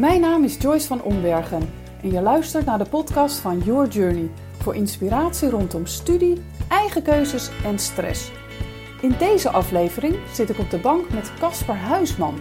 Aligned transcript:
Mijn 0.00 0.20
naam 0.20 0.44
is 0.44 0.56
Joyce 0.56 0.86
van 0.86 1.02
Ombergen 1.02 1.70
en 2.02 2.12
je 2.12 2.20
luistert 2.20 2.64
naar 2.64 2.78
de 2.78 2.88
podcast 2.88 3.38
van 3.38 3.58
Your 3.58 3.88
Journey 3.88 4.30
voor 4.58 4.74
inspiratie 4.74 5.50
rondom 5.50 5.86
studie, 5.86 6.42
eigen 6.68 7.02
keuzes 7.02 7.50
en 7.64 7.78
stress. 7.78 8.30
In 9.00 9.14
deze 9.18 9.50
aflevering 9.50 10.16
zit 10.32 10.50
ik 10.50 10.58
op 10.58 10.70
de 10.70 10.78
bank 10.78 11.10
met 11.10 11.32
Casper 11.38 11.76
Huisman, 11.76 12.34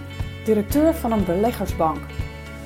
directeur 0.45 0.93
van 0.93 1.11
een 1.11 1.25
beleggersbank. 1.25 1.97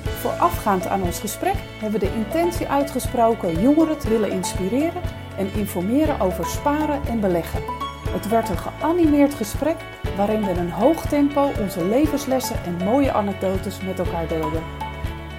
Voorafgaand 0.02 0.86
aan 0.86 1.02
ons 1.02 1.20
gesprek 1.20 1.56
hebben 1.80 2.00
we 2.00 2.06
de 2.06 2.14
intentie 2.14 2.68
uitgesproken 2.68 3.60
jongeren 3.60 3.98
te 3.98 4.08
willen 4.08 4.30
inspireren 4.30 5.02
en 5.38 5.52
informeren 5.54 6.20
over 6.20 6.46
sparen 6.46 7.00
en 7.06 7.20
beleggen. 7.20 7.62
Het 8.08 8.28
werd 8.28 8.48
een 8.48 8.58
geanimeerd 8.58 9.34
gesprek 9.34 9.76
waarin 10.16 10.44
we 10.44 10.50
in 10.50 10.58
een 10.58 10.70
hoog 10.70 11.06
tempo 11.06 11.50
onze 11.60 11.84
levenslessen 11.84 12.64
en 12.64 12.84
mooie 12.84 13.12
anekdotes 13.12 13.80
met 13.80 13.98
elkaar 13.98 14.28
deelden. 14.28 14.83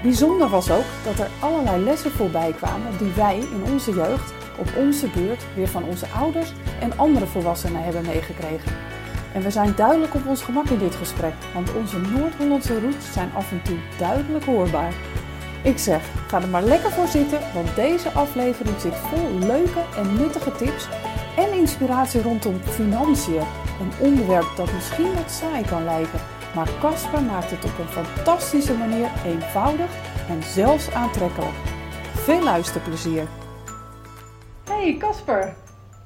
Bijzonder 0.05 0.49
was 0.49 0.71
ook 0.71 0.83
dat 1.03 1.19
er 1.19 1.29
allerlei 1.39 1.83
lessen 1.83 2.11
voorbij 2.11 2.51
kwamen 2.51 2.97
die 2.97 3.11
wij 3.15 3.37
in 3.37 3.71
onze 3.71 3.91
jeugd 3.91 4.33
op 4.57 4.67
onze 4.77 5.07
beurt 5.07 5.45
weer 5.55 5.67
van 5.67 5.83
onze 5.83 6.05
ouders 6.07 6.53
en 6.79 6.97
andere 6.97 7.25
volwassenen 7.25 7.83
hebben 7.83 8.05
meegekregen. 8.05 8.71
En 9.33 9.41
we 9.41 9.51
zijn 9.51 9.73
duidelijk 9.75 10.13
op 10.15 10.27
ons 10.27 10.41
gemak 10.41 10.69
in 10.69 10.77
dit 10.77 10.95
gesprek, 10.95 11.33
want 11.53 11.73
onze 11.73 11.97
Noord-Hollandse 11.99 12.79
roots 12.79 13.13
zijn 13.13 13.31
af 13.35 13.51
en 13.51 13.61
toe 13.61 13.77
duidelijk 13.97 14.45
hoorbaar. 14.45 14.93
Ik 15.63 15.77
zeg, 15.77 16.03
ga 16.27 16.41
er 16.41 16.47
maar 16.47 16.63
lekker 16.63 16.91
voor 16.91 17.07
zitten, 17.07 17.39
want 17.53 17.75
deze 17.75 18.11
aflevering 18.11 18.79
zit 18.79 18.95
vol 18.95 19.39
leuke 19.39 19.81
en 19.97 20.17
nuttige 20.17 20.51
tips 20.51 20.87
en 21.37 21.53
inspiratie 21.53 22.21
rondom 22.21 22.59
financiën. 22.63 23.43
Een 23.79 24.07
onderwerp 24.07 24.51
dat 24.55 24.73
misschien 24.73 25.13
wat 25.13 25.31
saai 25.31 25.63
kan 25.63 25.83
lijken, 25.83 26.19
maar 26.55 26.69
Casper 26.79 27.21
maakt 27.21 27.51
het 27.51 27.65
op 27.65 27.77
een 27.79 28.03
fantastische 28.03 28.73
manier 28.77 29.07
eenvoudig 29.25 29.89
en 30.29 30.43
zelfs 30.43 30.91
aantrekkelijk. 30.93 31.55
Veel 32.13 32.43
luisterplezier! 32.43 33.23
Hey 34.69 34.95
Casper! 34.99 35.53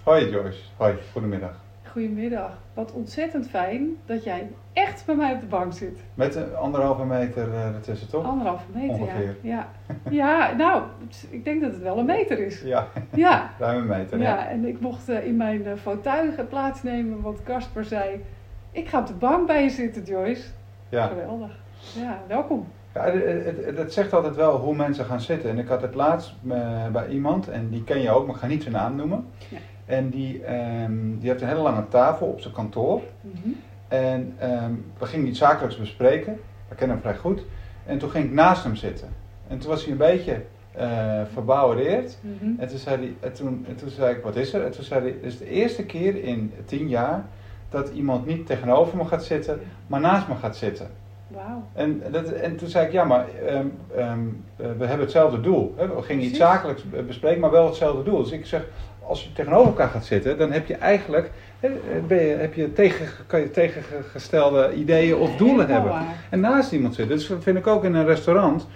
Hoi 0.04 0.30
Joyce, 0.30 0.60
hoi, 0.78 0.94
goedemiddag. 1.12 1.56
Goedemiddag. 1.92 2.58
Wat 2.74 2.92
ontzettend 2.92 3.48
fijn 3.50 3.98
dat 4.06 4.24
jij 4.24 4.48
echt 4.74 5.06
bij 5.06 5.16
mij 5.16 5.34
op 5.34 5.40
de 5.40 5.46
bank 5.46 5.74
zit. 5.74 6.00
Met 6.14 6.36
een 6.36 6.56
anderhalve 6.56 7.06
meter 7.06 7.48
uh, 7.48 7.66
ertussen, 7.66 8.10
toch? 8.10 8.26
Anderhalve 8.26 8.64
meter, 8.74 8.96
Ongeveer. 8.96 9.36
ja. 9.42 9.68
ja. 10.04 10.12
Ja, 10.12 10.54
nou, 10.56 10.84
ik 11.30 11.44
denk 11.44 11.62
dat 11.62 11.72
het 11.72 11.82
wel 11.82 11.98
een 11.98 12.06
meter 12.06 12.40
is. 12.40 12.62
Ja, 12.62 12.88
Ja, 13.14 13.52
ruim 13.60 13.82
een 13.82 13.88
meter. 13.88 14.20
ja. 14.20 14.26
Ja. 14.30 14.48
en 14.48 14.66
ik 14.66 14.80
mocht 14.80 15.10
eh, 15.10 15.26
in 15.26 15.38
mijn 15.38 15.62
uh, 15.62 15.72
fauteuil 15.82 16.32
plaatsnemen, 16.50 17.22
want 17.22 17.44
Casper 17.44 17.84
zei... 17.84 18.24
Ik 18.72 18.88
ga 18.88 19.00
op 19.00 19.08
de 19.08 19.14
bank 19.14 19.48
bij 19.48 19.64
je 19.64 19.70
zitten, 19.70 20.04
Joyce. 20.04 20.44
Ja. 20.90 21.08
Geweldig. 21.08 21.52
Ja, 21.96 22.22
welkom. 22.28 22.68
Ja, 22.94 23.04
het, 23.04 23.46
het, 23.66 23.78
het 23.78 23.94
zegt 23.94 24.14
altijd 24.14 24.36
wel 24.36 24.58
hoe 24.58 24.76
mensen 24.76 25.06
gaan 25.06 25.22
zitten. 25.22 25.50
En 25.50 25.60
ik 25.60 25.68
had 25.68 25.82
het 25.82 25.96
laatst 25.96 26.34
eh, 26.50 26.88
bij 26.88 27.08
iemand, 27.08 27.50
en 27.50 27.70
die 27.70 27.84
ken 27.84 28.02
je 28.02 28.10
ook, 28.10 28.26
maar 28.26 28.36
ik 28.36 28.42
ga 28.42 28.48
niet 28.48 28.62
zijn 28.62 28.74
naam 28.74 28.96
noemen. 28.96 29.26
Ja. 29.50 29.58
En 29.86 30.10
die, 30.10 30.44
ehm, 30.44 31.18
die 31.20 31.30
heeft 31.30 31.42
een 31.42 31.48
hele 31.48 31.62
lange 31.62 31.88
tafel 31.88 32.28
op 32.28 32.40
zijn 32.40 32.54
kantoor. 32.54 33.02
Mhm. 33.22 33.50
En 33.88 34.34
ehm, 34.38 34.74
we 34.98 35.06
gingen 35.06 35.28
iets 35.28 35.40
zakelijks 35.40 35.78
bespreken. 35.78 36.40
We 36.68 36.76
kennen 36.76 36.96
hem 36.96 37.06
vrij 37.06 37.18
goed. 37.18 37.46
En 37.86 37.98
toen 37.98 38.10
ging 38.10 38.26
ik 38.26 38.32
naast 38.32 38.64
hem 38.64 38.76
zitten. 38.76 39.08
En 39.48 39.60
toen 39.60 39.70
was 39.70 39.84
hij 39.84 39.92
een 39.92 39.98
beetje 39.98 40.42
eh 40.72 41.22
verbouwereerd. 41.34 42.18
Mhm. 42.22 42.60
En 42.60 42.68
toen, 42.68 42.78
zei 42.78 42.98
hij, 42.98 43.14
en, 43.20 43.34
toen, 43.34 43.66
en 43.68 43.76
toen 43.76 43.90
zei 43.90 44.16
ik, 44.16 44.24
wat 44.24 44.36
is 44.36 44.54
er? 44.54 44.66
En 44.66 44.72
toen 44.72 44.84
zei 44.84 45.02
hij, 45.02 45.10
het 45.10 45.24
is 45.24 45.38
de 45.38 45.50
eerste 45.50 45.86
keer 45.86 46.24
in 46.24 46.54
tien 46.66 46.88
jaar 46.88 47.26
dat 47.70 47.90
iemand 47.90 48.26
niet 48.26 48.46
tegenover 48.46 48.98
me 48.98 49.06
gaat 49.06 49.24
zitten, 49.24 49.60
maar 49.88 50.00
naast 50.00 50.28
me 50.28 50.36
gaat 50.36 50.56
zitten. 50.58 50.88
Wauw. 51.28 51.64
En, 51.74 52.02
dat, 52.12 52.26
en 52.32 52.56
toen 52.56 52.68
zei 52.70 52.86
ik, 52.86 52.92
ja, 52.92 53.04
maar 53.04 53.26
ehm, 53.48 53.66
ehm, 53.96 54.20
eh, 54.56 54.66
we 54.78 54.86
hebben 54.86 55.00
hetzelfde 55.00 55.42
doel. 55.42 55.74
Hè? 55.78 55.88
We 55.96 56.02
gingen 56.02 56.24
iets 56.24 56.38
zakelijks 56.38 56.84
be- 56.90 57.02
bespreken, 57.04 57.40
maar 57.40 57.52
wel 57.52 57.66
hetzelfde 57.66 58.04
doel. 58.04 58.24
Dus 58.24 58.32
ik 58.32 58.46
zeg, 58.46 58.66
als 59.08 59.24
je 59.24 59.34
tegenover 59.34 59.68
elkaar 59.68 59.88
gaat 59.90 60.06
zitten, 60.06 60.38
dan 60.38 60.52
heb 60.52 60.68
je 60.68 60.76
eigenlijk, 60.76 61.32
hè, 61.60 61.70
ben 62.08 62.22
je, 62.22 62.36
heb 62.36 62.54
je 62.54 62.74
tegen, 62.74 63.08
kan 63.28 63.40
je 63.40 63.52
tegengestelde 63.52 64.74
ideeën 64.74 65.16
of 65.16 65.36
doelen 65.36 65.68
Helemaal 65.68 65.88
hebben. 65.94 66.08
waar. 66.08 66.16
En 66.30 66.40
naast 66.40 66.72
iemand 66.72 66.96
zitten. 66.96 67.18
Dus 67.18 67.28
dat 67.28 67.44
vind 67.44 67.58
ik 67.58 67.68
ook 67.68 67.84
in 67.84 67.94
een 67.94 68.06
restaurant. 68.06 68.68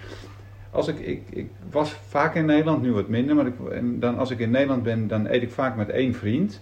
Als 0.70 0.88
ik, 0.88 0.98
ik, 0.98 1.22
ik 1.30 1.50
was 1.70 1.92
vaak 2.08 2.34
in 2.34 2.44
Nederland, 2.44 2.82
nu 2.82 2.92
wat 2.92 3.08
minder, 3.08 3.34
maar 3.34 3.46
ik, 3.46 3.54
en 3.72 4.00
dan, 4.00 4.18
als 4.18 4.30
ik 4.30 4.38
in 4.38 4.50
Nederland 4.50 4.82
ben, 4.82 5.08
dan 5.08 5.26
eet 5.26 5.42
ik 5.42 5.52
vaak 5.52 5.76
met 5.76 5.90
één 5.90 6.14
vriend. 6.14 6.60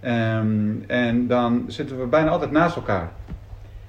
Ehm, 0.00 0.70
en 0.86 1.26
dan 1.26 1.64
zitten 1.66 2.00
we 2.00 2.06
bijna 2.06 2.30
altijd 2.30 2.50
naast 2.50 2.76
elkaar. 2.76 3.08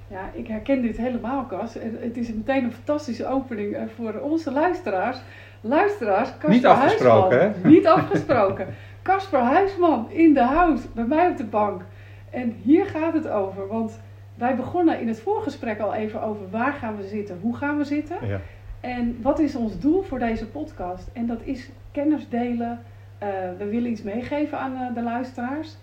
Ja, 0.07 0.29
ik 0.33 0.47
herken 0.47 0.81
dit 0.81 0.97
helemaal, 0.97 1.45
Cas. 1.45 1.73
Het 1.79 2.17
is 2.17 2.33
meteen 2.33 2.63
een 2.63 2.71
fantastische 2.71 3.27
opening 3.27 3.73
eh, 3.75 3.81
voor 3.95 4.13
onze 4.19 4.51
luisteraars. 4.51 5.17
Luisteraars, 5.61 6.29
Casper 6.29 6.49
Niet 6.49 6.65
afgesproken, 6.65 7.39
Huisman. 7.39 7.63
hè? 7.63 7.69
Niet 7.69 7.87
afgesproken. 7.87 8.67
Casper 9.01 9.39
Huisman 9.39 10.11
in 10.11 10.33
de 10.33 10.43
house, 10.43 10.87
bij 10.93 11.03
mij 11.03 11.29
op 11.29 11.37
de 11.37 11.43
bank. 11.43 11.81
En 12.29 12.55
hier 12.63 12.85
gaat 12.85 13.13
het 13.13 13.27
over, 13.27 13.67
want 13.67 13.99
wij 14.35 14.55
begonnen 14.55 14.99
in 14.99 15.07
het 15.07 15.19
voorgesprek 15.19 15.79
al 15.79 15.93
even 15.93 16.21
over 16.21 16.49
waar 16.49 16.73
gaan 16.73 16.97
we 16.97 17.07
zitten, 17.07 17.39
hoe 17.41 17.55
gaan 17.55 17.77
we 17.77 17.83
zitten. 17.83 18.27
Ja. 18.27 18.39
En 18.79 19.17
wat 19.21 19.39
is 19.39 19.55
ons 19.55 19.79
doel 19.79 20.01
voor 20.01 20.19
deze 20.19 20.47
podcast? 20.47 21.09
En 21.13 21.25
dat 21.25 21.39
is 21.43 21.69
kennis 21.91 22.29
delen. 22.29 22.79
Eh, 23.17 23.27
we 23.57 23.65
willen 23.65 23.91
iets 23.91 24.01
meegeven 24.03 24.59
aan 24.59 24.75
eh, 24.75 24.93
de 24.93 25.03
luisteraars. 25.03 25.77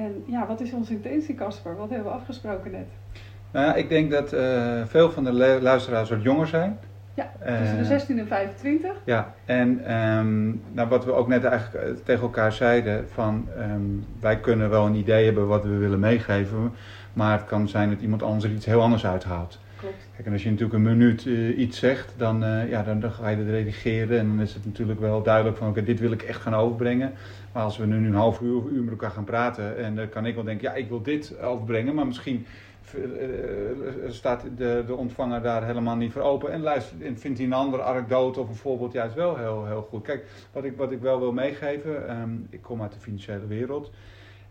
En 0.00 0.22
ja, 0.26 0.46
wat 0.46 0.60
is 0.60 0.72
onze 0.72 0.92
intentie, 0.92 1.34
Casper? 1.34 1.76
Wat 1.76 1.88
hebben 1.90 2.06
we 2.08 2.12
afgesproken 2.18 2.70
net? 2.70 2.86
Nou 3.50 3.66
ja, 3.66 3.74
ik 3.74 3.88
denk 3.88 4.10
dat 4.10 4.32
eh, 4.32 4.82
veel 4.86 5.10
van 5.10 5.24
de 5.24 5.32
lu- 5.32 5.60
luisteraars 5.60 6.10
wat 6.10 6.22
jonger 6.22 6.46
zijn. 6.46 6.78
Ja, 7.14 7.30
tussen 7.58 7.76
de 7.76 7.82
Eh, 7.82 7.88
16 7.88 8.18
en 8.18 8.26
25. 8.26 8.90
Ja, 9.04 9.34
en 9.44 9.84
ehm, 9.84 10.48
nou, 10.72 10.88
wat 10.88 11.04
we 11.04 11.12
ook 11.12 11.28
net 11.28 11.44
eigenlijk 11.44 11.84
eh, 11.84 11.92
tegen 12.04 12.22
elkaar 12.22 12.52
zeiden, 12.52 13.08
van 13.08 13.48
ehm, 13.58 13.80
wij 14.20 14.38
kunnen 14.40 14.70
wel 14.70 14.86
een 14.86 14.94
idee 14.94 15.24
hebben 15.24 15.46
wat 15.46 15.64
we 15.64 15.76
willen 15.76 16.00
meegeven, 16.00 16.72
maar 17.12 17.32
het 17.38 17.46
kan 17.46 17.68
zijn 17.68 17.90
dat 17.90 18.00
iemand 18.00 18.22
anders 18.22 18.44
er 18.44 18.50
iets 18.50 18.66
heel 18.66 18.80
anders 18.82 19.06
uithaalt. 19.06 19.58
Kijk, 20.14 20.26
en 20.26 20.32
als 20.32 20.42
je 20.42 20.50
natuurlijk 20.50 20.74
een 20.74 20.96
minuut 20.96 21.26
eh, 21.26 21.58
iets 21.58 21.78
zegt, 21.78 22.14
dan, 22.16 22.44
eh, 22.44 22.68
ja, 22.70 22.82
dan, 22.82 23.00
dan 23.00 23.10
ga 23.10 23.28
je 23.28 23.36
het 23.36 23.48
redigeren 23.48 24.18
en 24.18 24.26
dan 24.26 24.40
is 24.40 24.54
het 24.54 24.64
natuurlijk 24.64 25.00
wel 25.00 25.22
duidelijk 25.22 25.56
van 25.56 25.68
oké, 25.68 25.82
dit 25.82 26.00
wil 26.00 26.12
ik 26.12 26.22
echt 26.22 26.40
gaan 26.40 26.54
overbrengen. 26.54 27.12
Maar 27.52 27.62
als 27.62 27.76
we 27.76 27.86
nu 27.86 28.06
een 28.06 28.14
half 28.14 28.40
uur 28.40 28.56
of 28.56 28.64
uur 28.70 28.82
met 28.82 28.90
elkaar 28.90 29.10
gaan 29.10 29.24
praten 29.24 29.76
en 29.76 29.96
dan 29.96 30.08
kan 30.08 30.26
ik 30.26 30.34
wel 30.34 30.44
denken, 30.44 30.68
ja, 30.68 30.74
ik 30.74 30.88
wil 30.88 31.02
dit 31.02 31.40
overbrengen, 31.40 31.94
maar 31.94 32.06
misschien 32.06 32.46
eh, 32.94 34.10
staat 34.10 34.44
de, 34.56 34.84
de 34.86 34.94
ontvanger 34.94 35.42
daar 35.42 35.66
helemaal 35.66 35.96
niet 35.96 36.12
voor 36.12 36.22
open 36.22 36.52
en, 36.52 36.60
luistert, 36.60 37.02
en 37.02 37.18
vindt 37.18 37.38
hij 37.38 37.46
een 37.46 37.52
andere 37.52 37.82
anekdote 37.82 38.40
of 38.40 38.48
een 38.48 38.54
voorbeeld 38.54 38.92
juist 38.92 39.14
wel 39.14 39.36
heel, 39.36 39.66
heel 39.66 39.86
goed. 39.90 40.02
Kijk, 40.02 40.26
wat 40.52 40.64
ik, 40.64 40.76
wat 40.76 40.92
ik 40.92 41.00
wel 41.00 41.18
wil 41.18 41.32
meegeven, 41.32 42.08
ehm, 42.08 42.30
ik 42.50 42.62
kom 42.62 42.82
uit 42.82 42.92
de 42.92 43.00
financiële 43.00 43.46
wereld. 43.46 43.90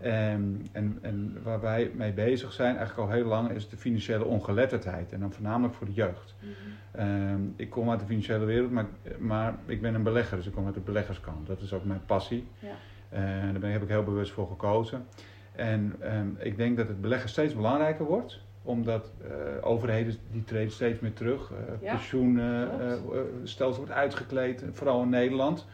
Ehm, 0.02 0.42
en, 0.72 0.98
en 1.02 1.38
waar 1.44 1.62
wij 1.62 1.92
mee 1.96 2.12
bezig 2.14 2.54
zijn, 2.54 2.78
eigenlijk 2.78 3.10
al 3.10 3.16
heel 3.16 3.26
lang, 3.26 3.50
is 3.50 3.70
de 3.70 3.78
financiële 3.78 4.26
ongeletterdheid. 4.26 5.12
En 5.12 5.20
dan 5.20 5.34
voornamelijk 5.34 5.74
voor 5.74 5.86
de 5.86 5.94
jeugd. 5.94 6.36
Ehm, 6.92 7.42
ik 7.56 7.70
kom 7.70 7.90
uit 7.90 8.00
de 8.00 8.06
financiële 8.06 8.46
wereld, 8.46 8.72
maar, 8.72 8.86
maar 9.18 9.56
ik 9.66 9.82
ben 9.82 9.96
een 9.96 10.04
belegger, 10.04 10.38
dus 10.38 10.46
ik 10.46 10.54
kom 10.54 10.66
uit 10.66 10.74
de 10.74 10.80
beleggerskant. 10.80 11.48
Dat 11.48 11.62
is 11.62 11.74
ook 11.74 11.84
mijn 11.84 12.06
passie. 12.06 12.48
Ja. 12.60 12.68
Eh, 13.10 13.22
daar 13.52 13.60
ben, 13.60 13.72
heb 13.72 13.82
ik 13.84 13.90
heel 13.90 14.04
bewust 14.04 14.32
voor 14.32 14.48
gekozen. 14.48 15.06
En 15.56 15.96
ehm, 16.00 16.28
ik 16.38 16.58
denk 16.58 16.78
dat 16.78 16.88
het 16.88 17.02
beleggen 17.02 17.30
steeds 17.30 17.56
belangrijker 17.56 18.06
wordt, 18.06 18.40
omdat 18.64 19.12
eh, 19.22 19.30
overheden 19.62 20.16
die 20.32 20.44
treden 20.44 20.72
steeds 20.72 21.00
meer 21.00 21.14
terug. 21.14 21.52
Uh, 21.52 21.58
Ja, 21.82 21.92
pensioenstelsel 21.92 23.78
wordt 23.78 23.92
uitgekleed, 23.92 24.64
vooral 24.72 25.02
in 25.02 25.10
Nederland. 25.10 25.68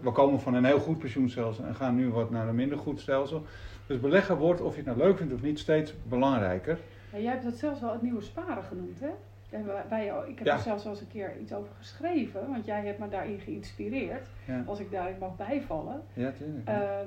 We 0.00 0.12
komen 0.12 0.40
van 0.40 0.54
een 0.54 0.64
heel 0.64 0.78
goed 0.80 0.98
pensioenstelsel 0.98 1.64
en 1.64 1.74
gaan 1.74 1.94
nu 1.94 2.10
wat 2.10 2.30
naar 2.30 2.48
een 2.48 2.54
minder 2.54 2.78
goed 2.78 3.00
stelsel. 3.00 3.42
Dus 3.86 4.00
beleggen 4.00 4.36
wordt, 4.36 4.60
of 4.60 4.70
je 4.70 4.76
het 4.76 4.86
nou 4.86 4.98
leuk 4.98 5.18
vindt 5.18 5.32
of 5.34 5.42
niet, 5.42 5.58
steeds 5.58 5.94
belangrijker. 6.08 6.78
Ja, 7.12 7.18
jij 7.18 7.30
hebt 7.30 7.44
dat 7.44 7.54
zelfs 7.56 7.80
wel 7.80 7.92
het 7.92 8.02
nieuwe 8.02 8.20
sparen 8.22 8.62
genoemd, 8.64 9.00
hè? 9.00 9.08
Wij- 9.88 10.12
ik 10.26 10.38
heb 10.38 10.46
Ja. 10.46 10.54
er 10.54 10.60
zelfs 10.60 10.82
wel 10.84 10.92
eens 10.92 11.00
een 11.00 11.08
keer 11.08 11.38
iets 11.40 11.52
over 11.52 11.72
geschreven, 11.78 12.48
want 12.50 12.64
jij 12.64 12.84
hebt 12.86 12.98
me 12.98 13.08
daarin 13.08 13.38
geïnspireerd, 13.38 14.28
Ja, 14.46 14.62
als 14.66 14.78
ik 14.80 14.90
daarin 14.90 15.16
mag 15.18 15.36
bijvallen. 15.36 16.02
ja 16.12 16.30
tuurlijk. 16.30 16.68
Ehm, 16.68 17.06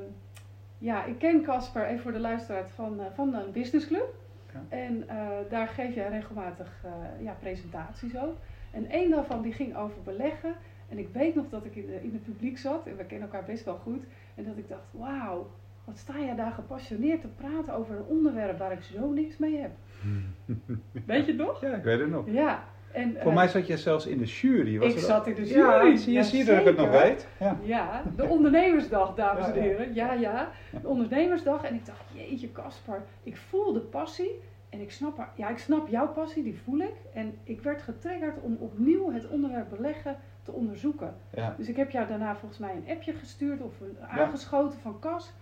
ja, 0.77 1.06
ik 1.06 1.18
ken 1.19 1.42
Casper, 1.44 1.86
even 1.86 2.00
voor 2.01 2.12
de 2.12 2.19
luisteraar, 2.19 2.68
van, 2.69 3.00
eh, 3.00 3.06
van 3.13 3.33
een 3.33 3.51
businessclub. 3.51 4.13
Ja. 4.53 4.63
En 4.77 5.03
eh, 5.09 5.18
daar 5.50 5.68
geef 5.68 5.95
jij 5.95 6.09
regelmatig 6.09 6.71
eh, 6.83 6.92
ja, 7.24 7.36
presentaties 7.39 8.18
ook. 8.18 8.36
En 8.71 8.89
één 8.89 9.09
daarvan 9.12 9.42
die 9.42 9.53
ging 9.53 9.75
over 9.77 10.01
beleggen. 10.03 10.53
En 10.89 10.98
ik 10.98 11.10
weet 11.13 11.36
nog 11.36 11.45
dat 11.50 11.66
ik 11.66 11.75
in, 11.75 11.86
de, 11.86 12.04
in 12.04 12.13
het 12.13 12.24
publiek 12.24 12.57
zat, 12.57 12.88
en 12.88 12.98
we 12.98 13.06
kennen 13.06 13.30
elkaar 13.30 13.45
best 13.45 13.66
wel 13.66 13.75
goed. 13.75 14.04
En 14.36 14.44
dat 14.44 14.57
ik 14.57 14.68
dacht, 14.69 14.86
wauw, 14.92 15.50
wat 15.84 15.98
sta 15.98 16.19
jij 16.19 16.36
daar 16.36 16.51
gepassioneerd 16.51 17.22
te 17.22 17.28
praten 17.28 17.74
over 17.74 17.95
een 17.95 18.06
onderwerp 18.06 18.57
waar 18.57 18.72
ik 18.72 18.81
zo 18.81 19.12
niks 19.12 19.38
mee 19.38 19.57
heb. 19.57 19.72
Weet 21.06 21.25
je 21.25 21.31
het 21.31 21.42
nog? 21.42 21.62
ja, 21.62 21.75
ik 21.75 21.84
weet 21.84 22.00
het 22.00 22.10
nog. 22.10 22.25
Ja. 22.30 22.63
En, 22.92 23.16
Voor 23.22 23.31
eh, 23.31 23.38
mij 23.38 23.48
zat 23.48 23.68
jij 23.68 23.78
zelfs 23.78 24.06
in 24.06 24.18
de 24.18 24.25
jury. 24.25 24.80
Was 24.80 24.94
ik 24.94 25.00
zat 25.00 25.28
in 25.28 25.36
de 25.36 25.45
jury. 25.45 25.62
Ja, 25.62 25.98
zie 25.98 26.13
je, 26.13 26.24
zie 26.24 26.38
je 26.38 26.45
dat 26.45 26.60
ik 26.60 26.66
het 26.66 26.78
nog 26.78 26.90
weet? 26.90 27.28
Ja. 27.40 27.57
Ja, 27.63 28.04
de 28.16 28.25
ondernemersdag, 28.25 29.16
dames 29.16 29.45
Ja, 29.45 29.54
en 29.54 29.62
heren. 29.62 29.94
Ja, 29.94 30.13
ja, 30.13 30.51
de 30.81 30.88
ondernemersdag. 30.88 31.63
En 31.63 31.75
ik 31.75 31.86
dacht, 31.86 32.04
jeetje 32.13 32.51
Casper, 32.51 33.04
ik 33.24 33.38
voel 33.38 33.74
de 33.74 33.80
passie. 33.80 34.40
En 34.69 34.81
ik 34.81 34.92
snap, 34.92 35.18
haar, 35.18 35.31
ja, 35.36 35.50
ik 35.50 35.57
snap 35.57 35.88
jouw 35.88 36.07
passie, 36.07 36.44
die 36.44 36.60
voel 36.63 36.80
ik. 36.80 36.94
En 37.13 37.33
ik 37.44 37.62
werd 37.62 37.81
getriggerd 37.81 38.42
om 38.42 38.57
opnieuw 38.60 39.12
het 39.12 39.28
onderwerp 39.28 39.69
beleggen 39.69 40.18
te 40.47 40.53
onderzoeken. 40.53 41.15
Ja. 41.33 41.53
Dus 41.57 41.69
ik 41.69 41.75
heb 41.75 41.89
jou 41.91 42.07
daarna 42.07 42.35
volgens 42.35 42.59
mij 42.59 42.75
een 42.75 42.95
appje 42.95 43.13
gestuurd 43.13 43.61
of 43.61 43.79
een 43.81 43.97
aangeschoten 44.07 44.79
van 44.79 44.99
Cas. 44.99 45.33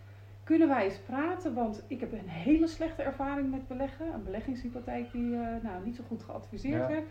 Kunnen 0.43 0.67
wij 0.67 0.83
eens 0.83 0.97
praten? 0.99 1.53
Want 1.53 1.83
ik 1.87 1.99
heb 1.99 2.11
een 2.11 2.27
hele 2.29 2.67
slechte 2.67 3.01
ervaring 3.03 3.51
met 3.51 3.67
beleggen. 3.67 4.13
Een 4.13 4.23
beleggingshypotheek 4.23 5.11
die 5.11 5.33
eh, 5.35 5.63
nou, 5.63 5.85
niet 5.85 5.95
zo 5.95 6.03
goed 6.07 6.23
geadviseerd 6.23 6.87
werd. 6.87 7.05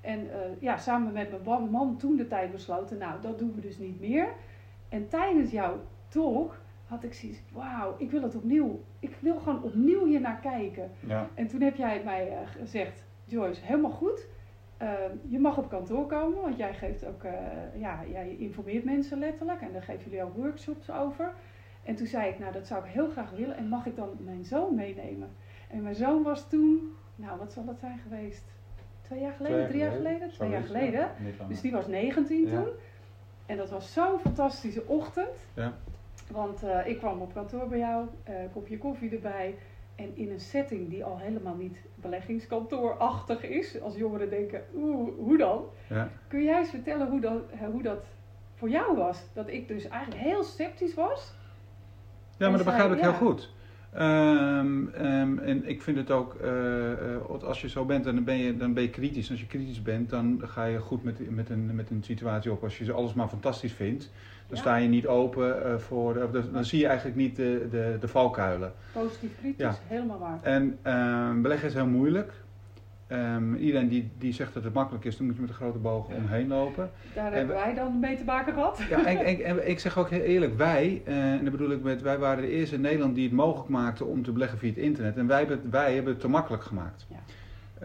En 0.00 0.30
eh, 0.32 0.38
ja, 0.60 0.76
samen 0.76 1.12
met 1.12 1.30
mijn 1.30 1.42
man- 1.44 1.70
man 1.70 1.96
toen 1.96 2.16
de 2.16 2.26
tijd 2.26 2.52
besloten, 2.52 2.98
nou 2.98 3.20
dat 3.20 3.38
doen 3.38 3.52
we 3.54 3.60
dus 3.60 3.78
niet 3.78 4.00
meer. 4.00 4.28
En 4.88 5.08
tijdens 5.08 5.50
jouw 5.50 5.80
talk 6.08 6.58
had 6.86 7.04
ik 7.04 7.14
zoiets, 7.14 7.42
wauw, 7.52 7.94
ik 7.98 8.10
wil 8.10 8.22
het 8.22 8.34
opnieuw. 8.34 8.80
Ik 8.98 9.16
wil 9.20 9.38
gewoon 9.38 9.62
opnieuw 9.62 10.06
hier 10.06 10.20
naar 10.20 10.40
kijken. 10.40 10.90
Ja. 11.00 11.28
En 11.34 11.46
toen 11.46 11.60
heb 11.60 11.76
jij 11.76 12.02
mij 12.04 12.28
eh, 12.28 12.38
gezegd, 12.58 13.04
Joyce, 13.24 13.64
helemaal 13.64 13.90
goed. 13.90 14.26
Eh, 14.80 14.88
je 15.28 15.38
mag 15.38 15.58
op 15.58 15.68
kantoor 15.68 16.06
komen, 16.06 16.40
want 16.40 16.56
jij 16.56 16.74
geeft 16.74 17.06
ook, 17.06 17.24
eh, 17.24 17.80
ja, 17.80 18.00
jij 18.12 18.36
informeert 18.38 18.84
mensen 18.84 19.18
letterlijk 19.18 19.60
en 19.60 19.72
daar 19.72 19.82
geven 19.82 20.04
jullie 20.04 20.22
ook 20.24 20.36
workshops 20.36 20.90
over. 20.90 21.32
En 21.84 21.94
toen 21.94 22.06
zei 22.06 22.28
ik, 22.28 22.38
nou 22.38 22.52
dat 22.52 22.66
zou 22.66 22.84
ik 22.84 22.90
heel 22.90 23.10
graag 23.10 23.30
willen 23.30 23.56
en 23.56 23.68
mag 23.68 23.86
ik 23.86 23.96
dan 23.96 24.16
mijn 24.18 24.44
zoon 24.44 24.74
meenemen? 24.74 25.28
En 25.70 25.82
mijn 25.82 25.94
zoon 25.94 26.22
was 26.22 26.48
toen, 26.48 26.92
nou 27.16 27.38
wat 27.38 27.52
zal 27.52 27.64
dat 27.64 27.78
zijn 27.78 27.98
geweest? 27.98 28.44
Twee 29.00 29.20
jaar 29.20 29.32
geleden, 29.32 29.68
drie 29.68 29.80
jaar 29.80 29.92
geleden? 29.92 30.30
Twee 30.30 30.50
jaar 30.50 30.60
ja. 30.60 30.66
geleden. 30.66 31.08
Dus 31.48 31.60
die 31.60 31.72
was 31.72 31.86
19 31.86 32.46
Ja. 32.46 32.62
toen. 32.62 32.68
En 33.46 33.56
dat 33.56 33.70
was 33.70 33.92
zo'n 33.92 34.18
fantastische 34.18 34.86
ochtend. 34.86 35.46
Ja. 35.54 35.72
Want 36.30 36.62
eh, 36.62 36.86
ik 36.86 36.98
kwam 36.98 37.20
op 37.20 37.34
kantoor 37.34 37.68
bij 37.68 37.78
jou, 37.78 38.06
eh 38.24 38.34
kopje 38.52 38.78
koffie 38.78 39.10
erbij. 39.10 39.54
En 40.00 40.16
in 40.16 40.30
een 40.30 40.40
setting 40.40 40.88
die 40.88 41.04
al 41.04 41.18
helemaal 41.18 41.54
niet 41.54 41.76
beleggingskantoorachtig 41.94 43.42
is. 43.42 43.80
Als 43.80 43.96
jongeren 43.96 44.30
denken, 44.30 44.64
oeh, 44.74 45.12
hoe 45.18 45.38
dan? 45.38 45.64
Ja. 45.88 46.10
Kun 46.28 46.42
jij 46.42 46.58
eens 46.58 46.70
vertellen 46.70 47.08
hoe 47.08 47.20
dat, 47.20 47.42
hoe 47.72 47.82
dat 47.82 48.04
voor 48.54 48.68
jou 48.68 48.96
was? 48.96 49.22
Dat 49.32 49.48
ik 49.48 49.68
dus 49.68 49.88
eigenlijk 49.88 50.22
heel 50.22 50.42
sceptisch 50.42 50.94
was. 50.94 51.34
Ja, 52.36 52.48
maar 52.48 52.56
dat 52.56 52.66
begrijp 52.66 52.92
ik 52.92 53.00
heel 53.00 53.12
goed. 53.12 53.52
Ehm, 53.92 54.88
ehm, 54.88 55.38
en 55.38 55.68
ik 55.68 55.82
vind 55.82 55.96
het 55.96 56.10
ook, 56.10 56.34
eh, 56.34 56.92
eh, 56.92 57.42
als 57.42 57.60
je 57.60 57.68
zo 57.68 57.84
bent, 57.84 58.04
dan 58.04 58.24
ben 58.24 58.36
je, 58.36 58.56
dan 58.56 58.72
ben 58.74 58.82
je 58.82 58.90
kritisch. 58.90 59.24
En 59.26 59.30
als 59.32 59.40
je 59.40 59.46
kritisch 59.46 59.82
bent, 59.82 60.10
dan 60.10 60.40
ga 60.44 60.64
je 60.64 60.78
goed 60.78 61.02
met, 61.04 61.30
met, 61.30 61.50
een, 61.50 61.74
met 61.74 61.90
een 61.90 62.02
situatie 62.02 62.52
op. 62.52 62.62
Als 62.62 62.78
je 62.78 62.92
alles 62.92 63.14
maar 63.14 63.28
fantastisch 63.28 63.72
vindt, 63.72 64.10
dan 64.46 64.56
Ja. 64.56 64.62
sta 64.62 64.76
je 64.76 64.88
niet 64.88 65.06
open 65.06 65.64
eh, 65.64 65.78
voor, 65.78 66.30
dan 66.52 66.64
zie 66.64 66.78
je 66.80 66.86
eigenlijk 66.86 67.16
niet 67.16 67.36
de, 67.36 67.66
de, 67.70 67.96
de 68.00 68.08
valkuilen. 68.08 68.72
Positief 68.92 69.30
kritisch, 69.40 69.64
Ja. 69.64 69.74
helemaal 69.86 70.18
waar. 70.18 70.38
En 70.42 70.78
ehm, 70.82 71.40
beleggen 71.42 71.68
is 71.68 71.74
heel 71.74 71.86
moeilijk. 71.86 72.32
Ehm, 73.10 73.54
iedereen 73.54 73.88
die, 73.88 74.10
die 74.18 74.32
zegt 74.32 74.54
dat 74.54 74.64
het 74.64 74.72
makkelijk 74.74 75.04
is, 75.04 75.16
dan 75.16 75.26
moet 75.26 75.34
je 75.34 75.40
met 75.40 75.50
een 75.50 75.56
grote 75.56 75.78
boog 75.78 76.06
omheen 76.06 76.48
lopen. 76.48 76.90
Daar 77.14 77.26
En 77.26 77.38
hebben 77.38 77.56
wij 77.56 77.74
dan 77.74 77.98
mee 77.98 78.16
te 78.16 78.24
maken 78.24 78.52
gehad. 78.52 78.80
Ja, 78.88 79.04
en, 79.04 79.18
en, 79.24 79.44
en 79.44 79.68
ik 79.70 79.78
zeg 79.78 79.98
ook 79.98 80.10
heel 80.10 80.20
eerlijk, 80.20 80.56
wij, 80.56 81.02
eh, 81.04 81.32
en 81.32 81.42
dat 81.42 81.52
bedoel 81.52 81.70
ik 81.70 81.82
met, 81.82 82.02
wij 82.02 82.18
waren 82.18 82.42
de 82.42 82.50
eerste 82.50 82.74
in 82.74 82.80
Nederland 82.80 83.14
die 83.14 83.24
het 83.24 83.32
mogelijk 83.36 83.68
maakten 83.68 84.06
om 84.06 84.22
te 84.22 84.32
beleggen 84.32 84.58
via 84.58 84.68
het 84.68 84.78
internet. 84.78 85.16
En 85.16 85.26
wij 85.26 85.38
hebben 85.38 85.56
het, 85.56 85.70
wij 85.70 85.94
hebben 85.94 86.12
het 86.12 86.20
te 86.20 86.28
makkelijk 86.28 86.62
gemaakt. 86.62 87.06
Ja. 87.08 87.16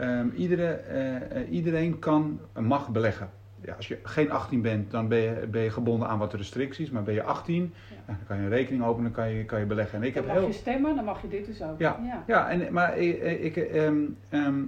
Ehm, 0.02 0.28
iedere, 0.36 0.66
eh, 0.66 1.16
eh, 1.16 1.52
iedereen 1.52 2.00
kan, 2.00 2.40
mag 2.60 2.90
beleggen. 2.90 3.30
Ja, 3.62 3.74
als 3.74 3.88
je 3.88 4.00
geen 4.04 4.32
18 4.32 4.62
bent, 4.62 4.92
dan 4.92 5.08
ben 5.08 5.20
je, 5.20 5.48
ben 5.52 5.62
je 5.62 5.70
gebonden 5.70 6.08
aan 6.08 6.18
wat 6.20 6.34
restricties. 6.34 6.90
Maar 6.90 7.04
ben 7.04 7.14
je 7.14 7.24
18, 7.24 7.74
Ja. 7.90 7.96
nou, 8.06 8.18
dan 8.18 8.28
kan 8.28 8.38
je 8.38 8.44
een 8.44 8.50
rekening 8.50 8.84
openen, 8.84 9.04
dan 9.04 9.24
kan 9.24 9.34
je, 9.34 9.46
kan 9.46 9.60
je 9.60 9.66
beleggen. 9.66 10.02
En 10.02 10.08
ik 10.08 10.14
dan 10.14 10.24
heb 10.24 10.32
mag 10.32 10.42
heel, 10.42 10.52
je 10.52 10.58
stemmen, 10.58 10.96
dan 10.96 11.06
mag 11.06 11.22
je 11.22 11.28
dit 11.28 11.46
dus 11.46 11.62
ook. 11.62 11.80
Ja. 11.80 12.00
ja. 12.04 12.24
ja, 12.28 12.50
en, 12.50 12.74
maar 12.74 12.98
ik, 12.98 13.22
ik, 13.22 13.56
ehm, 13.56 13.96
ehm, 14.30 14.62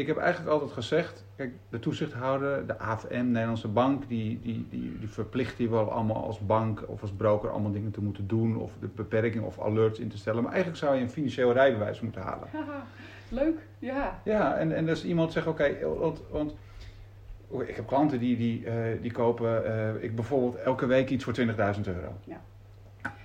ik 0.00 0.06
heb 0.06 0.16
eigenlijk 0.16 0.50
altijd 0.52 0.72
gezegd, 0.72 1.24
kijk, 1.36 1.52
de 1.68 1.78
toezichthouder, 1.78 2.66
de 2.66 2.78
AFM, 2.78 3.26
Nederlandse 3.26 3.68
bank, 3.68 4.08
die, 4.08 4.40
die, 4.40 4.66
die, 4.70 4.98
die 4.98 5.08
verplicht 5.08 5.58
je 5.58 5.68
wel 5.68 5.90
allemaal 5.90 6.24
als 6.24 6.38
bank 6.38 6.84
of 6.86 7.00
als 7.00 7.12
broker 7.12 7.50
allemaal 7.50 7.72
dingen 7.72 7.90
te 7.90 8.02
moeten 8.02 8.26
doen 8.26 8.56
of 8.56 8.72
de 8.80 8.88
beperking 8.94 9.44
of 9.44 9.60
alerts 9.60 9.98
in 9.98 10.08
te 10.08 10.18
stellen. 10.18 10.42
Maar 10.42 10.52
eigenlijk 10.52 10.82
zou 10.82 10.96
je 10.96 11.02
een 11.02 11.10
financieel 11.10 11.52
rijbewijs 11.52 12.00
moeten 12.00 12.22
halen. 12.22 12.48
Haha, 12.52 12.86
Leuk, 13.28 13.58
ja. 13.78 14.20
Ja, 14.24 14.56
en, 14.56 14.72
en 14.72 14.86
dus 14.86 15.04
iemand 15.04 15.32
zegt, 15.32 15.46
oké, 15.46 15.76
want, 15.98 16.22
want 16.30 16.54
ik 17.58 17.76
heb 17.76 17.86
klanten 17.86 18.18
die, 18.18 18.36
die, 18.36 18.66
eh, 18.66 19.02
die 19.02 19.12
kopen, 19.12 19.64
eh, 19.64 20.02
ik 20.02 20.14
bijvoorbeeld 20.14 20.54
elke 20.54 20.86
week 20.86 21.10
iets 21.10 21.24
voor 21.24 21.32
20.000 21.32 21.46
euro. 21.86 22.14
Ja. 22.24 22.40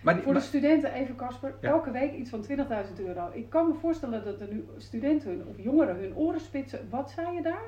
Maar, 0.03 0.13
die, 0.13 0.23
Voor 0.23 0.33
de 0.33 0.39
maar- 0.39 0.47
studenten 0.47 0.93
even, 0.93 1.15
Casper, 1.15 1.55
Ja. 1.61 1.69
elke 1.69 1.91
week 1.91 2.13
iets 2.13 2.29
van 2.29 2.41
20.000 2.41 2.99
euro. 2.99 3.29
Ik 3.33 3.49
kan 3.49 3.67
me 3.67 3.73
voorstellen 3.73 4.23
dat 4.23 4.39
er 4.41 4.47
nu 4.53 4.65
studenten 4.77 5.29
hun, 5.29 5.47
of 5.47 5.55
jongeren 5.57 5.95
hun 5.95 6.15
oren 6.15 6.39
spitsen. 6.39 6.87
Wat 6.89 7.11
zei 7.11 7.35
je 7.35 7.41
daar? 7.41 7.63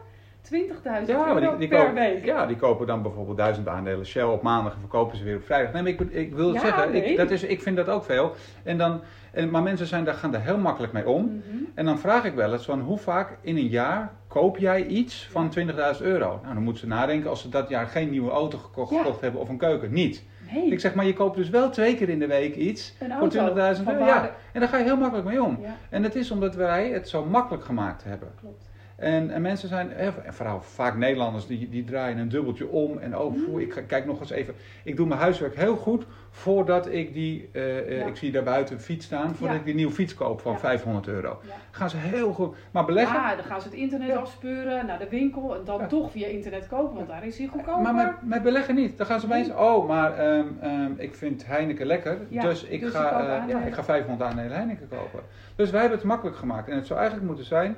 20.000 0.53 1.07
Ja, 1.07 1.27
euro 1.27 1.39
die, 1.39 1.57
die, 1.57 1.67
per 1.67 1.94
week. 1.94 2.25
ja, 2.25 2.45
die 2.45 2.55
kopen 2.55 2.88
dan 2.88 3.01
bijvoorbeeld 3.01 3.38
duizend 3.38 3.67
aandelen 3.67 4.05
Shell 4.05 4.23
op 4.23 4.41
maandag 4.41 4.73
en 4.73 4.79
verkopen 4.79 5.17
ze 5.17 5.23
weer 5.23 5.35
op 5.35 5.44
vrijdag. 5.45 5.73
Nee, 5.73 5.81
maar 5.81 5.91
ik, 5.91 5.99
ik 5.99 6.35
wil 6.35 6.53
Ja, 6.53 6.59
zeggen, 6.59 6.91
nee. 6.91 7.03
ik, 7.03 7.17
dat 7.17 7.31
is, 7.31 7.44
ik 7.44 7.61
vind 7.61 7.77
dat 7.77 7.89
ook 7.89 8.03
veel. 8.03 8.35
En 8.63 8.77
dan, 8.77 9.01
en, 9.31 9.49
maar 9.49 9.63
mensen 9.63 9.88
zijn, 9.88 10.03
daar, 10.03 10.13
gaan 10.13 10.31
daar 10.31 10.44
heel 10.44 10.57
makkelijk 10.57 10.94
mee 10.94 11.07
om. 11.07 11.23
Mhm. 11.23 11.63
En 11.73 11.85
dan 11.85 11.99
vraag 11.99 12.25
ik 12.25 12.33
wel 12.33 12.53
eens 12.53 12.65
van 12.65 12.79
hoe 12.81 12.97
vaak 12.97 13.38
in 13.41 13.57
een 13.57 13.67
jaar 13.67 14.11
koop 14.27 14.57
jij 14.57 14.85
iets 14.85 15.27
van 15.31 15.51
20.000 15.59 16.01
euro? 16.01 16.39
Nou, 16.44 16.53
dan 16.53 16.63
moeten 16.63 16.81
ze 16.81 16.88
nadenken 16.88 17.29
als 17.29 17.41
ze 17.41 17.49
dat 17.49 17.69
jaar 17.69 17.88
geen 17.88 18.09
nieuwe 18.09 18.31
auto 18.31 18.57
gekocht, 18.57 18.91
Ja. 18.91 18.97
gekocht 19.01 19.21
hebben 19.21 19.41
of 19.41 19.49
een 19.49 19.57
keuken. 19.57 19.94
Niet. 19.94 20.23
Nee, 20.53 20.71
Ik 20.71 20.79
zeg 20.79 20.94
maar, 20.95 21.05
je 21.05 21.13
koopt 21.13 21.35
dus 21.38 21.49
wel 21.49 21.69
twee 21.69 21.95
keer 21.95 22.09
in 22.09 22.19
de 22.19 22.27
week 22.27 22.55
iets 22.55 22.95
voor 22.99 23.07
auto 23.09 23.73
20.000 23.75 23.83
van 23.83 23.94
euro. 23.94 24.05
Ja, 24.05 24.31
en 24.53 24.59
daar 24.59 24.69
ga 24.69 24.77
je 24.77 24.83
heel 24.83 24.97
makkelijk 24.97 25.27
mee 25.27 25.44
om. 25.44 25.57
Ja, 25.61 25.75
En 25.89 26.01
dat 26.01 26.15
is 26.15 26.31
omdat 26.31 26.55
wij 26.55 26.89
het 26.89 27.09
zo 27.09 27.25
makkelijk 27.25 27.63
gemaakt 27.65 28.03
hebben. 28.03 28.29
klopt. 28.39 28.65
En, 28.97 29.29
en 29.31 29.41
mensen 29.41 29.69
zijn, 29.69 29.94
eh, 29.94 30.05
en 30.07 30.33
vooral 30.33 30.61
vaak 30.61 30.95
Nederlanders, 30.97 31.47
die, 31.47 31.69
die 31.69 31.83
draaien 31.83 32.17
een 32.17 32.29
dubbeltje 32.29 32.67
om. 32.67 32.97
En 32.97 33.17
oh, 33.17 33.35
Mm. 33.35 33.59
ik 33.59 33.73
ga- 33.73 33.81
kijk 33.81 34.05
nog 34.05 34.19
eens 34.19 34.29
even. 34.29 34.53
Ik 34.83 34.95
doe 34.95 35.07
mijn 35.07 35.19
huiswerk 35.19 35.55
heel 35.55 35.75
goed 35.75 36.05
voordat 36.29 36.91
ik 36.91 37.13
die, 37.13 37.49
eh, 37.51 37.77
eh, 37.77 37.97
Ja. 37.99 38.05
ik 38.05 38.15
zie 38.15 38.31
daar 38.31 38.44
buiten 38.44 38.75
een 38.75 38.81
fiets 38.81 39.05
staan, 39.05 39.35
voordat 39.35 39.49
Ja. 39.55 39.59
ik 39.59 39.65
die 39.65 39.75
nieuwe 39.75 39.91
fiets 39.94 40.13
koop 40.13 40.41
van 40.41 40.51
Ja. 40.51 40.57
500 40.57 41.07
euro. 41.07 41.39
Gaan 41.71 41.89
ze 41.89 41.97
heel 41.97 42.33
goed. 42.33 42.55
Maar 42.71 42.85
beleggen. 42.85 43.15
Ja, 43.15 43.35
dan 43.35 43.45
gaan 43.45 43.61
ze 43.61 43.67
het 43.67 43.77
internet 43.77 44.15
afspeuren, 44.15 44.85
naar 44.85 44.99
de 44.99 45.09
winkel 45.09 45.55
en 45.55 45.61
dan 45.65 45.88
toch 45.88 46.11
via 46.11 46.27
internet 46.27 46.67
kopen, 46.67 46.95
want 46.95 47.07
daar 47.07 47.25
is 47.25 47.38
hij 47.38 47.47
goedkoper. 47.47 47.81
Maar 47.81 47.94
met, 47.95 48.11
met 48.21 48.44
beleggen 48.44 48.75
niet. 48.75 48.97
Dan 48.97 49.05
gaan 49.05 49.19
ze 49.19 49.25
opeens, 49.25 49.49
oh, 49.49 49.88
maar 49.88 50.17
ehm, 50.17 50.45
ehm, 50.61 50.91
ik 50.97 51.15
vind 51.15 51.45
Heineken 51.47 51.85
lekker, 51.85 52.17
dus 52.29 52.63
ik 52.63 52.81
dus 52.81 52.91
ga, 52.91 53.09
eh, 53.21 53.39
aandelen. 53.41 53.67
ik 53.67 53.73
ga 53.73 53.83
500 53.83 54.29
aandelen 54.29 54.51
Heineken 54.57 54.88
kopen. 54.89 55.19
Dus 55.55 55.69
wij 55.69 55.79
hebben 55.81 55.97
het 55.99 56.07
makkelijk 56.07 56.38
gemaakt. 56.38 56.69
En 56.69 56.75
het 56.75 56.85
zou 56.88 56.99
eigenlijk 56.99 57.27
moeten 57.27 57.45
zijn, 57.45 57.75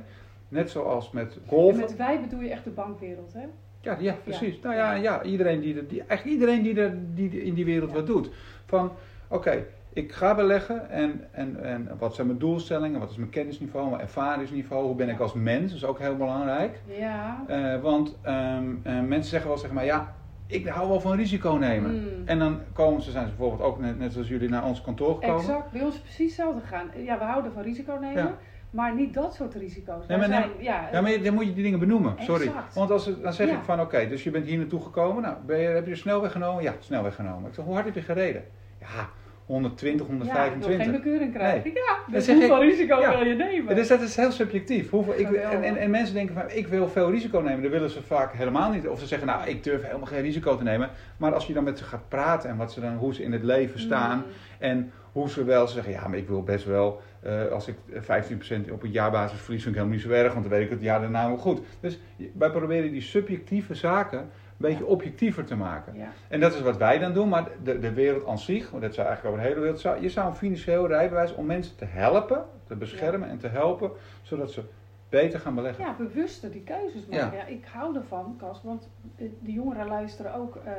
net 0.50 0.70
zoals 0.70 1.12
met 1.12 1.34
En 1.36 1.42
golfen. 1.48 1.80
met 1.80 1.96
wij 1.96 2.22
bedoel 2.22 2.40
je 2.42 2.50
echt 2.50 2.64
de 2.64 2.70
bankwereld, 2.70 3.34
hè? 3.34 3.44
Ja, 3.82 3.98
ja, 4.00 4.16
precies. 4.24 4.60
Nou 4.62 4.76
ja, 4.76 4.94
ja 4.94 5.24
iedereen, 5.24 5.60
die, 5.60 5.76
er- 5.78 5.88
die, 5.88 6.04
eigenlijk 6.08 6.40
iedereen 6.40 6.64
die, 6.64 6.82
er, 6.82 6.98
die 7.16 7.44
in 7.44 7.54
die 7.54 7.66
wereld 7.66 7.90
Ja. 7.90 7.96
wat 7.96 8.08
doet. 8.08 8.30
Van, 8.66 8.92
oké, 9.28 9.66
ik 9.94 10.12
ga 10.12 10.36
beleggen 10.36 10.90
en, 10.90 11.28
en, 11.32 11.64
en 11.64 11.90
wat 12.00 12.16
zijn 12.16 12.28
mijn 12.28 12.40
doelstellingen, 12.40 13.00
wat 13.00 13.10
is 13.10 13.16
mijn 13.18 13.30
kennisniveau, 13.30 13.90
mijn 13.90 14.02
ervaringsniveau, 14.02 14.86
hoe 14.86 14.96
ben 14.96 15.10
ik 15.10 15.20
als 15.20 15.34
mens, 15.34 15.72
dat 15.72 15.82
is 15.82 15.86
ook 15.86 16.00
heel 16.00 16.16
belangrijk. 16.16 16.82
Ja. 16.86 17.44
Eh, 17.48 17.82
want 17.82 18.18
ehm, 18.22 18.66
eh, 18.84 19.00
mensen 19.02 19.30
zeggen 19.30 19.50
wel, 19.50 19.58
zeg 19.60 19.72
maar, 19.72 19.86
ja, 19.86 20.16
ik 20.48 20.68
hou 20.68 20.90
wel 20.90 21.00
van 21.02 21.16
risico 21.16 21.52
nemen. 21.54 21.92
Mm. 21.92 22.08
En 22.26 22.40
dan 22.40 22.60
komen 22.74 23.02
ze, 23.02 23.12
zijn 23.12 23.28
ze 23.28 23.34
bijvoorbeeld 23.36 23.70
ook 23.70 23.80
net, 23.80 24.00
net 24.00 24.14
zoals 24.14 24.28
jullie 24.28 24.50
naar 24.50 24.66
ons 24.66 24.82
kantoor 24.82 25.14
gekomen. 25.16 25.40
Exact, 25.40 25.72
bij 25.72 25.82
ons 25.84 25.96
is 25.96 26.02
precies 26.02 26.26
hetzelfde 26.38 26.62
gegaan. 26.62 26.88
Ja, 27.04 27.18
we 27.18 27.24
houden 27.24 27.52
van 27.52 27.62
risico 27.64 27.98
nemen. 28.02 28.36
Maar 28.70 28.96
niet 28.96 29.14
dat 29.14 29.34
soort 29.34 29.54
risico's. 29.54 30.08
Nee, 30.08 30.18
maar 30.18 30.28
zijn, 30.28 30.50
ja, 30.60 30.90
Ja, 30.92 31.02
maar 31.02 31.22
dan 31.24 31.34
moet 31.34 31.46
je 31.46 31.54
die 31.54 31.64
dingen 31.64 31.80
benoemen, 31.80 32.16
sorry. 32.20 32.46
Exact. 32.48 32.74
Want 32.74 32.92
als, 32.92 33.22
dan 33.22 33.34
zeg 33.34 33.48
Ja. 33.48 33.54
ik 33.58 33.64
van, 33.64 33.82
oké, 33.82 34.08
dus 34.08 34.24
je 34.24 34.32
bent 34.32 34.46
hier 34.46 34.58
naartoe 34.58 34.82
gekomen. 34.82 35.22
Nou, 35.22 35.36
ben 35.46 35.60
je, 35.60 35.68
heb 35.68 35.84
je 35.86 35.92
de 35.92 35.98
snelweg 35.98 36.32
genomen? 36.32 36.64
Ja, 36.64 36.74
snelweg 36.80 37.16
genomen. 37.16 37.50
Ik 37.50 37.56
zeg, 37.56 37.66
hoe 37.66 37.74
hard 37.74 37.86
heb 37.86 37.96
je 37.96 38.02
gereden? 38.02 38.44
Ja, 38.80 39.10
120, 39.46 40.08
ja, 40.08 40.14
ik 40.14 40.20
125. 40.20 40.84
geen 40.86 40.92
bekeuring 40.92 41.34
krijgen. 41.34 41.72
Ja, 41.74 41.98
dus 42.12 42.28
hoeveel 42.28 42.64
ik- 42.64 42.70
risico 42.70 43.00
ja. 43.00 43.18
wil 43.18 43.28
je 43.28 43.36
nemen? 43.36 43.76
dus 43.76 43.88
dat 43.88 44.02
is 44.02 44.16
heel 44.16 44.32
subjectief. 44.32 44.90
Hoeveel, 44.90 45.14
ik, 45.18 45.32
en, 45.32 45.64
en, 45.64 45.78
en 45.78 45.90
mensen 45.90 46.16
denken 46.16 46.36
van, 46.36 46.44
ik 46.50 46.68
wil 46.68 46.88
veel 46.88 47.12
risico 47.12 47.40
nemen. 47.40 47.62
Dan 47.62 47.72
willen 47.72 47.90
ze 47.90 48.02
vaak 48.04 48.34
helemaal 48.34 48.72
niet. 48.72 48.88
Of 48.88 49.00
ze 49.00 49.08
zeggen, 49.08 49.28
nou, 49.28 49.48
ik 49.50 49.64
durf 49.64 49.84
helemaal 49.84 50.06
geen 50.08 50.22
risico 50.22 50.56
te 50.58 50.64
nemen. 50.64 50.90
Maar 51.18 51.34
als 51.34 51.48
je 51.48 51.54
dan 51.54 51.64
met 51.64 51.78
ze 51.78 51.84
gaat 51.84 52.08
praten 52.08 52.50
en 52.50 52.58
wat 52.58 52.72
ze 52.72 52.80
dan, 52.80 52.96
hoe 52.96 53.14
ze 53.14 53.24
in 53.24 53.32
het 53.32 53.44
leven 53.44 53.80
staan. 53.80 54.18
Mm. 54.18 54.24
En 54.60 54.92
hoe 55.12 55.30
ze 55.30 55.44
wel 55.44 55.68
zeggen, 55.68 55.92
ja, 55.94 56.08
maar 56.08 56.18
ik 56.18 56.28
wil 56.28 56.44
best 56.44 56.66
wel, 56.66 57.02
eh, 57.22 57.46
als 57.48 57.68
ik 57.68 57.76
15% 57.92 58.72
op 58.72 58.84
een 58.84 58.92
jaarbasis 58.92 59.40
verlies, 59.40 59.64
vind 59.64 59.76
ik 59.76 59.82
helemaal 59.82 60.00
niet 60.00 60.02
zo 60.02 60.24
erg, 60.24 60.34
want 60.34 60.46
dan 60.50 60.54
weet 60.58 60.64
ik 60.66 60.70
het 60.70 60.82
jaar 60.82 61.00
daarna 61.02 61.28
wel 61.28 61.38
goed. 61.38 61.62
Dus 61.80 62.00
wij 62.34 62.50
proberen 62.52 62.92
die 62.92 63.02
subjectieve 63.02 63.76
zaken 63.76 64.20
een 64.20 64.28
beetje 64.58 64.86
objectiever 64.86 65.46
te 65.46 65.56
maken. 65.56 65.94
Ja. 65.96 66.12
En 66.28 66.40
dat 66.40 66.54
is 66.54 66.62
wat 66.62 66.78
wij 66.78 67.00
dan 67.00 67.14
doen, 67.14 67.30
maar 67.30 67.48
de, 67.64 67.80
de 67.80 67.94
wereld 67.94 68.28
aan 68.28 68.40
zich, 68.40 68.70
want 68.70 68.84
dat 68.84 68.94
zou 68.94 69.08
eigenlijk 69.08 69.36
over 69.36 69.48
de 69.48 69.54
hele 69.54 69.62
wereld, 69.66 69.82
zou, 69.82 70.02
je 70.02 70.10
zou 70.10 70.28
een 70.30 70.36
financieel 70.36 70.88
rijbewijs 70.88 71.36
om 71.36 71.46
mensen 71.46 71.76
te 71.76 71.86
helpen, 71.86 72.46
te 72.68 72.76
beschermen 72.76 73.30
en 73.30 73.38
te 73.38 73.48
helpen, 73.48 73.92
zodat 74.22 74.52
ze 74.52 74.64
beter 75.10 75.40
gaan 75.40 75.56
beleggen. 75.56 75.86
ja, 75.86 75.96
bewuster 75.98 76.52
die 76.52 76.64
keuzes 76.64 77.06
maken. 77.06 77.38
Ja. 77.38 77.46
ik 77.46 77.66
hou 77.72 77.96
ervan, 77.96 78.36
Cas, 78.40 78.62
want 78.64 78.90
de 79.18 79.52
jongeren 79.52 79.88
luisteren 79.88 80.34
ook. 80.34 80.56
eh, 80.56 80.72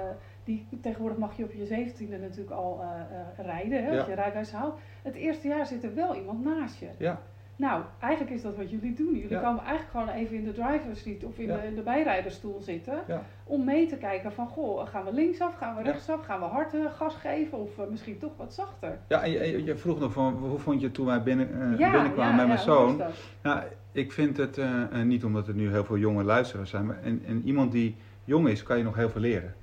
die, 0.44 0.66
tegenwoordig 0.80 1.18
mag 1.18 1.36
je 1.36 1.44
op 1.44 1.52
je 1.52 1.66
zeventiende 1.66 2.18
natuurlijk 2.18 2.50
al 2.50 2.80
eh, 2.82 2.88
eh, 3.18 3.46
rijden, 3.46 3.84
hè, 3.84 3.98
als 3.98 4.06
je 4.06 4.14
rijbewijs 4.14 4.52
haalt. 4.52 4.78
Het 5.02 5.14
eerste 5.14 5.48
jaar 5.48 5.66
zit 5.66 5.84
er 5.84 5.94
wel 5.94 6.14
iemand 6.14 6.44
naast 6.44 6.78
je. 6.78 6.88
Ja. 6.98 7.20
Nou, 7.56 7.82
eigenlijk 8.00 8.32
is 8.34 8.42
dat 8.42 8.56
wat 8.56 8.70
jullie 8.70 8.94
doen. 8.94 9.14
Jullie 9.14 9.28
Ja. 9.30 9.40
komen 9.40 9.64
eigenlijk 9.64 9.90
gewoon 9.90 10.08
even 10.08 10.36
in 10.36 10.44
de 10.44 10.52
driver's 10.52 11.02
seat 11.02 11.24
of 11.24 11.38
in, 11.38 11.46
Ja. 11.46 11.56
de, 11.56 11.66
in 11.66 11.74
de 11.74 11.82
bijrijderstoel 11.82 12.60
zitten. 12.60 12.94
Ja. 13.06 13.22
Om 13.44 13.64
mee 13.64 13.86
te 13.86 13.96
kijken 13.96 14.32
van, 14.32 14.46
goh, 14.48 14.86
gaan 14.86 15.04
we 15.04 15.12
linksaf, 15.12 15.54
gaan 15.56 15.76
we 15.76 15.82
rechtsaf, 15.82 16.24
gaan 16.24 16.38
we 16.40 16.44
hard 16.46 16.74
gas 16.96 17.14
geven 17.14 17.58
of 17.58 17.78
eh, 17.78 17.84
misschien 17.90 18.18
toch 18.18 18.30
wat 18.36 18.54
zachter. 18.54 18.98
Ja, 19.08 19.22
en 19.22 19.30
je, 19.30 19.64
je- 19.64 19.76
vroeg 19.76 19.98
nog 20.00 20.12
van 20.12 20.34
hoe 20.34 20.58
vond 20.58 20.80
je 20.80 20.86
het 20.86 20.94
toen 20.94 21.06
wij 21.06 21.22
binnen, 21.22 21.76
binnenkwamen 21.76 22.36
met 22.36 22.46
mijn 22.46 22.58
zoon. 22.58 23.02
Nou, 23.42 23.62
ik 23.92 24.12
vind 24.12 24.36
het 24.36 24.60
niet 25.04 25.24
omdat 25.24 25.48
er 25.48 25.54
nu 25.54 25.70
heel 25.70 25.84
veel 25.84 25.98
jonge 25.98 26.22
luisteraars 26.24 26.70
zijn, 26.70 26.86
maar 26.86 27.02
en, 27.02 27.22
en 27.26 27.42
iemand 27.44 27.72
die 27.72 27.96
jong 28.24 28.48
is, 28.48 28.62
kan 28.62 28.78
je 28.78 28.84
nog 28.84 28.96
heel 28.96 29.10
veel 29.10 29.20
leren. 29.20 29.54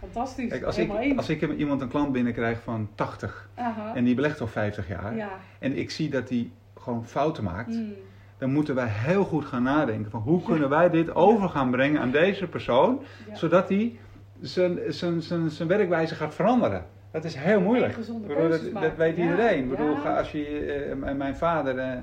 Fantastisch. 0.00 0.48
Kijk, 0.50 0.62
als 0.62 0.78
ik, 0.78 1.16
als 1.16 1.28
ik 1.28 1.42
iemand 1.56 1.80
een 1.80 1.88
klant 1.88 2.12
binnenkrijg 2.12 2.60
van 2.62 2.88
80 2.94 3.48
Aha. 3.54 3.94
en 3.94 4.04
die 4.04 4.14
belegt 4.14 4.40
al 4.40 4.46
50 4.46 4.88
jaar 4.88 5.16
ja. 5.16 5.28
en 5.58 5.76
ik 5.76 5.90
zie 5.90 6.10
dat 6.10 6.28
die 6.28 6.52
gewoon 6.80 7.06
fouten 7.06 7.44
maakt, 7.44 7.68
Mm. 7.74 7.92
dan 8.38 8.52
moeten 8.52 8.74
wij 8.74 8.86
heel 8.88 9.24
goed 9.24 9.44
gaan 9.44 9.62
nadenken 9.62 10.10
van 10.10 10.20
hoe 10.20 10.42
kunnen 10.42 10.68
wij 10.68 10.90
dit 10.90 11.14
over 11.14 11.48
gaan 11.48 11.70
brengen 11.70 12.00
aan 12.00 12.10
deze 12.10 12.46
persoon, 12.46 13.00
Ja. 13.28 13.34
zodat 13.34 13.68
hij 13.68 13.98
zijn, 14.40 14.78
zijn, 14.88 15.22
zijn, 15.22 15.50
zijn 15.50 15.68
werkwijze 15.68 16.14
gaat 16.14 16.34
veranderen. 16.34 16.84
Dat 17.12 17.24
is 17.24 17.34
heel 17.34 17.60
moeilijk. 17.60 17.96
Bedoel, 18.26 18.48
dat, 18.48 18.60
dat 18.72 18.96
weet 18.96 19.16
iedereen. 19.16 19.58
Ik 19.62 19.70
bedoel, 19.70 19.96
als 19.96 20.32
je, 20.32 20.96
m- 21.00 21.16
mijn 21.16 21.36
vader 21.36 21.78
eh, 21.78 21.98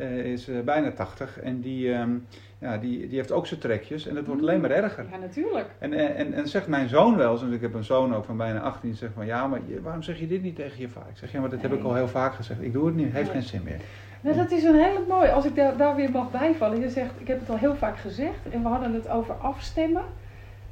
is 0.00 0.48
eh, 0.48 0.60
bijna 0.60 0.90
80 0.90 1.40
en 1.40 1.60
die, 1.60 1.92
ehm, 1.92 2.10
ja, 2.58 2.78
die, 2.78 3.08
die 3.08 3.16
heeft 3.16 3.32
ook 3.32 3.46
zijn 3.46 3.60
trekjes 3.60 4.06
en 4.06 4.14
dat 4.14 4.26
wordt 4.26 4.40
alleen 4.42 4.60
maar 4.60 4.70
erger. 4.70 5.06
Ja, 5.10 5.16
natuurlijk. 5.18 5.66
En, 5.78 5.92
en, 5.92 6.16
en, 6.16 6.32
en 6.34 6.48
zegt 6.48 6.66
mijn 6.66 6.88
zoon 6.88 7.16
wel 7.16 7.32
eens, 7.32 7.40
want 7.40 7.52
ik 7.52 7.60
heb 7.60 7.74
een 7.74 7.84
zoon 7.84 8.14
ook 8.14 8.24
van 8.24 8.36
bijna 8.36 8.60
18, 8.60 8.88
die 8.88 8.98
zegt 8.98 9.12
van 9.14 9.26
ja, 9.26 9.46
maar 9.46 9.60
waarom 9.82 10.02
zeg 10.02 10.18
je 10.18 10.26
dit 10.26 10.42
niet 10.42 10.56
tegen 10.56 10.80
je 10.80 10.88
vader? 10.88 11.10
Ik 11.10 11.16
zeg 11.16 11.32
ja, 11.32 11.40
maar 11.40 11.50
dat 11.50 11.62
heb 11.62 11.72
ik 11.72 11.82
al 11.82 11.94
heel 11.94 12.08
vaak 12.08 12.34
gezegd. 12.34 12.62
Ik 12.62 12.72
doe 12.72 12.86
het 12.86 12.94
niet, 12.94 13.12
heeft 13.12 13.32
Nee. 13.32 13.32
geen 13.32 13.42
zin 13.42 13.62
meer. 13.64 13.80
Nou, 14.20 14.36
dat 14.36 14.50
is 14.50 14.64
een 14.64 14.74
hele 14.78 15.04
mooie. 15.08 15.32
Als 15.32 15.44
ik 15.44 15.54
daar, 15.54 15.76
daar 15.76 15.96
weer 15.96 16.10
mag 16.10 16.30
bijvallen. 16.30 16.80
Je 16.80 16.88
zegt, 16.90 17.12
ik 17.18 17.26
heb 17.28 17.40
het 17.40 17.50
al 17.50 17.56
heel 17.56 17.74
vaak 17.76 17.98
gezegd. 17.98 18.48
En 18.50 18.62
we 18.62 18.68
hadden 18.68 18.94
het 18.94 19.08
over 19.08 19.34
afstemmen. 19.34 20.02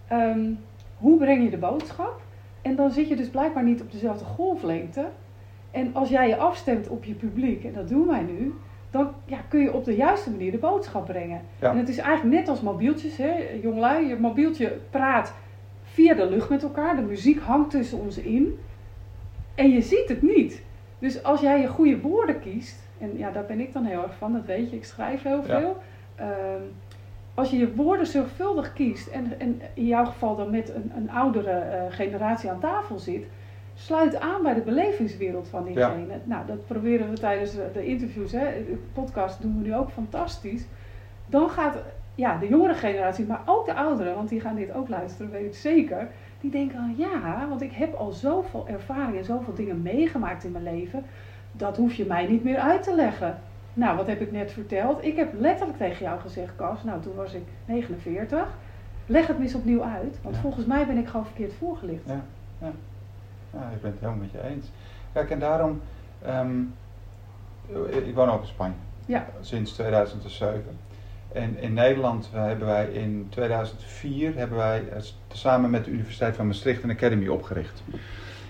Ehm, 0.09 0.51
hoe 0.97 1.19
breng 1.19 1.45
je 1.45 1.51
de 1.51 1.57
boodschap? 1.57 2.21
En 2.63 2.77
dan 2.77 2.91
zit 2.91 3.09
je 3.09 3.17
dus 3.17 3.29
blijkbaar 3.29 3.65
niet 3.65 3.81
op 3.81 3.93
dezelfde 3.93 4.25
golflengte. 4.25 5.07
En 5.71 5.95
als 5.95 6.09
jij 6.09 6.29
je 6.29 6.37
afstemt 6.37 6.89
op 6.89 7.05
je 7.05 7.15
publiek, 7.15 7.65
en 7.65 7.73
dat 7.73 7.89
doen 7.89 8.07
wij 8.07 8.23
nu, 8.23 8.55
dan 8.91 9.11
ja, 9.25 9.39
kun 9.49 9.61
je 9.61 9.73
op 9.73 9.85
de 9.85 9.95
juiste 9.97 10.31
manier 10.31 10.51
de 10.51 10.59
boodschap 10.59 11.07
brengen. 11.07 11.41
Ja. 11.61 11.71
En 11.71 11.77
het 11.79 11.89
is 11.89 11.99
eigenlijk 11.99 12.37
net 12.39 12.49
als 12.49 12.61
mobieltjes, 12.61 13.17
hè, 13.17 13.33
jongelui. 13.63 14.07
Je 14.09 14.17
mobieltje 14.17 14.79
praat 14.91 15.35
via 15.83 16.15
de 16.15 16.29
lucht 16.29 16.49
met 16.49 16.63
elkaar. 16.63 16.97
De 16.97 17.03
muziek 17.03 17.41
hangt 17.41 17.71
tussen 17.71 17.99
ons 18.01 18.19
in. 18.19 18.59
En 19.55 19.71
je 19.71 19.81
ziet 19.83 20.09
het 20.09 20.23
niet. 20.23 20.63
Dus 20.99 21.23
als 21.23 21.41
jij 21.41 21.61
je 21.61 21.67
goede 21.69 22.01
woorden 22.01 22.41
kiest, 22.41 22.77
en 22.99 23.19
ja, 23.19 23.31
daar 23.31 23.45
ben 23.47 23.61
ik 23.61 23.73
dan 23.73 23.85
heel 23.85 24.03
erg 24.03 24.15
van, 24.17 24.33
dat 24.33 24.45
weet 24.45 24.71
je, 24.71 24.77
ik 24.77 24.85
schrijf 24.85 25.23
heel 25.23 25.43
Ja. 25.47 25.61
veel. 25.61 25.77
Ehm, 26.15 26.63
als 27.35 27.51
je 27.51 27.57
je 27.59 27.75
woorden 27.75 28.07
zorgvuldig 28.07 28.73
kiest 28.73 29.07
en, 29.09 29.41
en 29.41 29.61
in 29.75 29.87
jouw 29.87 30.05
geval 30.05 30.37
dan 30.37 30.51
met 30.51 30.69
een, 30.75 30.93
een 30.97 31.11
oudere 31.11 31.51
eh, 31.51 31.83
generatie 31.89 32.51
aan 32.51 32.61
tafel 32.61 32.99
zit, 32.99 33.27
sluit 33.79 34.21
aan 34.21 34.43
bij 34.43 34.55
de 34.55 34.61
belevingswereld 34.61 35.49
van 35.49 35.65
diegene. 35.65 36.19
Nou, 36.25 36.47
dat 36.47 36.67
proberen 36.67 37.11
we 37.11 37.19
tijdens 37.19 37.53
de, 37.73 37.87
interviews, 37.87 38.33
hè, 38.33 38.45
de 38.65 38.79
podcast 38.93 39.43
doen 39.43 39.59
we 39.59 39.67
nu 39.69 39.75
ook 39.75 39.91
fantastisch. 39.91 40.67
Dan 41.27 41.51
gaat 41.51 41.77
ja, 42.15 42.39
de 42.39 42.49
jongere 42.49 42.75
generatie, 42.75 43.27
maar 43.27 43.43
ook 43.45 43.67
de 43.67 43.75
ouderen, 43.75 44.15
want 44.15 44.29
die 44.29 44.41
gaan 44.41 44.55
dit 44.57 44.73
ook 44.75 44.89
luisteren, 44.89 45.31
weet 45.33 45.45
ik 45.47 45.55
zeker. 45.55 46.09
Die 46.41 46.51
denken, 46.51 46.79
ah, 46.79 46.99
ja, 46.99 47.47
want 47.49 47.63
ik 47.63 47.73
heb 47.73 47.95
al 47.95 48.11
zoveel 48.13 48.69
ervaring 48.69 49.19
en 49.19 49.25
zoveel 49.25 49.55
dingen 49.55 49.83
meegemaakt 49.83 50.45
in 50.45 50.53
mijn 50.53 50.65
leven. 50.65 51.05
Dat 51.53 51.77
hoef 51.77 51.93
je 51.95 52.05
mij 52.05 52.27
niet 52.27 52.45
meer 52.45 52.59
uit 52.59 52.83
te 52.83 52.95
leggen. 52.95 53.39
Nou, 53.75 53.97
wat 53.97 54.07
heb 54.07 54.21
ik 54.21 54.33
net 54.33 54.53
verteld? 54.53 55.05
Ik 55.05 55.17
heb 55.17 55.33
letterlijk 55.39 55.79
tegen 55.79 56.05
jou 56.05 56.21
gezegd, 56.21 56.57
Cas, 56.57 56.85
nou 56.85 57.01
toen 57.03 57.15
was 57.15 57.35
ik 57.35 57.43
49. 57.65 58.57
Leg 59.07 59.27
het 59.27 59.39
eens 59.41 59.55
opnieuw 59.55 59.83
uit, 59.83 60.19
want 60.23 60.35
Ja. 60.35 60.41
volgens 60.41 60.67
mij 60.67 60.87
ben 60.87 60.97
ik 60.99 61.07
gewoon 61.09 61.27
verkeerd 61.27 61.53
voorgelicht. 61.53 62.03
Ja, 62.07 62.25
ja. 62.61 62.71
Ja 63.53 63.71
ik 63.75 63.81
ben 63.81 63.91
het 63.91 64.01
helemaal 64.01 64.21
met 64.21 64.31
je 64.31 64.43
eens. 64.49 64.67
Kijk, 65.13 65.31
en 65.31 65.39
daarom, 65.39 65.81
ehm, 66.23 66.61
ik 68.07 68.15
woon 68.15 68.31
ook 68.31 68.41
in 68.41 68.47
Spanje 68.47 68.75
Ja. 69.07 69.27
sinds 69.41 69.73
2007. 69.73 70.79
En 71.33 71.59
in 71.59 71.73
Nederland 71.73 72.31
eh, 72.35 72.45
hebben 72.45 72.67
wij 72.67 72.87
in 72.87 73.27
2004 73.31 74.35
hebben 74.35 74.59
wij 74.59 74.89
eh, 74.89 75.03
samen 75.33 75.71
met 75.71 75.85
de 75.85 75.91
Universiteit 75.91 76.37
van 76.37 76.47
Maastricht 76.47 76.83
een 76.83 76.91
academy 76.91 77.29
opgericht. 77.29 77.83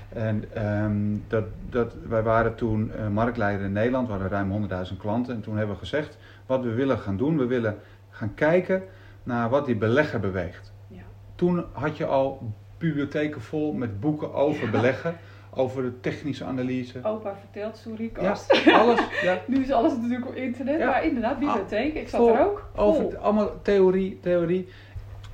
En 0.09 0.45
ehm, 0.52 1.17
dat, 1.28 1.45
dat, 1.69 1.95
wij 2.09 2.23
waren 2.23 2.55
toen 2.55 2.93
eh, 2.93 3.09
marktleider 3.09 3.67
in 3.67 3.73
Nederland, 3.73 4.07
we 4.07 4.12
hadden 4.12 4.31
ruim 4.31 4.69
100.000 4.90 4.97
klanten. 4.99 5.35
En 5.35 5.40
toen 5.40 5.57
hebben 5.57 5.75
we 5.75 5.81
gezegd 5.81 6.19
wat 6.47 6.62
we 6.62 6.71
willen 6.75 6.99
gaan 6.99 7.17
doen. 7.17 7.38
We 7.38 7.47
willen 7.47 7.76
gaan 8.11 8.35
kijken 8.35 8.83
naar 9.23 9.49
wat 9.49 9.67
die 9.67 9.76
belegger 9.76 10.21
beweegt. 10.21 10.73
Ja. 10.88 11.02
Toen 11.35 11.64
had 11.73 11.97
je 11.97 12.07
al 12.07 12.52
bibliotheken 12.78 13.40
vol 13.40 13.73
met 13.73 14.00
boeken 14.00 14.35
over 14.35 14.64
Ja. 14.64 14.70
beleggen, 14.70 15.16
over 15.54 15.82
de 15.82 16.00
technische 16.00 16.44
analyse. 16.44 16.99
Opa 17.02 17.37
vertelt, 17.40 17.76
sorry, 17.76 18.11
Ja, 18.20 18.37
alles. 18.73 19.00
Ja, 19.23 19.42
Nu 19.47 19.62
is 19.62 19.70
alles 19.73 19.92
natuurlijk 19.97 20.26
op 20.28 20.35
internet, 20.35 20.78
Ja. 20.78 20.87
Maar 20.87 21.04
inderdaad, 21.04 21.38
bibliotheek. 21.38 21.94
Ik 21.94 22.08
zat 22.08 22.20
Vol. 22.20 22.35
er 22.37 22.47
ook. 22.47 22.68
Vol. 22.75 22.85
Over 22.85 23.16
allemaal 23.18 23.50
theorie, 23.62 24.18
theorie. 24.23 24.68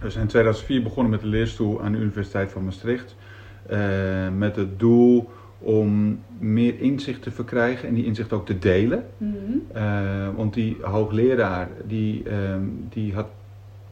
Dus 0.01 0.17
in 0.17 0.27
2004 0.27 0.83
begonnen 0.83 1.11
met 1.11 1.21
de 1.21 1.27
leerstoel 1.27 1.83
aan 1.83 1.93
de 1.93 1.99
Universiteit 1.99 2.53
van 2.53 2.65
Maastricht. 2.65 3.17
eh, 3.69 4.29
met 4.37 4.57
het 4.57 4.79
doel 4.79 5.31
om 5.59 6.21
meer 6.39 6.81
inzicht 6.81 7.23
te 7.23 7.31
verkrijgen 7.31 7.89
en 7.89 7.95
die 7.95 8.05
inzicht 8.05 8.33
ook 8.33 8.47
te 8.47 8.59
delen. 8.59 9.07
Mhm. 9.17 9.33
Eh, 9.73 10.29
want 10.37 10.55
die 10.55 10.77
hoogleraar, 10.81 11.69
die, 11.85 12.29
ehm, 12.29 12.61
die, 12.89 13.15
had, 13.15 13.27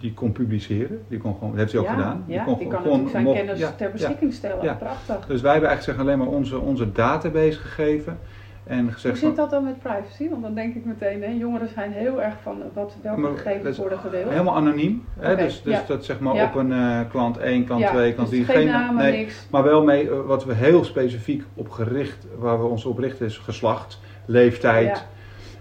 die 0.02 0.14
kon 0.14 0.32
publiceren. 0.32 1.02
Die 1.08 1.18
kon 1.18 1.34
gewoon, 1.34 1.50
dat 1.50 1.58
heeft 1.58 1.72
hij 1.72 1.80
ook 1.80 1.86
ja, 1.86 1.92
gedaan. 1.94 2.24
Ja, 2.26 2.42
kon 2.44 2.58
die 2.58 2.66
gewoon- 2.66 2.72
kan 2.82 2.82
natuurlijk 2.82 3.10
zijn 3.10 3.24
mocht- 3.24 3.36
kennis 3.38 3.58
ja, 3.58 3.70
ter 3.76 3.90
beschikking 3.90 4.32
stellen. 4.32 4.76
Prachtig. 4.78 5.26
Dus 5.26 5.40
wij 5.40 5.50
hebben 5.52 5.68
eigenlijk 5.70 5.98
zeg, 5.98 5.98
alleen 5.98 6.18
maar 6.18 6.26
onze, 6.36 6.58
onze 6.58 6.92
database 6.92 7.58
gegeven. 7.58 8.18
En 8.66 8.82
Hoe 8.82 8.92
gezegd 8.92 9.18
zit 9.18 9.26
van, 9.26 9.36
dat 9.36 9.50
dan 9.50 9.64
met 9.64 9.78
privacy? 9.78 10.28
Want 10.30 10.42
dan 10.42 10.54
denk 10.54 10.74
ik 10.74 10.84
meteen, 10.84 11.22
hè, 11.22 11.28
jongeren 11.30 11.68
zijn 11.68 11.92
heel 11.92 12.22
erg 12.22 12.34
van 12.42 12.62
wat, 12.72 12.96
welke 13.02 13.36
gegevens 13.36 13.78
worden 13.78 13.98
gedeeld. 13.98 14.30
helemaal 14.30 14.56
anoniem. 14.56 15.04
Hè? 15.18 15.36
Dus, 15.36 15.62
dus 15.62 15.86
dat 15.86 16.04
zeg 16.04 16.20
maar 16.20 16.44
op 16.44 16.54
een 16.54 16.72
eh, 16.72 17.00
klant 17.10 17.36
1, 17.38 17.64
klant 17.64 17.80
ja, 17.80 17.90
2, 17.90 18.12
klant 18.14 18.30
dus 18.30 18.44
3. 18.46 18.56
geen 18.56 18.66
namen, 18.66 19.02
nee, 19.02 19.18
niks. 19.18 19.46
Maar 19.50 19.62
wel 19.62 19.84
mee, 19.84 20.10
eh, 20.10 20.16
wat 20.26 20.44
we 20.44 20.54
heel 20.54 20.84
specifiek 20.84 21.44
op 21.54 21.70
gericht, 21.70 22.26
waar 22.38 22.58
we 22.60 22.66
ons 22.66 22.84
op 22.84 22.98
richten, 22.98 23.26
is 23.26 23.38
geslacht, 23.38 24.00
leeftijd. 24.24 25.06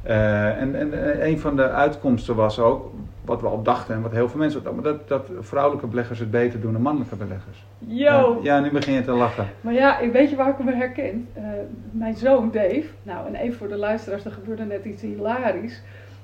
Eh, 0.04 0.62
en 0.62 0.76
en 0.76 1.28
een 1.28 1.40
van 1.40 1.56
de 1.56 1.70
uitkomsten 1.70 2.36
was 2.36 2.60
ook, 2.60 2.92
wat 3.32 3.42
we 3.42 3.48
al 3.48 3.62
dachten 3.64 3.96
en 3.96 4.02
wat 4.02 4.12
heel 4.12 4.30
veel 4.30 4.40
mensen 4.40 4.60
ook 4.60 4.66
dachten, 4.66 4.84
dat, 4.84 5.08
dat 5.08 5.30
vrouwelijke 5.40 5.88
beleggers 5.88 6.20
het 6.20 6.32
beter 6.32 6.62
doen 6.62 6.74
dan 6.74 6.82
mannelijke 6.82 7.16
beleggers. 7.16 7.66
Yo! 7.78 8.40
Ja, 8.44 8.60
nu 8.60 8.72
begin 8.72 8.94
je 8.94 9.02
te 9.02 9.12
lachen. 9.12 9.48
Maar 9.62 9.74
ja, 9.74 10.00
ik 10.00 10.12
weet 10.12 10.30
je 10.30 10.36
waar 10.36 10.50
ik 10.50 10.64
me 10.64 10.74
herken? 10.76 11.28
Eh, 11.34 11.44
mijn 11.92 12.16
zoon 12.16 12.52
Dave, 12.52 12.86
nou 13.04 13.28
en 13.28 13.36
even 13.36 13.58
voor 13.58 13.68
de 13.68 13.78
luisteraars, 13.78 14.26
er 14.26 14.32
gebeurde 14.32 14.64
net 14.64 14.86
iets 14.86 15.02
hilarisch. 15.02 15.82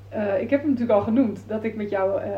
Eh, 0.09 0.41
ik 0.41 0.49
heb 0.49 0.61
hem 0.61 0.69
natuurlijk 0.69 0.99
al 0.99 1.05
genoemd 1.05 1.43
dat 1.47 1.63
ik 1.63 1.75
met, 1.75 1.89
jou, 1.89 2.21
eh, 2.21 2.29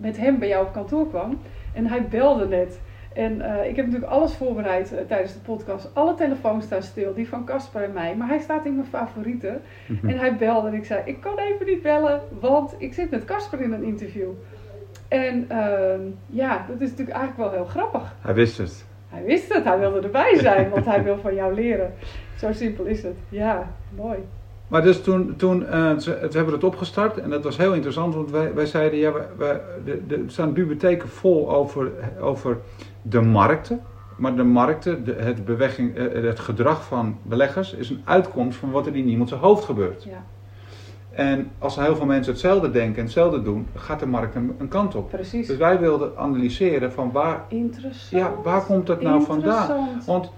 met 0.00 0.16
hem 0.16 0.38
bij 0.38 0.48
jou 0.48 0.66
op 0.66 0.72
kantoor 0.72 1.08
kwam. 1.08 1.38
En 1.72 1.86
hij 1.86 2.08
belde 2.08 2.48
net. 2.48 2.80
En 3.14 3.40
eh, 3.40 3.68
ik 3.68 3.76
heb 3.76 3.86
natuurlijk 3.86 4.12
alles 4.12 4.34
voorbereid 4.34 4.92
eh, 4.92 5.04
tijdens 5.06 5.32
de 5.32 5.38
podcast. 5.38 5.90
Alle 5.92 6.14
telefoons 6.14 6.64
staan 6.64 6.82
stil, 6.82 7.14
die 7.14 7.28
van 7.28 7.44
Casper 7.44 7.82
en 7.82 7.92
mij. 7.92 8.16
Maar 8.16 8.28
hij 8.28 8.38
staat 8.38 8.64
in 8.64 8.74
mijn 8.74 8.86
favorieten. 8.86 9.62
En 10.02 10.18
hij 10.18 10.36
belde 10.36 10.68
en 10.68 10.74
ik 10.74 10.84
zei, 10.84 11.02
ik 11.04 11.20
kan 11.20 11.38
even 11.38 11.66
niet 11.66 11.82
bellen, 11.82 12.20
want 12.40 12.74
ik 12.78 12.94
zit 12.94 13.10
met 13.10 13.24
Casper 13.24 13.60
in 13.60 13.72
een 13.72 13.82
interview. 13.82 14.30
En 15.08 15.44
ehm, 15.48 16.00
ja, 16.26 16.64
dat 16.68 16.80
is 16.80 16.90
natuurlijk 16.90 17.16
eigenlijk 17.16 17.50
wel 17.50 17.60
heel 17.60 17.70
grappig. 17.70 18.14
Hij 18.20 18.34
wist 18.34 18.58
het. 18.58 18.84
Hij 19.08 19.24
wist 19.24 19.54
het, 19.54 19.64
hij 19.64 19.78
wilde 19.78 20.00
erbij 20.00 20.38
zijn, 20.38 20.70
want 20.70 20.84
hij 20.84 21.02
wil 21.02 21.18
van 21.18 21.34
jou 21.34 21.54
leren. 21.54 21.92
Zo 22.36 22.52
simpel 22.52 22.84
is 22.84 23.02
het. 23.02 23.16
Ja, 23.28 23.70
mooi. 23.96 24.18
Maar 24.74 24.82
dus 24.82 25.02
toen, 25.02 25.34
toen 25.36 25.66
eh, 25.66 25.96
ze, 25.98 26.10
we 26.10 26.36
hebben 26.36 26.54
het 26.54 26.64
opgestart 26.64 27.18
en 27.18 27.30
dat 27.30 27.44
was 27.44 27.56
heel 27.56 27.72
interessant, 27.72 28.14
want 28.14 28.30
wij, 28.30 28.54
wij 28.54 28.66
zeiden, 28.66 28.98
ja, 28.98 29.12
wij, 29.12 29.26
wij- 29.36 29.60
de, 29.84 30.06
de, 30.06 30.14
er 30.14 30.22
staan 30.26 30.52
bibliotheken 30.52 31.08
vol 31.08 31.54
over, 31.54 31.90
over 32.20 32.58
de 33.02 33.20
markten. 33.20 33.80
Maar 34.16 34.36
de 34.36 34.42
markten, 34.42 35.04
de, 35.04 35.12
het, 35.18 35.44
beweging, 35.44 35.96
eh, 35.96 36.22
het 36.22 36.40
gedrag 36.40 36.84
van 36.84 37.18
beleggers 37.22 37.72
is 37.74 37.90
een 37.90 38.02
uitkomst 38.04 38.58
van 38.58 38.70
wat 38.70 38.86
er 38.86 38.96
in 38.96 39.08
iemand 39.08 39.28
zijn 39.28 39.40
hoofd 39.40 39.64
gebeurt. 39.64 40.04
Ja, 40.04 40.24
En 41.10 41.50
als 41.58 41.76
heel 41.76 41.96
veel 41.96 42.06
mensen 42.06 42.32
hetzelfde 42.32 42.70
denken 42.70 42.96
en 42.96 43.04
hetzelfde 43.04 43.42
doen, 43.42 43.66
gaat 43.74 44.00
de 44.00 44.06
markt 44.06 44.34
een, 44.34 44.54
een 44.58 44.68
kant 44.68 44.94
op. 44.94 45.10
precies. 45.10 45.46
Dus 45.46 45.56
wij 45.56 45.78
wilden 45.78 46.16
analyseren 46.16 46.92
van 46.92 47.10
waar, 47.12 47.44
ja, 48.10 48.32
waar 48.42 48.64
komt 48.64 48.86
dat 48.86 49.02
nou 49.02 49.22
vandaan? 49.22 49.88
Want 50.06 50.24
eh, 50.24 50.30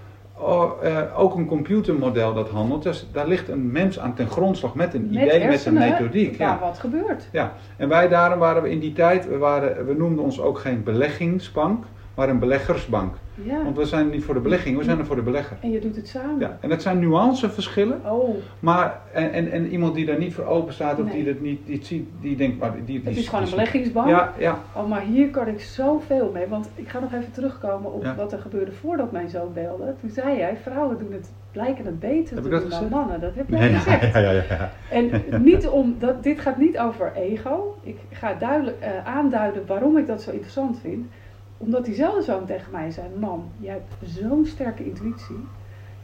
ook 1.15 1.35
een 1.35 1.45
computermodel 1.45 2.33
dat 2.33 2.49
handelt, 2.49 2.83
dus 2.83 3.07
daar 3.11 3.27
ligt 3.27 3.49
een 3.49 3.71
mens 3.71 3.99
aan 3.99 4.13
ten 4.13 4.27
grondslag 4.27 4.75
met 4.75 4.93
een 4.93 5.09
Met 5.11 5.23
idee, 5.23 5.47
met 5.47 5.65
een 5.65 5.73
methodiek. 5.73 6.37
Ja. 6.37 6.59
wat 6.61 6.79
gebeurt. 6.79 7.27
Ja. 7.31 7.53
En 7.77 7.89
wij 7.89 8.07
daarom 8.07 8.39
waren 8.39 8.63
we 8.63 8.69
in 8.69 8.79
die 8.79 8.93
tijd, 8.93 9.27
we, 9.27 9.37
waren, 9.37 9.85
we 9.85 9.93
noemden 9.93 10.23
ons 10.23 10.41
ook 10.41 10.59
geen 10.59 10.83
beleggingsbank, 10.83 11.83
maar 12.15 12.29
een 12.29 12.39
beleggersbank. 12.39 13.15
Ja. 13.43 13.63
Want 13.63 13.77
we 13.77 13.85
zijn 13.85 14.09
niet 14.09 14.23
voor 14.23 14.33
de 14.33 14.39
belegging, 14.39 14.77
we 14.77 14.83
zijn 14.83 14.99
er 14.99 15.05
voor 15.05 15.15
de 15.15 15.21
belegger. 15.21 15.57
En 15.61 15.71
je 15.71 15.79
doet 15.79 15.95
het 15.95 16.07
samen. 16.07 16.39
Ja, 16.39 16.57
en 16.61 16.69
dat 16.69 16.81
zijn 16.81 16.99
nuanceverschillen. 16.99 18.01
Oh, 18.05 18.35
Maar, 18.59 18.99
en, 19.13 19.31
en, 19.31 19.51
en 19.51 19.67
iemand 19.67 19.95
die 19.95 20.05
daar 20.05 20.17
niet 20.17 20.33
voor 20.33 20.45
open 20.45 20.73
staat 20.73 20.99
of 20.99 21.05
Nee. 21.05 21.13
die 21.13 21.33
dat 21.33 21.41
niet, 21.41 21.67
niet 21.67 21.85
ziet, 21.85 22.07
die 22.21 22.35
denkt, 22.35 22.59
maar 22.59 22.73
die, 22.73 22.83
die, 22.83 23.01
het 23.03 23.17
is 23.17 23.27
gewoon 23.27 23.43
een 23.43 23.49
beleggingsbank. 23.49 24.07
Ja, 24.09 24.33
ja, 24.37 24.59
Oh, 24.75 24.87
maar 24.89 25.01
hier 25.01 25.29
kan 25.29 25.47
ik 25.47 25.61
zoveel 25.61 26.31
mee. 26.33 26.47
Want 26.47 26.69
ik 26.75 26.89
ga 26.89 26.99
nog 26.99 27.13
even 27.13 27.31
terugkomen 27.31 27.93
op 27.93 28.03
Ja. 28.03 28.15
wat 28.15 28.31
er 28.33 28.39
gebeurde 28.39 28.71
voordat 28.71 29.11
mijn 29.11 29.29
zoon 29.29 29.53
belde. 29.53 29.93
Toen 29.99 30.09
zei 30.09 30.37
jij, 30.37 30.57
vrouwen 30.63 30.97
doen 30.97 31.11
het, 31.11 31.29
blijken 31.51 31.85
het 31.85 31.99
beter 31.99 32.35
Heb 32.35 32.43
te 32.43 32.49
ik 32.49 32.61
dat 32.61 32.61
doen 32.61 32.79
dan 32.79 32.89
mannen. 32.89 33.19
Dat 33.21 33.35
heb 33.35 33.49
jij 33.49 33.59
Nee, 33.59 33.73
gezegd. 33.73 34.13
ja, 34.13 34.19
ja, 34.19 34.31
ja, 34.31 34.43
ja. 34.49 34.71
En 34.91 35.23
niet 35.43 35.67
om, 35.67 35.95
dat, 35.99 36.23
dit 36.23 36.39
gaat 36.39 36.57
niet 36.57 36.77
over 36.79 37.11
ego. 37.15 37.77
Ik 37.83 37.97
ga 38.11 38.33
duidelijk 38.33 38.77
eh, 38.79 39.05
aanduiden 39.05 39.63
waarom 39.67 39.97
ik 39.97 40.07
dat 40.07 40.21
zo 40.21 40.31
interessant 40.31 40.79
vind. 40.79 41.05
Omdat 41.57 41.85
diezelfde 41.85 42.21
zoon 42.21 42.45
tegen 42.45 42.71
mij 42.71 42.91
zei: 42.91 43.07
Mam, 43.19 43.49
jij 43.59 43.73
hebt 43.73 44.11
zo'n 44.19 44.45
sterke 44.45 44.85
intuïtie. 44.85 45.35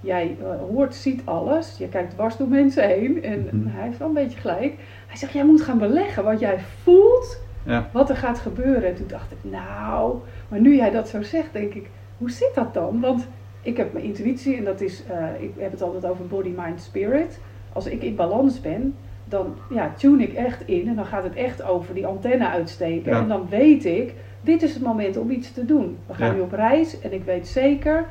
Jij 0.01 0.35
eh, 0.41 0.45
hoort, 0.69 0.95
ziet 0.95 1.21
alles. 1.23 1.75
Je 1.77 1.89
kijkt 1.89 2.11
dwars 2.13 2.37
door 2.37 2.47
mensen 2.47 2.87
heen. 2.87 3.23
En 3.23 3.47
Mhm. 3.51 3.67
hij 3.75 3.85
heeft 3.85 3.97
wel 3.97 4.07
een 4.07 4.13
beetje 4.13 4.39
gelijk. 4.39 4.73
Hij 5.07 5.17
zegt: 5.17 5.33
Jij 5.33 5.45
moet 5.45 5.61
gaan 5.61 5.77
beleggen. 5.77 6.23
Want 6.23 6.39
jij 6.39 6.59
voelt 6.83 7.41
Ja. 7.65 7.89
wat 7.91 8.09
er 8.09 8.15
gaat 8.17 8.39
gebeuren. 8.39 8.85
En 8.89 8.95
toen 8.95 9.07
dacht 9.07 9.31
ik: 9.31 9.37
Nou, 9.51 10.15
maar 10.47 10.59
nu 10.59 10.75
jij 10.75 10.89
dat 10.91 11.09
zo 11.09 11.21
zegt, 11.21 11.53
denk 11.53 11.73
ik: 11.73 11.89
Hoe 12.17 12.31
zit 12.31 12.51
dat 12.55 12.73
dan? 12.73 12.99
Want 12.99 13.27
ik 13.61 13.77
heb 13.77 13.93
mijn 13.93 14.05
intuïtie 14.05 14.57
en 14.57 14.63
dat 14.63 14.81
is, 14.81 15.03
eh, 15.07 15.41
ik 15.43 15.51
heb 15.57 15.71
het 15.71 15.81
altijd 15.81 16.05
over 16.05 16.27
body, 16.27 16.51
mind, 16.57 16.81
spirit. 16.81 17.39
Als 17.73 17.85
ik 17.85 18.01
in 18.03 18.15
balans 18.15 18.61
ben, 18.61 18.95
dan 19.25 19.55
ja, 19.69 19.93
tune 19.97 20.23
ik 20.23 20.33
echt 20.33 20.67
in 20.67 20.87
en 20.87 20.95
dan 20.95 21.05
gaat 21.05 21.23
het 21.23 21.35
echt 21.35 21.63
over 21.63 21.93
die 21.93 22.05
antenne 22.05 22.47
uitsteken. 22.47 23.11
Ja. 23.11 23.19
En 23.21 23.27
dan 23.27 23.47
weet 23.49 23.85
ik, 23.85 24.13
dit 24.43 24.61
is 24.61 24.73
het 24.73 24.83
moment 24.83 25.17
om 25.17 25.29
iets 25.31 25.53
te 25.53 25.65
doen. 25.65 25.97
We 26.07 26.13
gaan 26.13 26.27
Ja. 26.27 26.33
nu 26.33 26.39
op 26.39 26.51
reis 26.51 26.99
en 26.99 27.13
ik 27.13 27.23
weet 27.23 27.47
zeker, 27.47 28.05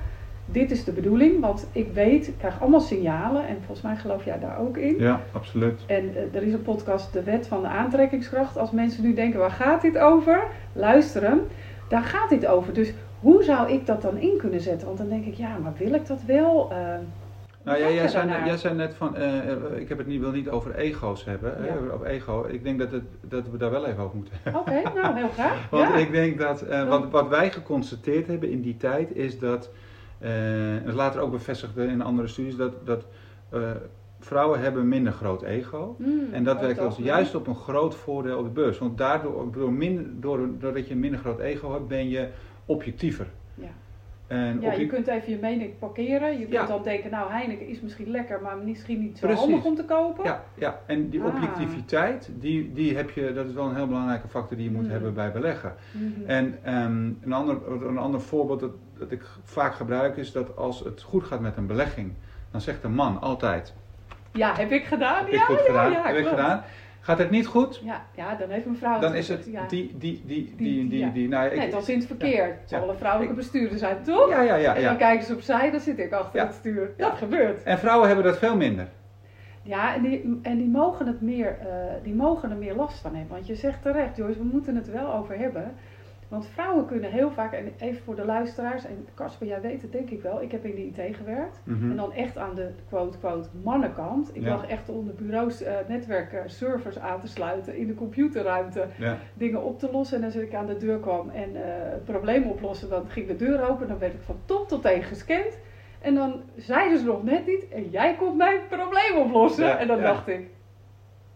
dit 0.47 0.71
is 0.71 0.85
de 0.85 0.93
bedoeling. 0.93 1.41
Want 1.41 1.67
ik 1.73 1.93
weet, 1.93 2.29
ik 2.29 2.35
krijg 2.39 2.61
allemaal 2.61 2.81
signalen 2.81 3.47
en 3.47 3.57
volgens 3.57 3.81
mij 3.83 3.97
geloof 3.97 4.25
jij 4.25 4.39
daar 4.39 4.59
ook 4.59 4.77
in. 4.77 4.95
ja, 4.99 5.21
absoluut. 5.33 5.81
En 5.87 6.11
eh, 6.17 6.35
er 6.35 6.43
is 6.43 6.53
een 6.53 6.62
podcast, 6.62 7.12
De 7.12 7.23
Wet 7.23 7.47
van 7.47 7.62
de 7.62 7.69
Aantrekkingskracht. 7.69 8.59
Als 8.59 8.71
mensen 8.71 9.03
nu 9.03 9.15
denken, 9.15 9.39
waar 9.41 9.51
gaat 9.51 9.83
dit 9.83 9.99
over? 9.99 10.43
Luister 10.73 11.23
hem. 11.23 11.41
Daar 11.89 12.03
gaat 12.03 12.29
dit 12.29 12.47
over. 12.47 12.73
Dus 12.75 12.93
hoe 13.21 13.43
zou 13.43 13.73
ik 13.73 13.87
dat 13.87 14.03
dan 14.03 14.17
in 14.19 14.37
kunnen 14.39 14.61
zetten? 14.61 14.87
Want 14.87 14.99
dan 14.99 15.09
denk 15.09 15.25
ik, 15.25 15.35
ja, 15.35 15.57
maar 15.62 15.73
wil 15.79 15.93
ik 15.95 16.07
dat 16.07 16.23
wel? 16.27 16.69
Eh, 16.71 16.77
Nou 17.64 17.78
ja, 17.78 17.90
jij 17.90 18.09
zei, 18.09 18.25
net- 18.25 18.33
daarnaar? 18.33 18.47
jij 18.47 18.57
zei 18.57 18.75
net 18.75 18.95
van, 18.95 19.16
eh, 19.16 19.50
eh, 19.50 19.57
ik 19.76 19.88
heb 19.88 19.99
het 19.99 20.07
niet, 20.07 20.21
wil 20.21 20.31
niet 20.31 20.49
over 20.49 20.75
ego's 20.75 21.25
hebben, 21.25 21.64
Ja. 21.64 21.92
over 21.95 22.07
ego. 22.07 22.47
Ik 22.49 22.62
denk 22.64 22.78
dat, 22.78 22.90
het, 22.90 23.02
dat 23.21 23.49
we 23.50 23.57
daar 23.57 23.71
wel 23.71 23.87
even 23.87 24.02
over 24.02 24.16
moeten 24.16 24.35
hebben. 24.42 24.61
Oké, 24.61 24.83
nou 24.95 25.16
heel 25.16 25.28
graag. 25.38 25.71
Want 25.71 25.88
ja. 25.88 25.95
ik 25.97 26.12
denk 26.12 26.38
dat, 26.38 26.62
eh, 26.62 26.88
wat, 26.88 27.11
wat 27.11 27.28
wij 27.28 27.50
geconstateerd 27.52 28.26
hebben 28.26 28.50
in 28.50 28.61
die 28.61 28.76
tijd, 28.76 29.14
is 29.16 29.38
dat, 29.38 29.71
en 30.19 30.78
dat 30.85 30.88
is 30.88 30.95
later 30.95 31.21
ook 31.21 31.31
bevestigd 31.31 31.76
in 31.76 32.02
andere 32.02 32.28
studies, 32.28 32.57
dat, 32.57 32.87
dat 32.87 33.07
vrouwen 34.21 34.61
hebben 34.61 34.88
minder 34.88 35.12
groot 35.12 35.42
ego. 35.42 35.97
Mm, 35.99 36.28
En 36.33 36.45
dat 36.45 36.61
werkt 36.61 36.78
als 36.78 36.97
juist 36.97 37.35
op 37.35 37.47
een 37.47 37.54
groot 37.57 37.95
voordeel 37.95 38.38
op 38.38 38.45
de 38.45 38.50
beurs. 38.50 38.78
Want 38.78 38.99
daardoor, 38.99 39.52
door 39.52 39.73
minder, 39.73 40.04
door, 40.21 40.49
doordat 40.59 40.87
je 40.88 40.95
een 40.95 41.00
minder 41.00 41.21
groot 41.21 41.38
ego 41.40 41.73
hebt, 41.73 41.88
ben 41.88 42.09
je 42.09 42.28
objectiever. 42.66 43.26
En 44.33 44.61
Ja, 44.61 44.73
je 44.73 44.87
kunt 44.87 45.07
even 45.07 45.33
je 45.33 45.39
mening 45.41 45.79
parkeren. 45.79 46.31
Je 46.33 46.39
kunt 46.39 46.53
Ja. 46.53 46.67
dan 46.67 46.83
denken, 46.83 47.11
nou 47.11 47.31
Heineken 47.33 47.67
is 47.69 47.81
misschien 47.81 48.11
lekker, 48.11 48.41
maar 48.43 48.57
misschien 48.57 49.01
niet 49.01 49.19
zo 49.19 49.27
Precies. 49.27 49.45
handig 49.45 49.65
om 49.65 49.75
te 49.75 49.85
kopen. 49.85 50.25
Ja, 50.25 50.43
ja, 50.55 50.81
en 50.87 51.09
die 51.09 51.21
Ah. 51.23 51.27
objectiviteit, 51.27 52.31
die, 52.39 52.73
die 52.73 52.97
heb 52.97 53.11
je, 53.11 53.33
dat 53.33 53.47
is 53.47 53.53
wel 53.53 53.65
een 53.69 53.75
heel 53.75 53.87
belangrijke 53.87 54.29
factor 54.29 54.57
die 54.57 54.67
je 54.67 54.73
moet 54.77 54.85
Mm. 54.85 54.91
hebben 54.91 55.15
bij 55.15 55.33
beleggen. 55.33 55.75
Mhm. 55.91 56.27
En 56.31 56.59
ehm, 56.62 57.11
een, 57.21 57.33
ander, 57.33 57.57
een 57.89 57.99
ander 57.99 58.21
voorbeeld 58.21 58.61
dat, 58.61 58.71
dat 58.99 59.11
ik 59.12 59.23
vaak 59.43 59.75
gebruik 59.75 60.17
is 60.17 60.33
dat 60.33 60.57
als 60.57 60.81
het 60.81 61.03
goed 61.03 61.25
gaat 61.25 61.41
met 61.41 61.57
een 61.57 61.67
belegging, 61.67 62.12
dan 62.51 62.61
zegt 62.61 62.85
een 62.85 62.95
man 62.95 63.21
altijd, 63.21 63.75
Ja, 64.33 64.55
heb 64.57 64.71
ik 64.71 64.85
gedaan? 64.85 65.25
heb 65.25 65.33
ja, 65.33 65.39
ik 65.41 65.45
goed 65.47 65.59
ja, 65.59 65.65
gedaan, 65.65 65.91
ja, 65.91 66.03
heb 66.07 66.17
ik 66.17 66.27
gedaan. 66.27 66.62
Gaat 67.05 67.19
het 67.19 67.31
niet 67.31 67.47
goed, 67.47 67.81
Ja, 67.85 68.05
ja, 68.15 68.35
dan 68.35 68.49
heeft 68.51 68.65
mijn 68.65 68.77
vrouw 68.77 69.01
dan 69.01 69.15
is 69.15 69.29
het 69.29 69.47
ja. 69.51 69.67
die, 69.67 69.95
die, 69.99 70.23
die, 70.27 70.55
Die- 70.57 70.57
die, 70.57 70.89
die, 70.89 70.99
ja. 70.99 71.09
die, 71.09 71.29
nou 71.29 71.45
ja, 71.45 71.51
ik- 71.51 71.59
Net 71.59 71.75
als 71.75 71.89
in 71.89 71.99
het 71.99 72.07
verkeer. 72.07 72.59
Ja. 72.67 72.83
een 72.83 72.97
vrouwelijke 72.97 73.35
Ik- 73.35 73.41
bestuurder 73.41 73.79
zijn, 73.79 74.03
toch? 74.03 74.29
ja, 74.31 74.41
ja, 74.43 74.55
ja, 74.55 74.75
En 74.75 74.83
dan 74.83 74.97
kijken 74.97 75.27
ze 75.27 75.35
opzij, 75.35 75.71
dan 75.71 75.81
zit 75.81 75.99
ik 75.99 76.12
achter 76.12 76.41
het 76.41 76.55
stuur. 76.55 76.91
Ja. 76.97 77.09
Dat 77.09 77.19
gebeurt. 77.19 77.62
En 77.62 77.79
vrouwen 77.79 78.07
hebben 78.07 78.25
dat 78.25 78.38
veel 78.38 78.57
minder. 78.57 78.88
Ja, 79.62 79.95
en 79.95 80.03
die, 80.03 80.38
en 80.43 80.57
die, 80.59 80.69
mogen 80.69 81.07
het 81.07 81.21
meer, 81.21 81.57
eh, 81.61 81.67
die 82.03 82.15
mogen 82.15 82.51
er 82.51 82.57
meer 82.57 82.75
last 82.75 82.99
van 83.01 83.15
hebben. 83.15 83.35
Want 83.35 83.47
je 83.47 83.55
zegt 83.55 83.83
terecht, 83.83 84.17
Joyce, 84.17 84.38
we 84.38 84.45
moeten 84.45 84.77
het 84.77 84.91
wel 84.91 85.15
over 85.15 85.38
hebben. 85.38 85.75
Want 86.33 86.47
vrouwen 86.47 86.87
kunnen 86.87 87.11
heel 87.11 87.31
vaak, 87.31 87.53
en 87.53 87.73
even 87.79 88.03
voor 88.05 88.16
de 88.16 88.25
luisteraars, 88.25 88.85
en 88.85 89.07
Casper, 89.14 89.47
jij 89.47 89.61
weet 89.61 89.83
het 89.83 89.92
denk 89.92 90.11
ik 90.11 90.23
wel, 90.23 90.42
ik 90.42 90.53
heb 90.53 90.64
in 90.64 90.75
de 90.95 91.03
IT 91.03 91.16
gewerkt. 91.16 91.61
Mhm. 91.64 91.90
En 91.90 91.97
dan 91.97 92.12
echt 92.12 92.38
aan 92.38 92.55
de 92.55 92.68
quote-quote 92.88 93.49
mannenkant. 93.62 94.31
Ik 94.37 94.42
Ja. 94.42 94.49
lag 94.49 94.66
echt 94.68 94.88
onder 94.88 95.14
bureaus, 95.14 95.62
eh, 95.62 95.75
netwerken, 95.88 96.51
servers 96.51 96.99
aan 96.99 97.21
te 97.21 97.29
sluiten, 97.29 97.77
in 97.77 97.87
de 97.87 97.95
computerruimte, 97.95 98.87
Ja. 98.99 99.18
dingen 99.35 99.62
op 99.62 99.79
te 99.79 99.88
lossen. 99.92 100.18
En 100.18 100.25
als 100.25 100.37
ik 100.37 100.55
aan 100.55 100.66
de 100.66 100.77
deur 100.77 100.99
kwam 100.99 101.31
en 101.31 101.57
eh 101.57 101.62
het 101.92 102.05
probleem 102.05 102.45
oplossen, 102.45 102.88
dan 102.88 103.07
ging 103.09 103.27
de 103.27 103.37
deur 103.37 103.68
open. 103.71 103.88
Dan 103.88 103.99
werd 103.99 104.14
ik 104.14 104.23
van 104.23 104.37
top 104.45 104.68
tot 104.68 104.83
teen 104.83 105.03
gescand. 105.03 105.59
En 106.01 106.14
dan 106.14 106.40
zeiden 106.57 106.99
ze 106.99 107.05
nog 107.05 107.23
net 107.25 107.47
niet, 107.47 107.68
en 107.68 107.88
jij 107.90 108.14
komt 108.14 108.37
mijn 108.37 108.61
probleem 108.68 109.16
oplossen. 109.16 109.64
Ja, 109.66 109.79
en 109.79 109.87
dan 109.87 110.01
dacht 110.01 110.29
ik, 110.29 110.49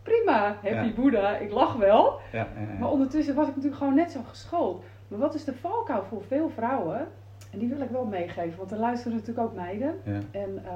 prima, 0.06 0.56
happy. 0.62 0.94
Boeddha, 0.94 1.36
ik 1.36 1.50
lach 1.52 1.74
wel. 1.76 2.20
Maar 2.80 2.90
ondertussen 2.90 3.34
was 3.34 3.48
ik 3.48 3.54
natuurlijk 3.54 3.82
gewoon 3.82 3.94
net 3.94 4.10
zo 4.10 4.20
geschoold. 4.28 4.84
Maar 5.08 5.18
wat 5.18 5.34
is 5.34 5.44
de 5.44 5.54
valkuil 5.54 6.04
voor 6.04 6.22
veel 6.22 6.48
vrouwen? 6.50 7.06
En 7.52 7.58
die 7.58 7.68
wil 7.68 7.80
ik 7.80 7.90
wel 7.90 8.04
meegeven, 8.04 8.58
want 8.58 8.70
er 8.70 8.78
luisteren 8.78 9.12
natuurlijk 9.18 9.46
ook 9.48 9.54
meiden. 9.54 9.94
En 10.30 10.62
eh, 10.64 10.70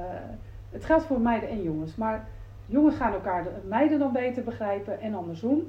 het 0.70 0.84
geldt 0.84 1.04
voor 1.04 1.20
meiden 1.20 1.48
en 1.48 1.62
jongens. 1.62 1.96
Maar 1.96 2.26
jongens 2.66 2.96
gaan 2.96 3.12
elkaar, 3.12 3.44
de 3.44 3.50
meiden 3.68 3.98
dan 3.98 4.12
beter 4.12 4.42
begrijpen 4.44 5.00
en 5.00 5.14
andersom. 5.14 5.62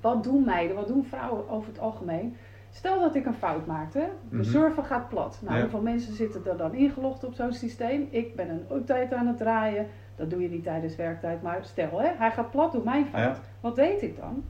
Wat 0.00 0.24
doen 0.24 0.44
meiden, 0.44 0.76
wat 0.76 0.88
doen 0.88 1.04
vrouwen 1.04 1.48
over 1.48 1.68
het 1.68 1.80
algemeen? 1.80 2.36
Stel 2.70 3.00
dat 3.00 3.14
ik 3.14 3.26
een 3.26 3.34
fout 3.34 3.66
maakte, 3.66 4.08
de 4.30 4.36
Mhm. 4.36 4.44
server 4.44 4.82
gaat 4.84 5.08
plat. 5.08 5.38
Nou, 5.42 5.54
Ja. 5.54 5.60
hoeveel 5.60 5.80
mensen 5.80 6.14
zitten 6.14 6.46
er 6.46 6.56
dan 6.56 6.74
ingelogd 6.74 7.24
op 7.24 7.34
zo'n 7.34 7.52
systeem? 7.52 8.06
Ik 8.10 8.36
ben 8.36 8.48
een 8.50 8.64
update 8.76 9.16
aan 9.16 9.26
het 9.26 9.36
draaien. 9.36 9.86
Dat 10.16 10.30
doe 10.30 10.42
je 10.42 10.48
niet 10.48 10.62
tijdens 10.64 10.96
werktijd, 10.96 11.42
maar 11.42 11.58
stel 11.64 12.00
hè, 12.00 12.08
hij 12.18 12.30
gaat 12.30 12.50
plat 12.50 12.72
door 12.72 12.84
mijn 12.84 13.06
fout. 13.06 13.22
Ja. 13.36 13.40
Wat 13.60 13.76
deed 13.76 14.02
ik 14.02 14.16
dan? 14.20 14.44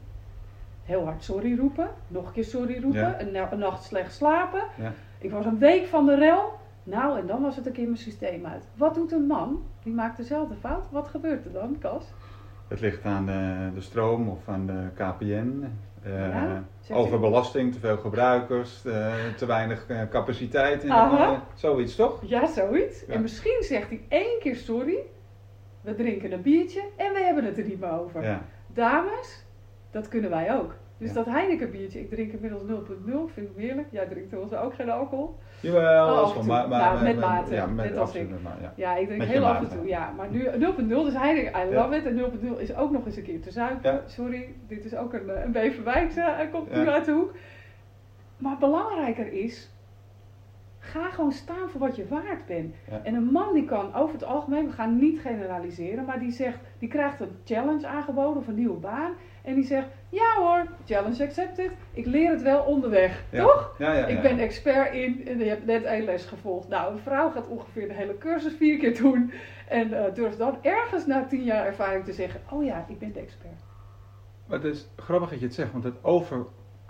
Heel 0.83 1.03
hard 1.05 1.23
sorry 1.23 1.57
roepen, 1.57 1.87
nog 2.07 2.25
een 2.27 2.31
keer 2.33 2.43
sorry 2.43 2.81
roepen, 2.81 2.99
Ja. 2.99 3.21
een, 3.21 3.31
na- 3.31 3.51
een 3.51 3.59
nacht 3.59 3.83
slecht 3.83 4.13
slapen. 4.13 4.63
Ja. 4.77 4.91
Ik 5.19 5.31
was 5.31 5.45
een 5.45 5.57
week 5.59 5.85
van 5.87 6.05
de 6.05 6.15
rel. 6.15 6.51
Nou, 6.83 7.19
en 7.19 7.27
dan 7.27 7.41
was 7.41 7.55
het 7.55 7.65
een 7.65 7.71
keer 7.71 7.83
mijn 7.85 7.97
systeem 7.97 8.45
uit. 8.45 8.63
Wat 8.75 8.93
doet 8.95 9.11
een 9.11 9.25
man? 9.27 9.63
Die 9.83 9.93
maakt 9.93 10.17
dezelfde 10.17 10.55
fout. 10.55 10.85
Wat 10.89 11.07
gebeurt 11.07 11.45
er 11.45 11.51
dan, 11.51 11.77
Cas? 11.79 12.03
Het 12.67 12.79
ligt 12.79 13.05
aan 13.05 13.25
de, 13.25 13.69
de 13.73 13.81
stroom 13.81 14.29
of 14.29 14.47
aan 14.49 14.65
de 14.65 14.87
KPN. 14.93 15.63
eh, 16.03 16.29
Ja, 16.29 16.63
overbelasting, 16.91 17.73
te 17.73 17.79
veel 17.79 17.97
gebruikers, 17.97 18.85
eh, 18.85 19.13
te 19.37 19.45
weinig 19.45 19.87
eh, 19.87 20.01
capaciteit. 20.09 20.83
Eh, 20.83 21.31
zoiets 21.55 21.95
toch? 21.95 22.19
Ja, 22.25 22.45
zoiets. 22.45 23.03
Ja. 23.07 23.13
En 23.13 23.21
misschien 23.21 23.57
zegt 23.63 23.89
hij 23.89 24.01
één 24.07 24.39
keer 24.39 24.55
sorry. 24.55 24.97
We 25.87 25.95
drinken 25.95 26.31
een 26.31 26.41
biertje 26.41 26.81
en 26.95 27.13
we 27.13 27.19
hebben 27.19 27.45
het 27.45 27.57
er 27.57 27.63
niet 27.63 27.79
meer 27.79 27.91
over. 27.91 28.23
Ja. 28.23 28.41
Dames, 28.73 29.45
dat 29.91 30.07
kunnen 30.07 30.29
wij 30.29 30.55
ook. 30.55 30.75
Dus 30.97 31.07
Ja. 31.09 31.13
dat 31.15 31.25
Heineken 31.25 31.71
biertje, 31.71 31.99
ik 31.99 32.09
drink 32.09 32.31
inmiddels 32.31 32.61
0.0, 32.63 33.27
vind 33.33 33.47
ik 33.49 33.53
heerlijk. 33.57 33.87
Jij 33.91 34.05
drinkt 34.05 34.29
trouwens 34.29 34.55
ook 34.55 34.73
geen 34.75 34.89
alcohol. 34.89 35.35
Jawel, 35.59 36.23
Oh, 36.23 36.37
en 36.37 36.45
maar, 36.45 36.67
maar, 36.69 36.79
Nou, 36.93 37.03
met 37.03 37.19
mate, 37.19 37.53
Ja, 37.53 37.65
met, 37.65 37.85
net 37.89 37.97
als 37.97 38.15
ik. 38.15 38.29
ja. 38.61 38.73
Ja, 38.75 38.95
ik 38.95 39.05
drink 39.05 39.19
Met 39.19 39.27
heel 39.27 39.45
af 39.45 39.59
en 39.59 39.77
toe. 39.77 39.87
Ja, 39.87 40.11
maar 40.17 40.29
nu 40.29 40.47
0.0, 40.57 41.03
dus 41.03 41.13
Heineken, 41.17 41.67
I 41.67 41.73
love 41.73 41.95
it. 41.95 42.05
En 42.05 42.15
0.0 42.15 42.59
is 42.59 42.75
ook 42.75 42.91
nog 42.91 43.05
eens 43.05 43.17
een 43.17 43.23
keer 43.23 43.41
te 43.41 43.51
zuiver. 43.51 43.91
Ja. 43.93 44.01
Sorry, 44.05 44.55
dit 44.67 44.85
is 44.85 44.95
ook 44.95 45.13
een, 45.13 45.29
eh, 45.29 45.43
een 45.43 45.51
Beverwijk, 45.51 46.11
eh, 46.15 46.35
hij 46.35 46.47
komt 46.47 46.71
nu 46.75 46.87
uit 46.89 47.05
de 47.05 47.11
hoek. 47.11 47.31
Maar 48.37 48.57
belangrijker 48.57 49.33
is, 49.33 49.69
ga 50.97 51.09
gewoon 51.09 51.31
staan 51.31 51.69
voor 51.69 51.79
wat 51.79 51.95
je 51.95 52.07
waard 52.07 52.45
bent. 52.45 52.75
Ja. 52.89 53.01
En 53.03 53.15
een 53.15 53.31
man 53.31 53.53
die 53.53 53.65
kan 53.65 53.93
over 53.93 54.13
het 54.13 54.23
algemeen, 54.23 54.65
we 54.65 54.71
gaan 54.71 54.99
niet 54.99 55.19
generaliseren, 55.19 56.05
maar 56.05 56.19
die 56.19 56.31
zegt, 56.31 56.59
die 56.79 56.89
krijgt 56.89 57.19
een 57.19 57.37
challenge 57.45 57.87
aangeboden 57.87 58.37
of 58.37 58.47
een 58.47 58.55
nieuwe 58.55 58.79
baan. 58.79 59.13
En 59.43 59.55
die 59.55 59.63
zegt, 59.63 59.87
ja 60.09 60.33
hoor, 60.37 60.65
challenge 60.85 61.23
accepted, 61.23 61.71
ik 61.93 62.05
leer 62.05 62.31
het 62.31 62.41
wel 62.41 62.63
onderweg. 62.63 63.23
Ja. 63.29 63.43
Toch? 63.43 63.75
Ja. 63.77 64.05
Ik 64.05 64.21
ben 64.21 64.39
expert 64.39 64.93
in, 64.93 65.27
en 65.27 65.37
je 65.37 65.49
hebt 65.49 65.65
net 65.65 65.83
één 65.83 66.03
les 66.03 66.25
gevolgd. 66.25 66.67
Nou, 66.67 66.93
een 66.93 66.99
vrouw 66.99 67.29
gaat 67.29 67.47
ongeveer 67.47 67.87
de 67.87 67.93
hele 67.93 68.17
cursus 68.17 68.53
vier 68.53 68.77
keer 68.77 68.97
doen. 68.97 69.31
En 69.67 69.93
eh, 69.93 70.13
durft 70.13 70.37
dan 70.37 70.57
ergens 70.61 71.05
na 71.05 71.25
tien 71.25 71.43
jaar 71.43 71.65
ervaring 71.65 72.05
te 72.05 72.13
zeggen, 72.13 72.41
oh 72.51 72.63
ja, 72.63 72.85
ik 72.87 72.99
ben 72.99 73.13
de 73.13 73.19
expert. 73.19 73.63
Maar 74.47 74.57
het 74.57 74.73
is 74.73 74.89
grappig 74.95 75.29
dat 75.29 75.39
je 75.39 75.45
het 75.45 75.53
zegt, 75.53 75.71
want 75.71 75.83
het 75.83 76.03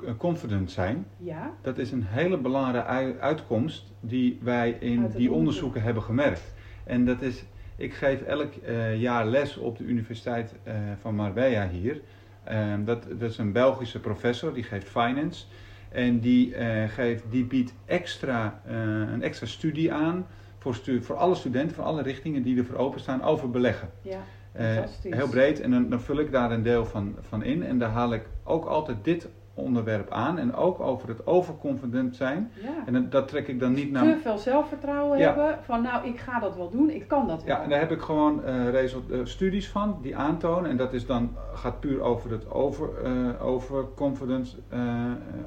overconfident 0.01 0.71
zijn, 0.71 1.05
Ja, 1.17 1.53
dat 1.61 1.77
is 1.77 1.91
een 1.91 2.03
hele 2.05 2.37
belangrijke 2.37 2.87
ui- 2.87 3.15
uitkomst 3.19 3.93
die 3.99 4.39
wij 4.41 4.69
in 4.69 4.75
Uit 4.79 4.89
die 4.89 4.99
onderzoek. 5.01 5.33
onderzoeken 5.35 5.81
hebben 5.81 6.03
gemerkt. 6.03 6.53
En 6.83 7.05
dat 7.05 7.21
is, 7.21 7.43
ik 7.75 7.93
geef 7.93 8.21
elk 8.21 8.53
eh, 8.55 9.01
jaar 9.01 9.25
les 9.25 9.57
op 9.57 9.77
de 9.77 9.83
Universiteit 9.83 10.53
eh, 10.63 10.73
van 11.01 11.15
Marbella 11.15 11.67
hier. 11.69 12.01
Ehm, 12.43 12.83
dat, 12.83 13.03
dat 13.19 13.29
is 13.29 13.37
een 13.37 13.51
Belgische 13.51 13.99
professor, 13.99 14.53
die 14.53 14.63
geeft 14.63 14.87
finance. 14.89 15.45
En 15.89 16.19
die, 16.19 16.55
eh, 16.55 16.89
geeft, 16.89 17.23
die 17.29 17.45
biedt 17.45 17.73
extra, 17.85 18.61
eh, 18.65 18.75
een 19.13 19.21
extra 19.23 19.45
studie 19.47 19.93
aan 19.93 20.25
voor, 20.59 20.75
stu 20.75 21.01
voor 21.01 21.15
alle 21.15 21.35
studenten 21.35 21.75
van 21.75 21.85
alle 21.85 22.01
richtingen 22.01 22.43
die 22.43 22.57
ervoor 22.57 22.77
openstaan 22.77 23.23
over 23.23 23.49
beleggen. 23.49 23.89
Ja, 24.01 24.19
Eh, 24.51 24.73
fantastisch. 24.73 25.13
heel 25.13 25.29
breed 25.29 25.59
en 25.61 25.71
dan, 25.71 25.89
dan 25.89 26.01
vul 26.01 26.19
ik 26.19 26.31
daar 26.31 26.51
een 26.51 26.63
deel 26.63 26.85
van, 26.85 27.15
van 27.21 27.43
in 27.43 27.63
en 27.63 27.79
daar 27.79 27.89
haal 27.89 28.13
ik 28.13 28.25
ook 28.43 28.65
altijd 28.65 28.97
dit 29.03 29.27
onderwerp 29.57 30.11
aan 30.11 30.37
en 30.37 30.53
ook 30.55 30.79
over 30.79 31.07
het 31.09 31.27
overconfident 31.27 32.15
zijn. 32.15 32.51
Ja. 32.61 32.69
En 32.85 32.93
dat, 32.93 33.11
dat 33.11 33.27
trek 33.27 33.47
ik 33.47 33.59
dan 33.59 33.73
niet 33.73 33.91
naar. 33.91 34.03
Te 34.03 34.17
veel 34.21 34.37
zelfvertrouwen 34.37 35.17
Ja. 35.17 35.25
hebben 35.25 35.57
van 35.63 35.81
nou, 35.81 36.07
ik 36.07 36.19
ga 36.19 36.39
dat 36.39 36.55
wel 36.55 36.69
doen, 36.69 36.89
ik 36.89 37.07
kan 37.07 37.27
dat 37.27 37.43
wel. 37.43 37.55
Ja, 37.55 37.63
en 37.63 37.69
daar 37.69 37.79
heb 37.79 37.91
ik 37.91 38.01
gewoon 38.01 38.41
result- 38.69 39.11
eh, 39.11 39.19
studies 39.23 39.69
van 39.69 39.97
die 40.01 40.15
aantonen. 40.15 40.69
En 40.69 40.77
dat 40.77 40.93
is 40.93 41.05
dan, 41.05 41.35
gaat 41.53 41.79
puur 41.79 42.01
over 42.01 42.31
het 42.31 42.51
over, 42.51 42.89
eh, 43.03 43.45
overconfident, 43.45 44.57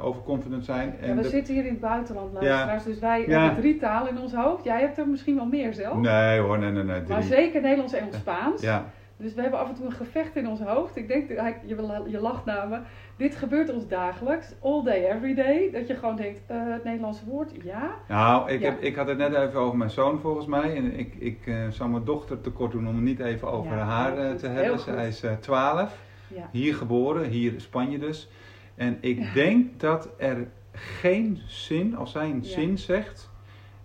overconfident 0.00 0.64
zijn. 0.64 0.94
Ja, 1.00 1.06
En 1.06 1.16
we 1.16 1.22
de- 1.22 1.28
zitten 1.28 1.54
hier 1.54 1.64
in 1.64 1.70
het 1.70 1.80
buitenland, 1.80 2.32
luisteraars, 2.32 2.84
dus 2.84 2.98
wij 2.98 3.22
hebben 3.22 3.56
drie 3.60 3.76
talen 3.76 4.10
in 4.10 4.18
ons 4.18 4.34
hoofd. 4.34 4.64
Jij 4.64 4.80
hebt 4.80 4.98
er 4.98 5.08
misschien 5.08 5.36
wel 5.36 5.46
meer 5.46 5.74
zelf. 5.74 5.96
Nee 5.96 6.40
hoor, 6.40 6.58
nee, 6.58 6.70
nee, 6.70 6.82
nee. 6.82 7.02
Maar 7.08 7.22
zeker 7.22 7.60
Nederlands, 7.60 7.92
Engels, 7.92 8.16
Spaans. 8.16 8.60
Ja, 8.62 8.84
Dus 9.20 9.34
we 9.34 9.40
hebben 9.40 9.60
af 9.60 9.68
en 9.68 9.74
toe 9.74 9.84
een 9.86 9.92
gevecht 9.92 10.36
in 10.36 10.48
ons 10.48 10.60
hoofd. 10.60 10.96
Ik 10.96 11.08
denk, 11.08 11.28
je, 11.28 12.02
je 12.06 12.20
lacht 12.20 12.44
naar 12.44 12.68
me. 12.68 12.78
Dit 13.16 13.36
gebeurt 13.36 13.72
ons 13.72 13.88
dagelijks. 13.88 14.54
All 14.62 14.82
day, 14.82 15.04
every 15.10 15.34
day. 15.34 15.70
Dat 15.72 15.86
je 15.86 15.94
gewoon 15.94 16.16
denkt, 16.16 16.40
eh, 16.46 16.56
het 16.64 16.84
Nederlandse 16.84 17.24
woord, 17.24 17.52
ja. 17.62 17.94
nou, 18.08 18.50
ik, 18.50 18.60
Ja. 18.60 18.70
heb, 18.70 18.80
ik 18.80 18.96
had 18.96 19.08
het 19.08 19.18
net 19.18 19.34
even 19.34 19.60
over 19.60 19.76
mijn 19.78 19.90
zoon 19.90 20.20
volgens 20.20 20.46
mij. 20.46 20.76
En 20.76 20.98
ik, 20.98 21.14
ik 21.18 21.46
eh, 21.46 21.68
zou 21.68 21.90
mijn 21.90 22.04
dochter 22.04 22.40
tekort 22.40 22.72
doen 22.72 22.88
om 22.88 22.94
het 22.94 23.04
niet 23.04 23.20
even 23.20 23.50
over 23.50 23.76
Ja, 23.76 23.84
haar 23.84 24.18
eh, 24.18 24.34
te 24.34 24.46
hebben. 24.46 24.78
Zij 24.78 25.08
is 25.08 25.22
eh 25.22 25.32
12. 25.32 25.98
ja. 26.28 26.48
Hier 26.52 26.74
geboren, 26.74 27.28
hier 27.28 27.52
in 27.52 27.60
Spanje 27.60 27.98
dus. 27.98 28.28
En 28.74 28.98
ik 29.00 29.34
denk 29.34 29.80
dat 29.80 30.08
er 30.18 30.48
geen 30.72 31.38
zin, 31.46 31.96
als 31.96 32.12
zij 32.12 32.30
een 32.30 32.44
zin 32.44 32.78
zegt, 32.78 33.30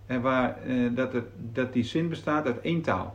en 0.06 0.20
waar, 0.20 0.58
dat, 0.94 1.14
er, 1.14 1.24
dat 1.36 1.72
die 1.72 1.84
zin 1.84 2.08
bestaat 2.08 2.46
uit 2.46 2.60
één 2.60 2.82
taal. 2.82 3.14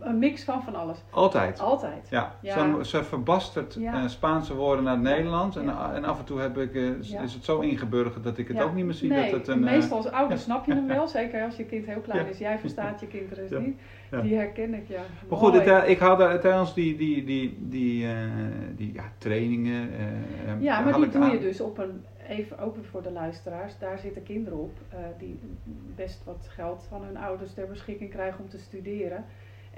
Een 0.00 0.18
mix 0.18 0.44
van 0.44 0.62
van 0.62 0.74
alles. 0.74 0.98
Altijd. 1.10 1.60
Altijd. 1.60 2.06
Ja, 2.10 2.34
Ja. 2.40 2.52
Ze, 2.82 2.84
ze 2.88 3.04
verbastert 3.04 3.74
Ja. 3.74 3.94
eh, 4.02 4.08
Spaanse 4.08 4.54
woorden 4.54 4.84
naar 4.84 4.92
het 4.94 5.02
Nederlands. 5.02 5.56
En, 5.56 5.64
Ja. 5.64 5.94
en 5.94 6.04
af 6.04 6.18
en 6.18 6.24
toe 6.24 6.40
heb 6.40 6.58
ik, 6.58 6.74
eh, 6.74 6.88
is- 6.98 7.12
het 7.34 7.44
zo 7.44 7.60
ingeburgerd 7.60 8.24
dat 8.24 8.38
ik 8.38 8.48
het 8.48 8.60
ook 8.62 8.74
niet 8.74 8.84
meer 8.84 8.94
zie. 8.94 9.08
Nee, 9.08 9.30
dat 9.30 9.40
het 9.40 9.48
en 9.48 9.56
een, 9.62 9.68
eh, 9.68 9.74
meestal 9.74 9.96
als 9.96 10.10
ouder 10.10 10.38
snap 10.38 10.66
je 10.66 10.74
hem 10.74 10.86
wel. 10.86 11.08
Zeker 11.18 11.44
als 11.44 11.56
je 11.56 11.64
kind 11.64 11.86
heel 11.86 12.00
klein 12.00 12.28
is. 12.28 12.38
Jij 12.38 12.58
verstaat 12.58 13.00
je 13.00 13.06
kind 13.06 13.30
er 13.30 13.38
eens 13.38 13.50
Ja. 13.50 13.58
niet. 13.58 13.78
Die 14.22 14.34
herken 14.36 14.74
ik, 14.74 14.88
ja. 14.88 15.00
Maar 15.28 15.38
goed, 15.38 15.52
het, 15.54 15.66
eh, 15.66 15.88
ik 15.88 15.98
had 15.98 16.18
daar 16.18 16.40
tijdens 16.40 16.74
die, 16.74 16.96
die, 16.96 17.24
die, 17.24 17.56
die, 17.60 18.06
eh, 18.06 18.12
die 18.76 18.92
ja, 18.92 19.02
trainingen. 19.18 19.88
eh, 19.92 20.06
eh, 20.52 20.60
Ja, 20.62 20.80
maar 20.80 20.92
die 20.94 21.08
doe 21.08 21.24
je 21.30 21.38
dus 21.40 21.60
op 21.60 21.78
een, 21.78 22.04
even 22.28 22.58
open 22.58 22.84
voor 22.84 23.02
de 23.02 23.10
luisteraars, 23.12 23.78
daar 23.78 23.98
zitten 23.98 24.22
kinderen 24.22 24.58
op 24.58 24.72
eh, 24.88 24.98
die 25.18 25.38
best 25.96 26.24
wat 26.24 26.46
geld 26.50 26.86
van 26.88 27.02
hun 27.04 27.16
ouders 27.16 27.52
ter 27.54 27.66
beschikking 27.68 28.10
krijgen 28.10 28.40
om 28.40 28.48
te 28.48 28.58
studeren. 28.58 29.24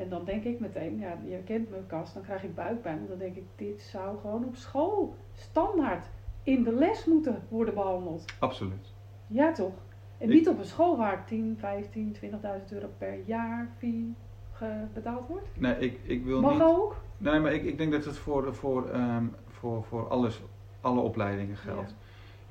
En 0.00 0.08
dan 0.08 0.24
denk 0.24 0.44
ik 0.44 0.60
meteen, 0.60 0.98
ja, 0.98 1.18
je 1.24 1.42
kent 1.44 1.70
mijn 1.70 1.86
kast, 1.86 2.14
dan 2.14 2.22
krijg 2.22 2.42
ik 2.44 2.54
buikpijn. 2.54 2.96
Want 2.96 3.08
dan 3.08 3.18
denk 3.18 3.36
ik, 3.36 3.44
dit 3.56 3.82
zou 3.82 4.18
gewoon 4.20 4.44
op 4.44 4.56
school 4.56 5.14
standaard 5.34 6.06
in 6.42 6.62
de 6.62 6.72
les 6.72 7.04
moeten 7.04 7.42
worden 7.48 7.74
behandeld. 7.74 8.24
Absoluut. 8.38 8.92
Ja 9.26 9.52
toch? 9.52 9.72
En 10.18 10.28
Ik- 10.28 10.34
niet 10.34 10.48
op 10.48 10.58
een 10.58 10.64
school 10.64 10.96
waar 10.96 11.24
10, 11.26 11.56
15, 11.58 12.12
20.000 12.12 12.72
euro 12.72 12.88
per 12.98 13.18
jaar 13.24 13.68
fee 13.78 14.14
betaald 14.94 15.28
wordt. 15.28 15.46
Nee, 15.58 15.78
ik, 15.78 15.98
ik 16.02 16.24
wil 16.24 16.40
Mag 16.40 16.52
niet. 16.52 16.62
ook? 16.62 16.96
Nee, 17.18 17.38
maar 17.40 17.52
ik, 17.52 17.64
ik 17.64 17.78
denk 17.78 17.92
dat 17.92 18.04
het 18.04 18.16
voor, 18.16 18.54
voor, 18.54 18.88
ehm, 18.88 19.24
voor, 19.48 19.84
voor 19.84 20.08
alles, 20.08 20.42
alle 20.80 21.00
opleidingen 21.00 21.56
geldt. 21.56 21.94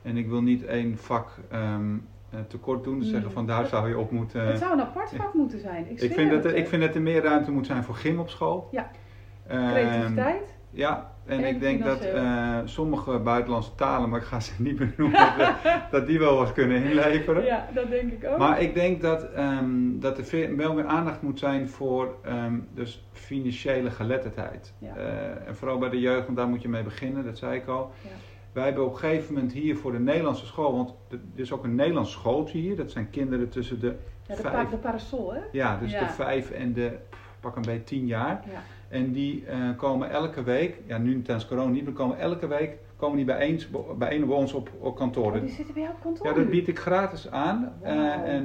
En 0.02 0.18
ik 0.18 0.28
wil 0.28 0.42
niet 0.42 0.64
één 0.66 0.98
vak 0.98 1.38
ehm, 1.50 1.94
eh, 1.96 2.00
tekort 2.48 2.84
doen. 2.84 3.00
Dus 3.00 3.10
zeggen 3.10 3.32
van 3.32 3.46
daar 3.46 3.65
zou 3.65 3.88
je 3.89 3.98
op 3.98 4.12
moeten. 4.12 4.48
het 4.48 4.58
zou 4.58 4.74
een 4.74 4.82
apart 4.82 5.12
vak 5.15 5.34
moeten 5.34 5.60
zijn. 5.60 5.86
Ik, 5.89 6.13
vind 6.13 6.32
dat, 6.32 6.46
er- 6.46 6.56
ik 6.56 6.68
vind 6.68 6.82
dat 6.82 6.96
er 6.96 7.02
meer 7.02 7.24
ruimte 7.24 7.52
moet 7.52 7.65
zijn 7.65 7.84
voor 7.84 7.96
gym 7.96 8.20
op 8.20 8.30
school. 8.30 8.68
Ja. 8.72 8.92
Ehm, 9.48 9.70
Creativiteit. 9.70 10.56
ja, 10.72 11.12
en, 11.26 11.39
En 11.44 11.46
ik 11.46 11.60
denk 11.60 11.84
dat 11.84 12.02
eh, 12.02 12.58
sommige 12.65 13.20
buitenlandse 13.20 13.76
talen, 13.76 14.10
maar 14.10 14.20
ik 14.20 14.26
ga 14.26 14.39
ze 14.39 14.52
niet 14.58 14.78
benoemen, 14.78 15.28
dat, 15.92 16.08
die 16.08 16.20
wel 16.20 16.36
wat 16.38 16.54
kunnen 16.54 16.84
inleveren. 16.84 17.44
Ja, 17.46 17.68
dat 17.74 17.89
denk 17.89 18.12
ik 18.12 18.26
ook. 18.30 18.38
Maar 18.38 18.62
ik 18.62 18.74
denk 18.74 19.02
dat, 19.02 19.32
ehm, 19.32 20.00
dat 20.00 20.18
er 20.18 20.24
veel, 20.26 20.56
wel 20.56 20.74
meer 20.74 20.86
aandacht 20.86 21.22
moet 21.22 21.39
zijn 21.39 21.70
voor 21.70 22.15
ehm, 22.24 22.54
dus 22.74 23.04
financiële 23.12 23.92
geletterdheid. 23.92 24.74
Ja. 24.80 24.96
Eh, 24.96 25.48
en 25.48 25.56
vooral 25.56 25.78
bij 25.78 25.89
de 25.89 26.00
jeugd, 26.00 26.26
want 26.26 26.38
daar 26.38 26.48
moet 26.48 26.62
je 26.62 26.70
mee 26.70 26.84
beginnen, 26.84 27.26
dat 27.26 27.38
zei 27.38 27.56
ik 27.56 27.68
al. 27.68 27.92
Ja. 28.02 28.10
Wij 28.52 28.64
hebben 28.64 28.86
op 28.86 28.94
een 28.94 29.00
gegeven 29.00 29.34
moment 29.34 29.54
hier 29.54 29.78
voor 29.78 29.92
de 29.92 30.00
Nederlandse 30.00 30.46
school, 30.46 30.76
want 30.76 30.94
er 31.10 31.20
is 31.36 31.52
ook 31.52 31.64
een 31.64 31.76
Nederlands 31.76 32.12
schooltje 32.12 32.58
hier. 32.58 32.76
Dat 32.76 32.92
zijn 32.92 33.10
kinderen 33.10 33.50
tussen 33.50 33.80
de 33.80 33.96
ja, 34.28 34.36
de, 34.36 34.42
vijf, 34.42 34.70
de 34.70 34.78
parasol, 34.78 35.34
hè? 35.34 35.40
ja, 35.52 35.78
dus 35.78 35.92
Ja. 35.92 36.00
de 36.00 36.10
vijf 36.14 36.52
en 36.52 36.74
de 36.74 36.98
pak 37.40 37.56
een 37.56 37.62
beetje 37.62 37.84
tien 37.84 38.06
jaar. 38.06 38.44
Ja. 38.52 38.62
En 38.90 39.12
die 39.12 39.46
eh, 39.46 39.58
komen 39.78 40.10
elke 40.10 40.44
week, 40.44 40.78
ja 40.86 40.98
nu 40.98 41.22
tijdens 41.22 41.48
corona 41.48 41.70
niet, 41.72 41.84
maar 41.84 41.94
komen 41.94 42.20
elke 42.20 42.48
week 42.48 42.78
komen 43.00 43.16
die 43.18 43.26
bijeen, 43.26 43.60
bijeen 43.98 44.26
bij 44.28 44.36
ons 44.36 44.54
op, 44.54 44.70
op 44.80 44.96
kantoor. 44.96 45.34
Oh, 45.34 45.42
die 45.42 45.50
zitten 45.50 45.74
bij 45.74 45.84
jou 45.84 45.96
op 45.96 46.02
kantoor 46.02 46.28
Ja, 46.28 46.34
dat 46.34 46.50
bied 46.50 46.68
ik 46.68 46.80
gratis 46.80 47.32
aan. 47.32 47.74
Eh, 47.82 47.94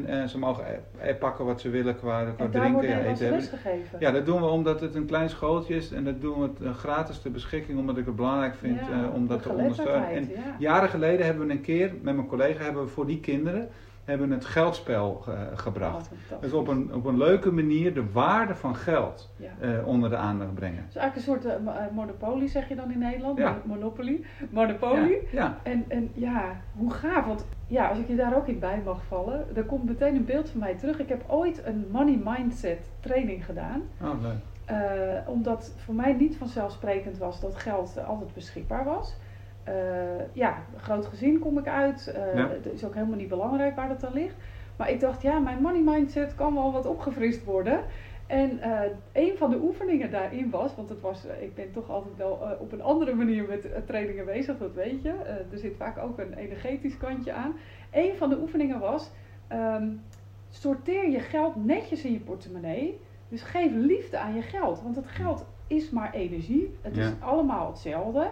en 0.08 0.28
ze 0.28 0.38
mogen 0.38 0.64
eh, 1.00 1.14
pakken 1.18 1.44
wat 1.44 1.60
ze 1.60 1.68
willen 1.70 1.96
qua, 1.96 2.24
qua 2.24 2.44
En 2.44 2.50
drinken. 2.50 2.72
wordt 2.72 2.88
Ja, 2.88 2.98
eten 3.00 3.24
hebben. 3.24 3.42
gegeven. 3.42 3.98
Ja, 4.00 4.10
dat 4.10 4.26
doen 4.26 4.40
we 4.40 4.46
omdat 4.46 4.80
het 4.80 4.94
een 4.94 5.06
klein 5.06 5.30
schooltje 5.30 5.74
is. 5.76 5.92
En 5.92 6.04
dat 6.04 6.20
doen 6.20 6.38
we 6.40 6.42
het, 6.46 6.60
eh, 6.62 6.74
gratis 6.74 7.18
ter 7.18 7.30
beschikking, 7.30 7.78
omdat 7.78 7.96
ik 7.96 8.06
het 8.06 8.16
belangrijk 8.16 8.54
vind 8.54 8.80
Ja, 8.80 9.04
eh, 9.04 9.14
om 9.14 9.26
dat 9.26 9.42
te 9.42 9.48
ondersteunen. 9.52 10.08
En 10.08 10.28
ja. 10.28 10.56
jaren 10.58 10.88
geleden 10.88 11.26
hebben 11.26 11.46
we 11.46 11.52
een 11.52 11.60
keer 11.60 11.92
met 12.02 12.14
mijn 12.14 12.26
collega 12.28 12.62
hebben 12.64 12.82
we 12.82 12.88
voor 12.88 13.06
die 13.06 13.20
kinderen 13.20 13.68
hebben 14.04 14.30
het 14.30 14.44
geldspel 14.44 15.14
ge- 15.14 15.48
gebracht. 15.54 16.10
Oh. 16.32 16.40
Dus 16.40 16.52
op 16.52 16.68
een, 16.68 16.94
op 16.94 17.04
een 17.04 17.18
leuke 17.18 17.50
manier 17.52 17.94
de 17.94 18.10
waarde 18.12 18.54
van 18.54 18.76
geld 18.76 19.30
Ja. 19.36 19.50
eh, 19.60 19.86
onder 19.86 20.10
de 20.10 20.16
aandacht 20.16 20.54
brengen. 20.54 20.78
Het 20.82 20.88
is 20.88 20.96
eigenlijk 20.96 21.16
een 21.28 21.42
soort 21.42 21.66
eh, 21.76 21.84
monopolie, 21.94 22.48
zeg 22.48 22.68
je 22.68 22.74
dan 22.74 22.90
in 22.90 22.98
Nederland? 22.98 23.38
Ja. 23.38 23.50
Mon- 23.64 23.78
Monopoly. 23.78 24.24
Monopolie. 24.50 25.18
Ja. 25.32 25.58
En, 25.62 25.84
en 25.88 26.10
ja, 26.14 26.60
hoe 26.76 26.92
gaaf. 26.92 27.26
Want 27.26 27.46
ja, 27.66 27.88
als 27.88 27.98
ik 27.98 28.08
je 28.08 28.16
daar 28.16 28.36
ook 28.36 28.46
in 28.48 28.58
bij 28.58 28.82
mag 28.84 29.04
vallen, 29.08 29.46
dan 29.54 29.66
komt 29.66 29.84
meteen 29.84 30.16
een 30.16 30.24
beeld 30.24 30.50
van 30.50 30.60
mij 30.60 30.74
terug. 30.74 30.98
Ik 30.98 31.08
heb 31.08 31.24
ooit 31.26 31.62
een 31.64 31.86
money 31.90 32.20
mindset 32.24 32.90
training 33.00 33.44
gedaan. 33.44 33.82
Oh, 34.02 34.22
leuk. 34.22 34.36
Omdat 35.26 35.72
voor 35.76 35.94
mij 35.94 36.12
niet 36.12 36.36
vanzelfsprekend 36.36 37.18
was 37.18 37.40
dat 37.40 37.56
geld 37.56 38.04
altijd 38.06 38.34
beschikbaar 38.34 38.84
was. 38.84 39.16
Eh, 39.64 39.74
ja, 40.32 40.62
groot 40.76 41.06
gezin 41.06 41.38
kom 41.38 41.58
ik 41.58 41.68
uit. 41.68 42.06
Eh, 42.06 42.34
Ja. 42.34 42.48
Het 42.48 42.72
is 42.72 42.84
ook 42.84 42.94
helemaal 42.94 43.16
niet 43.16 43.28
belangrijk 43.28 43.76
waar 43.76 43.88
dat 43.88 44.00
dan 44.00 44.12
ligt. 44.12 44.34
Maar 44.76 44.90
ik 44.90 45.00
dacht, 45.00 45.22
ja, 45.22 45.38
mijn 45.38 45.62
money 45.62 45.80
mindset 45.80 46.34
kan 46.34 46.54
wel 46.54 46.72
wat 46.72 46.86
opgefrist 46.86 47.44
worden. 47.44 47.80
En 48.26 48.58
eh, 48.60 48.80
een 49.12 49.36
van 49.36 49.50
de 49.50 49.58
oefeningen 49.62 50.10
daarin 50.10 50.50
was, 50.50 50.74
want 50.76 50.88
het 50.88 51.00
was, 51.00 51.24
ik 51.40 51.54
ben 51.54 51.72
toch 51.72 51.90
altijd 51.90 52.16
wel 52.16 52.56
op 52.60 52.72
een 52.72 52.82
andere 52.82 53.14
manier 53.14 53.44
met 53.48 53.86
trainingen 53.86 54.24
bezig, 54.24 54.58
dat 54.58 54.72
weet 54.74 55.02
je. 55.02 55.12
Er 55.52 55.58
zit 55.58 55.76
vaak 55.76 55.98
ook 55.98 56.18
een 56.18 56.34
energetisch 56.34 56.96
kantje 56.96 57.32
aan. 57.32 57.52
Een 57.92 58.16
van 58.16 58.28
de 58.28 58.38
oefeningen 58.40 58.78
was, 58.80 59.10
ehm, 59.48 59.88
sorteer 60.50 61.10
je 61.10 61.20
geld 61.20 61.64
netjes 61.64 62.04
in 62.04 62.12
je 62.12 62.20
portemonnee. 62.20 63.00
Dus 63.28 63.42
geef 63.42 63.70
liefde 63.72 64.18
aan 64.18 64.34
je 64.34 64.42
geld. 64.42 64.82
Want 64.82 64.96
het 64.96 65.06
geld 65.06 65.44
is 65.66 65.90
maar 65.90 66.12
energie. 66.12 66.74
Het 66.80 66.96
is 66.96 67.12
allemaal 67.20 67.66
hetzelfde. 67.66 68.30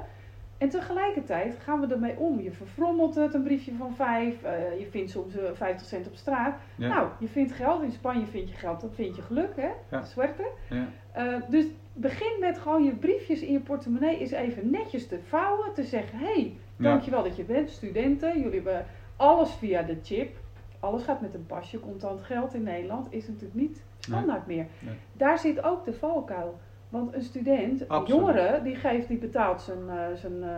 En 0.62 0.68
tegelijkertijd 0.68 1.58
gaan 1.62 1.80
we 1.80 1.94
ermee 1.94 2.18
om. 2.18 2.40
Je 2.40 2.52
verfrommelt 2.52 3.14
het, 3.14 3.34
een 3.34 3.42
briefje 3.42 3.72
van 3.78 3.94
vijf. 3.94 4.42
eh, 4.42 4.78
je 4.78 4.86
vindt 4.90 5.10
soms 5.10 5.36
eh, 5.36 5.44
50 5.52 5.86
cent 5.86 6.06
op 6.06 6.14
straat. 6.14 6.56
Ja. 6.76 6.88
Nou, 6.88 7.08
je 7.18 7.28
vindt 7.28 7.52
geld. 7.52 7.82
In 7.82 7.92
Spanje 7.92 8.26
vind 8.26 8.48
je 8.48 8.56
geld. 8.56 8.80
Dan 8.80 8.90
vind 8.92 9.16
je 9.16 9.22
geluk, 9.22 9.56
hè? 9.56 9.70
Ja. 9.90 10.04
Suerte. 10.04 10.50
Ja. 10.68 10.88
Eh, 11.12 11.40
dus 11.48 11.64
begin 11.92 12.36
met 12.40 12.58
gewoon 12.58 12.84
je 12.84 12.94
briefjes 12.94 13.40
in 13.40 13.52
je 13.52 13.60
portemonnee 13.60 14.18
eens 14.18 14.30
even 14.30 14.70
netjes 14.70 15.06
te 15.06 15.18
vouwen. 15.28 15.74
Te 15.74 15.82
zeggen, 15.82 16.18
hé, 16.18 16.24
hey, 16.24 16.56
dankjewel 16.76 17.22
dat 17.22 17.36
je 17.36 17.44
bent. 17.44 17.70
Studenten, 17.70 18.40
jullie 18.40 18.60
hebben 18.60 18.86
alles 19.16 19.50
via 19.50 19.82
de 19.82 19.98
chip. 20.02 20.36
Alles 20.80 21.02
gaat 21.02 21.20
met 21.20 21.34
een 21.34 21.46
pasje. 21.46 21.80
Contant 21.80 22.22
geld 22.22 22.54
in 22.54 22.62
Nederland 22.62 23.06
is 23.12 23.28
natuurlijk 23.28 23.54
niet 23.54 23.82
standaard 23.98 24.46
meer. 24.46 24.66
Nee. 24.78 24.94
Daar 25.12 25.38
zit 25.38 25.62
ook 25.62 25.84
de 25.84 25.92
valkuil. 25.92 26.58
Want 26.92 27.14
een 27.14 27.22
student, 27.22 27.80
een 27.80 27.88
Absoluut. 27.88 28.20
jongere, 28.20 28.62
die, 28.62 28.74
geeft, 28.74 29.08
die 29.08 29.18
betaalt 29.18 29.60
zijn, 29.62 29.78
eh, 29.88 30.04
zijn 30.14 30.42
eh, 30.42 30.50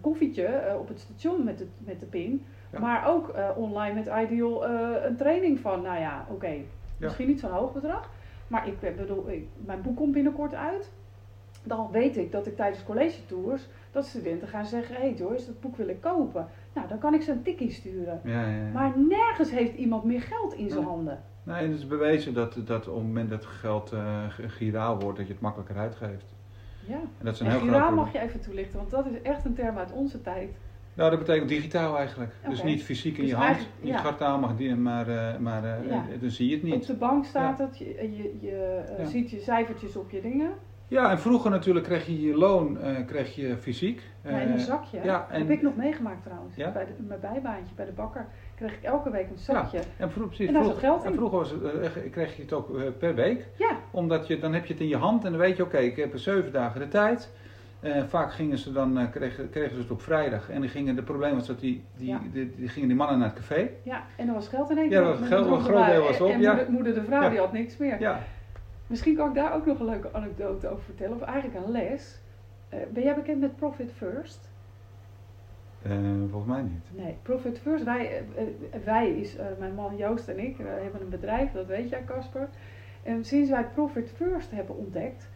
koffietje 0.00 0.44
eh, 0.44 0.78
op 0.78 0.88
het 0.88 1.00
station 1.00 1.44
met 1.44 1.58
de, 1.58 1.66
met 1.78 2.00
de 2.00 2.06
pin. 2.06 2.44
Ja. 2.72 2.80
Maar 2.80 3.08
ook 3.08 3.34
online 3.56 3.94
met 3.94 4.10
Ideal 4.24 4.66
een 5.04 5.16
training 5.16 5.58
van, 5.60 5.82
nou 5.82 6.00
ja, 6.00 6.26
oké, 6.30 6.52
misschien 6.98 7.26
niet 7.28 7.40
zo'n 7.40 7.50
hoog 7.50 7.72
bedrag. 7.72 8.10
Maar 8.48 8.68
ik 8.68 8.96
bedoel, 8.96 9.30
ik- 9.30 9.48
mijn 9.64 9.82
boek 9.82 9.96
komt 9.96 10.12
binnenkort 10.12 10.54
uit. 10.54 10.92
Dan 11.64 11.88
weet 11.90 12.16
ik 12.16 12.32
dat 12.32 12.46
ik 12.46 12.56
tijdens 12.56 12.84
college 12.84 13.26
tours, 13.26 13.68
dat 13.90 14.04
studenten 14.06 14.48
gaan 14.48 14.66
zeggen, 14.66 14.94
hé 14.94 15.00
hey 15.00 15.14
Joyce, 15.14 15.46
dat 15.46 15.60
boek 15.60 15.76
wil 15.76 15.88
ik 15.88 16.00
kopen. 16.00 16.46
Nou, 16.74 16.88
dan 16.88 16.98
kan 16.98 17.14
ik 17.14 17.22
ze 17.22 17.32
een 17.32 17.42
tikkie 17.42 17.70
sturen. 17.70 18.20
Ja. 18.24 18.46
Maar 18.72 18.92
nergens 18.98 19.50
heeft 19.50 19.74
iemand 19.76 20.04
meer 20.04 20.20
geld 20.22 20.54
in 20.54 20.70
zijn 20.70 20.84
handen. 20.84 21.22
Nee, 21.42 21.62
het 21.68 21.78
is 21.78 21.86
bewezen 21.86 22.34
dat, 22.34 22.56
dat 22.64 22.88
op 22.88 22.94
het 22.94 23.04
moment 23.04 23.30
dat 23.30 23.46
geld 23.46 23.92
eh, 23.92 24.24
giraal 24.46 24.98
wordt, 25.00 25.16
dat 25.18 25.26
je 25.26 25.32
het 25.32 25.42
makkelijker 25.42 25.76
uitgeeft. 25.76 26.24
Ja. 26.86 26.94
En 26.94 27.24
dat 27.24 27.34
is 27.34 27.40
een 27.40 27.46
En 27.46 27.52
heel 27.52 27.60
groot 27.60 27.72
giraal 27.74 27.92
mag 27.92 28.12
je 28.12 28.20
even 28.20 28.40
toelichten, 28.40 28.78
want 28.78 28.90
dat 28.90 29.06
is 29.06 29.22
echt 29.22 29.44
een 29.44 29.54
term 29.54 29.78
uit 29.78 29.92
onze 29.92 30.20
tijd. 30.22 30.50
Nou, 30.94 31.10
dat 31.10 31.18
betekent 31.18 31.48
digitaal 31.48 31.96
eigenlijk. 31.96 32.32
Dus 32.48 32.62
niet 32.62 32.82
fysiek 32.82 33.16
in 33.16 33.22
Dus 33.22 33.30
je 33.30 33.36
hand, 33.36 33.58
niet 33.80 33.92
ja. 33.92 34.00
kwartaal, 34.00 34.38
maar, 34.38 34.56
die- 34.56 34.74
maar, 34.74 35.08
eh, 35.08 35.38
maar 35.38 35.64
eh, 35.64 35.88
Ja. 35.88 36.04
dan 36.20 36.30
zie 36.30 36.48
je 36.48 36.54
het 36.54 36.64
Op 36.64 36.70
niet. 36.70 36.86
de 36.86 36.94
bank 36.94 37.24
staat 37.24 37.58
het, 37.58 37.78
je, 37.78 37.84
je, 37.84 38.36
je 38.40 38.82
eh, 38.88 38.98
Ja. 38.98 39.10
ziet 39.10 39.30
je 39.30 39.40
cijfertjes 39.40 39.96
op 39.96 40.10
je 40.10 40.20
dingen. 40.20 40.50
Ja, 40.92 41.10
en 41.10 41.18
vroeger 41.18 41.50
natuurlijk 41.50 41.86
kreeg 41.86 42.06
je 42.06 42.20
je 42.26 42.34
loon 42.36 42.80
eh, 42.80 43.06
kreeg 43.06 43.34
je 43.34 43.56
fysiek. 43.56 44.02
Ja, 44.24 44.30
in 44.30 44.48
een 44.48 44.54
Eh, 44.54 44.58
zakje. 44.64 44.98
ja, 45.04 45.26
en- 45.30 45.40
Heb 45.40 45.50
ik 45.50 45.62
nog 45.62 45.76
meegemaakt 45.76 46.22
trouwens. 46.22 46.56
Ja? 46.56 46.70
Bij 46.72 46.84
de, 46.84 46.92
mijn 47.06 47.20
bijbaantje 47.20 47.74
bij 47.74 47.86
de 47.86 47.92
bakker 47.92 48.26
kreeg 48.56 48.72
ik 48.72 48.82
elke 48.82 49.10
week 49.10 49.30
een 49.30 49.38
zakje. 49.38 49.80
En, 49.96 50.10
vroeg, 50.10 50.26
precies, 50.26 50.48
En 50.48 50.54
vroeg- 50.64 50.80
geld 50.80 51.04
en 51.04 51.14
vroeger 51.14 51.38
was 51.38 51.50
het, 51.50 51.62
eh, 51.62 52.10
kreeg 52.10 52.36
je 52.36 52.42
het 52.42 52.52
ook 52.52 52.98
per 52.98 53.14
week. 53.14 53.46
Ja, 53.58 53.76
Omdat 53.90 54.26
je, 54.26 54.38
dan 54.38 54.52
heb 54.54 54.64
je 54.66 54.72
het 54.72 54.82
in 54.82 54.88
je 54.88 54.96
hand 54.96 55.24
en 55.24 55.30
dan 55.30 55.40
weet 55.40 55.56
je, 55.56 55.62
oké, 55.62 55.78
ik 55.78 55.96
heb 55.96 56.12
er 56.12 56.18
zeven 56.18 56.52
dagen 56.52 56.80
de 56.80 56.88
tijd. 56.88 57.30
Vaak 58.08 58.32
gingen 58.32 58.58
ze 58.58 58.72
dan, 58.72 59.10
kregen, 59.10 59.50
kregen 59.50 59.74
ze 59.76 59.80
het 59.82 59.90
op 59.90 60.02
vrijdag. 60.02 60.50
En 60.50 60.60
die 60.60 60.70
gingen, 60.70 60.96
de 60.96 61.02
probleem 61.02 61.34
was 61.34 61.46
dat 61.46 61.60
die, 61.60 61.84
die, 61.96 62.08
Ja. 62.08 62.20
die, 62.32 62.54
die 62.56 62.68
gingen 62.68 62.88
die 62.88 62.96
mannen 62.96 63.18
naar 63.18 63.28
het 63.28 63.36
café. 63.38 63.68
ja, 63.82 64.02
en 64.16 64.28
er 64.28 64.34
was 64.34 64.48
geld 64.48 64.70
in 64.70 64.78
één 64.78 64.90
Ja, 64.90 64.90
keer. 64.90 64.98
er 65.00 65.06
was 65.10 65.18
Met 65.18 65.28
geld, 65.28 65.46
een 65.46 65.60
groot 65.60 65.86
deel 65.86 66.02
was 66.02 66.20
op, 66.20 66.28
En 66.30 66.40
ja. 66.40 66.50
moeder, 66.54 66.72
moeder 66.72 66.94
de 66.94 67.02
vrouw 67.04 67.22
Ja. 67.22 67.28
die 67.28 67.38
had 67.38 67.52
niks 67.52 67.76
meer. 67.76 68.00
Ja, 68.00 68.20
Misschien 68.92 69.16
kan 69.16 69.28
ik 69.28 69.34
daar 69.34 69.54
ook 69.54 69.66
nog 69.66 69.78
een 69.78 69.86
leuke 69.86 70.12
anekdote 70.12 70.68
over 70.68 70.84
vertellen. 70.84 71.16
Of 71.16 71.22
eigenlijk 71.22 71.64
een 71.64 71.72
les. 71.72 72.20
Eh, 72.68 72.78
ben 72.92 73.02
jij 73.02 73.14
bekend 73.14 73.40
met 73.40 73.56
Profit 73.56 73.92
First? 73.92 74.50
Eh, 75.82 75.92
volgens 76.30 76.52
mij 76.52 76.62
niet. 76.62 77.04
Nee, 77.04 77.16
Profit 77.22 77.58
First. 77.58 77.84
Wij, 77.84 78.24
eh, 78.36 78.44
wij 78.84 79.10
is 79.10 79.36
mijn 79.58 79.74
man 79.74 79.96
Joost 79.96 80.28
en 80.28 80.38
ik. 80.38 80.56
We 80.56 80.62
hebben 80.82 81.00
een 81.00 81.08
bedrijf, 81.08 81.52
dat 81.52 81.66
weet 81.66 81.88
jij 81.88 82.04
Casper. 82.04 82.48
En 83.02 83.24
sinds 83.24 83.50
wij 83.50 83.64
Profit 83.64 84.12
First 84.16 84.50
hebben 84.50 84.76
ontdekt, 84.76 85.28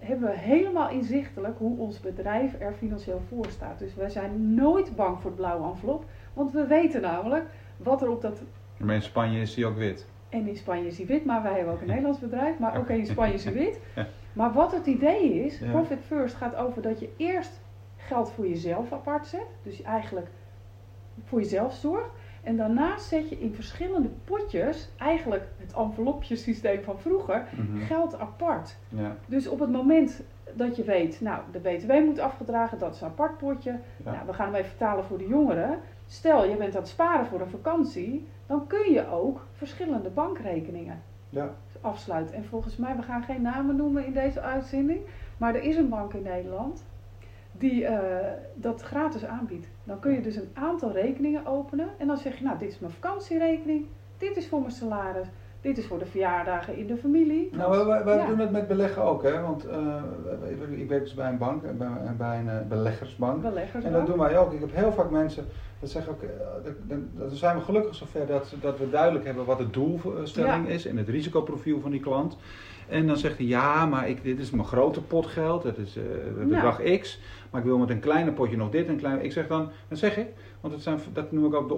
hebben 0.00 0.28
we 0.28 0.36
helemaal 0.36 0.90
inzichtelijk 0.90 1.58
hoe 1.58 1.78
ons 1.78 2.00
bedrijf 2.00 2.60
er 2.60 2.72
financieel 2.72 3.20
voor 3.28 3.46
staat. 3.46 3.78
Dus 3.78 3.94
wij 3.94 4.10
zijn 4.10 4.54
nooit 4.54 4.96
bang 4.96 5.20
voor 5.20 5.30
het 5.30 5.40
blauwe 5.40 5.68
envelop. 5.68 6.04
Want 6.34 6.52
we 6.52 6.66
weten 6.66 7.00
namelijk 7.00 7.44
wat 7.76 8.02
er 8.02 8.10
op 8.10 8.22
dat 8.22 8.42
Maar 8.76 8.94
in 8.94 9.02
Spanje 9.02 9.40
is 9.40 9.54
die 9.54 9.66
ook 9.66 9.76
wit. 9.76 10.06
En 10.30 10.48
in 10.48 10.56
Spanje 10.56 10.86
is 10.86 10.96
hij 10.96 11.06
wit, 11.06 11.24
maar 11.24 11.42
wij 11.42 11.52
hebben 11.54 11.72
ook 11.74 11.80
een 11.80 11.86
Nederlands 11.86 12.18
bedrijf. 12.18 12.58
Maar 12.58 12.78
ook 12.78 12.88
in 12.88 13.06
Spanje 13.06 13.34
is 13.34 13.44
hij 13.44 13.52
wit. 13.52 13.80
Maar 14.32 14.52
wat 14.52 14.72
het 14.72 14.86
idee 14.86 15.44
is, 15.44 15.58
Ja. 15.58 15.70
Profit 15.70 15.98
First 16.06 16.34
gaat 16.34 16.54
over 16.56 16.82
dat 16.82 17.00
je 17.00 17.08
eerst 17.16 17.60
geld 17.96 18.30
voor 18.32 18.48
jezelf 18.48 18.92
apart 18.92 19.26
zet. 19.26 19.46
Dus 19.62 19.82
eigenlijk 19.82 20.26
voor 21.24 21.38
jezelf 21.40 21.72
zorgt. 21.74 22.10
En 22.42 22.56
daarnaast 22.56 23.04
zet 23.08 23.28
je 23.28 23.40
in 23.40 23.54
verschillende 23.54 24.08
potjes, 24.24 24.90
eigenlijk 24.98 25.44
het 25.58 25.72
envelopjesysteem 25.72 26.82
van 26.82 26.98
vroeger, 26.98 27.44
Mhm. 27.56 27.78
geld 27.84 28.18
apart. 28.18 28.76
Ja, 28.88 29.16
Dus 29.26 29.48
op 29.48 29.60
het 29.60 29.70
moment 29.70 30.22
dat 30.54 30.76
je 30.76 30.84
weet, 30.84 31.20
nou, 31.20 31.40
de 31.52 31.58
BTW 31.58 31.92
moet 32.04 32.18
afgedragen, 32.18 32.78
dat 32.78 32.94
is 32.94 33.00
een 33.00 33.08
apart 33.08 33.38
potje. 33.38 33.78
Ja. 34.04 34.10
Nou, 34.12 34.26
we 34.26 34.32
gaan 34.32 34.46
hem 34.46 34.54
even 34.54 34.68
vertalen 34.68 35.04
voor 35.04 35.18
de 35.18 35.26
jongeren. 35.28 35.78
Stel, 36.10 36.44
je 36.44 36.56
bent 36.56 36.74
aan 36.74 36.80
het 36.80 36.90
sparen 36.90 37.26
voor 37.26 37.40
een 37.40 37.50
vakantie, 37.50 38.28
dan 38.46 38.66
kun 38.66 38.92
je 38.92 39.08
ook 39.08 39.46
verschillende 39.52 40.08
bankrekeningen 40.08 41.02
ja. 41.28 41.54
afsluiten. 41.80 42.34
En 42.34 42.44
volgens 42.44 42.76
mij, 42.76 42.96
we 42.96 43.02
gaan 43.02 43.22
geen 43.22 43.42
namen 43.42 43.76
noemen 43.76 44.06
in 44.06 44.12
deze 44.12 44.40
uitzending, 44.40 45.00
maar 45.36 45.54
er 45.54 45.62
is 45.62 45.76
een 45.76 45.88
bank 45.88 46.14
in 46.14 46.22
Nederland 46.22 46.84
die 47.52 47.84
eh, 47.84 48.32
dat 48.54 48.82
gratis 48.82 49.24
aanbiedt. 49.24 49.68
Dan 49.84 49.98
kun 50.00 50.12
je 50.12 50.20
dus 50.20 50.36
een 50.36 50.50
aantal 50.52 50.92
rekeningen 50.92 51.46
openen 51.46 51.88
en 51.98 52.06
dan 52.06 52.16
zeg 52.16 52.38
je, 52.38 52.44
nou, 52.44 52.58
dit 52.58 52.70
is 52.70 52.78
mijn 52.78 52.92
vakantierekening, 52.92 53.86
dit 54.18 54.36
is 54.36 54.48
voor 54.48 54.60
mijn 54.60 54.72
salaris, 54.72 55.28
dit 55.60 55.78
is 55.78 55.86
voor 55.86 55.98
de 55.98 56.06
verjaardagen 56.06 56.76
in 56.76 56.86
de 56.86 56.96
familie. 56.96 57.48
Nou, 57.52 57.70
wij, 57.76 57.84
wij- 57.86 58.04
wij 58.04 58.16
Ja. 58.16 58.26
doen 58.26 58.38
het 58.38 58.50
met 58.50 58.68
beleggen 58.68 59.02
ook, 59.02 59.22
hè? 59.22 59.40
Want 59.40 59.66
eh, 59.68 60.02
ik 60.80 60.88
werk 60.88 61.02
dus 61.02 61.14
bij 61.14 61.28
een 61.28 61.38
bank, 61.38 61.62
eh, 61.62 61.70
bij, 61.70 61.88
bij 62.18 62.38
een 62.38 62.48
eh, 62.48 62.56
beleggersbank. 62.68 63.42
Beleggers 63.42 63.84
En 63.84 63.92
dat 63.92 64.06
doen 64.06 64.18
wij 64.18 64.38
ook. 64.38 64.52
Ik 64.52 64.60
heb 64.60 64.74
heel 64.74 64.92
vaak 64.92 65.10
mensen, 65.10 65.44
dat 65.80 65.90
zeggen 65.90 66.12
ook, 66.12 66.22
eh, 66.22 66.28
dan- 66.86 67.08
zijn 67.30 67.56
we 67.56 67.62
gelukkig 67.62 67.94
zover 67.94 68.26
dat, 68.26 68.54
dat 68.60 68.78
we 68.78 68.90
duidelijk 68.90 69.24
hebben 69.24 69.44
wat 69.44 69.58
de 69.58 69.70
doelstelling 69.70 70.68
is 70.68 70.86
en 70.86 70.96
het 70.96 71.08
risicoprofiel 71.08 71.80
van 71.80 71.90
die 71.90 72.00
klant. 72.00 72.36
En 72.88 73.06
dan 73.06 73.16
zegt 73.16 73.36
hij, 73.38 73.46
ja, 73.46 73.86
maar 73.86 74.08
ik, 74.08 74.22
dit 74.24 74.38
is 74.38 74.50
mijn 74.50 74.66
grote 74.68 75.02
pot 75.02 75.26
geld, 75.26 75.62
dat 75.62 75.78
is 75.78 75.98
bedrag 76.48 76.82
X, 77.00 77.20
maar 77.50 77.60
ik 77.60 77.66
wil 77.66 77.78
met 77.78 77.90
een 77.90 78.00
kleine 78.00 78.32
potje 78.32 78.56
nog 78.56 78.70
dit 78.70 78.86
en 78.86 78.92
een 78.92 78.98
klein. 78.98 79.24
Ik 79.24 79.32
zeg 79.32 79.46
dan, 79.46 79.68
dan 79.88 79.96
zeg 79.98 80.16
ik, 80.16 80.26
want 80.60 80.74
het 80.74 80.82
zijn, 80.82 80.98
dat 81.12 81.32
noem 81.32 81.46
ik 81.46 81.54
ook 81.54 81.68
de 81.68 81.74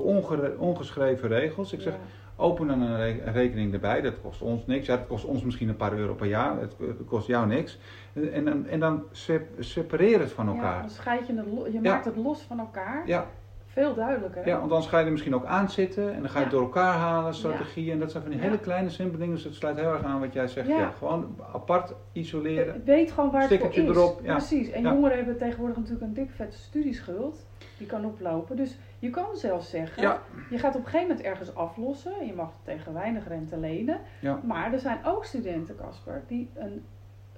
ongeschreven 0.58 1.28
regels. 1.28 1.72
Ik 1.72 1.80
zeg, 1.80 1.92
Ja. 1.92 1.98
Open 2.42 2.66
dan 2.66 2.80
een 2.82 2.96
re- 2.96 3.20
een 3.26 3.32
rekening 3.32 3.72
erbij, 3.72 4.00
dat 4.00 4.14
kost 4.22 4.42
ons 4.42 4.66
niks. 4.66 4.86
Ja, 4.86 4.96
dat 4.96 5.06
kost 5.06 5.24
ons 5.24 5.42
misschien 5.44 5.68
een 5.68 5.76
paar 5.76 5.92
euro 5.92 6.14
per 6.14 6.26
jaar, 6.26 6.60
het, 6.60 6.74
het 6.78 7.04
kost 7.06 7.26
jou 7.26 7.46
niks. 7.46 7.78
En, 8.32 8.44
dan- 8.44 8.66
en 8.66 8.80
dan 8.80 9.02
sep- 9.10 9.48
separeer 9.58 10.20
het 10.20 10.32
van 10.32 10.46
Ja, 10.46 10.52
elkaar. 10.52 10.80
dan 10.80 10.90
scheid 10.90 11.26
je 11.26 11.34
het, 11.36 11.72
je 11.72 11.78
Ja. 11.82 11.90
maakt 11.92 12.04
het 12.04 12.16
los 12.16 12.42
van 12.42 12.58
elkaar. 12.58 13.02
Ja, 13.06 13.26
Veel 13.66 13.94
duidelijker. 13.94 14.46
Ja, 14.46 14.58
want 14.58 14.70
dan 14.70 14.82
ga 14.82 14.98
je 14.98 15.04
er 15.04 15.10
misschien 15.10 15.34
ook 15.34 15.44
aan 15.44 15.70
zitten 15.70 16.14
en 16.14 16.20
dan 16.20 16.30
ga 16.30 16.38
je 16.38 16.44
het 16.44 16.52
Ja. 16.52 16.58
door 16.58 16.66
elkaar 16.66 16.94
halen, 16.94 17.34
strategieën. 17.34 17.92
En 17.92 17.98
dat 17.98 18.10
zijn 18.10 18.22
van 18.22 18.32
die 18.32 18.40
Ja. 18.40 18.46
hele 18.46 18.58
kleine, 18.60 18.90
simpele 18.90 19.18
dingen. 19.18 19.34
Dus 19.34 19.44
het 19.44 19.54
sluit 19.54 19.76
heel 19.78 19.92
erg 19.92 20.02
aan 20.02 20.20
wat 20.20 20.32
jij 20.32 20.48
zegt. 20.48 20.68
Ja. 20.68 20.78
Ja. 20.78 20.90
gewoon 20.98 21.36
apart 21.52 21.94
isoleren. 22.12 22.82
Weet 22.84 23.10
gewoon 23.12 23.30
waar 23.30 23.48
het 23.48 23.58
voor 23.60 23.68
is. 23.70 23.76
erop, 23.76 24.20
ja. 24.22 24.36
Precies. 24.36 24.70
En 24.70 24.82
Ja. 24.82 24.92
jongeren 24.92 25.16
hebben 25.16 25.36
tegenwoordig 25.38 25.76
natuurlijk 25.76 26.04
een 26.04 26.14
dik 26.14 26.30
vette 26.30 26.56
studieschuld. 26.58 27.46
Die 27.78 27.86
kan 27.86 28.04
oplopen. 28.04 28.56
Dus 28.56 28.78
je 29.02 29.10
kan 29.10 29.36
zelfs 29.36 29.70
zeggen, 29.70 30.02
Ja. 30.02 30.22
je 30.50 30.58
gaat 30.58 30.74
op 30.74 30.80
een 30.80 30.86
gegeven 30.90 31.06
moment 31.08 31.26
ergens 31.26 31.54
aflossen. 31.54 32.26
Je 32.26 32.32
mag 32.32 32.50
tegen 32.64 32.92
weinig 32.92 33.28
rente 33.28 33.58
lenen. 33.58 34.00
Ja. 34.20 34.40
Maar 34.44 34.72
er 34.72 34.78
zijn 34.78 34.98
ook 35.04 35.24
studenten, 35.24 35.76
Casper, 35.76 36.22
die 36.26 36.50
een 36.54 36.82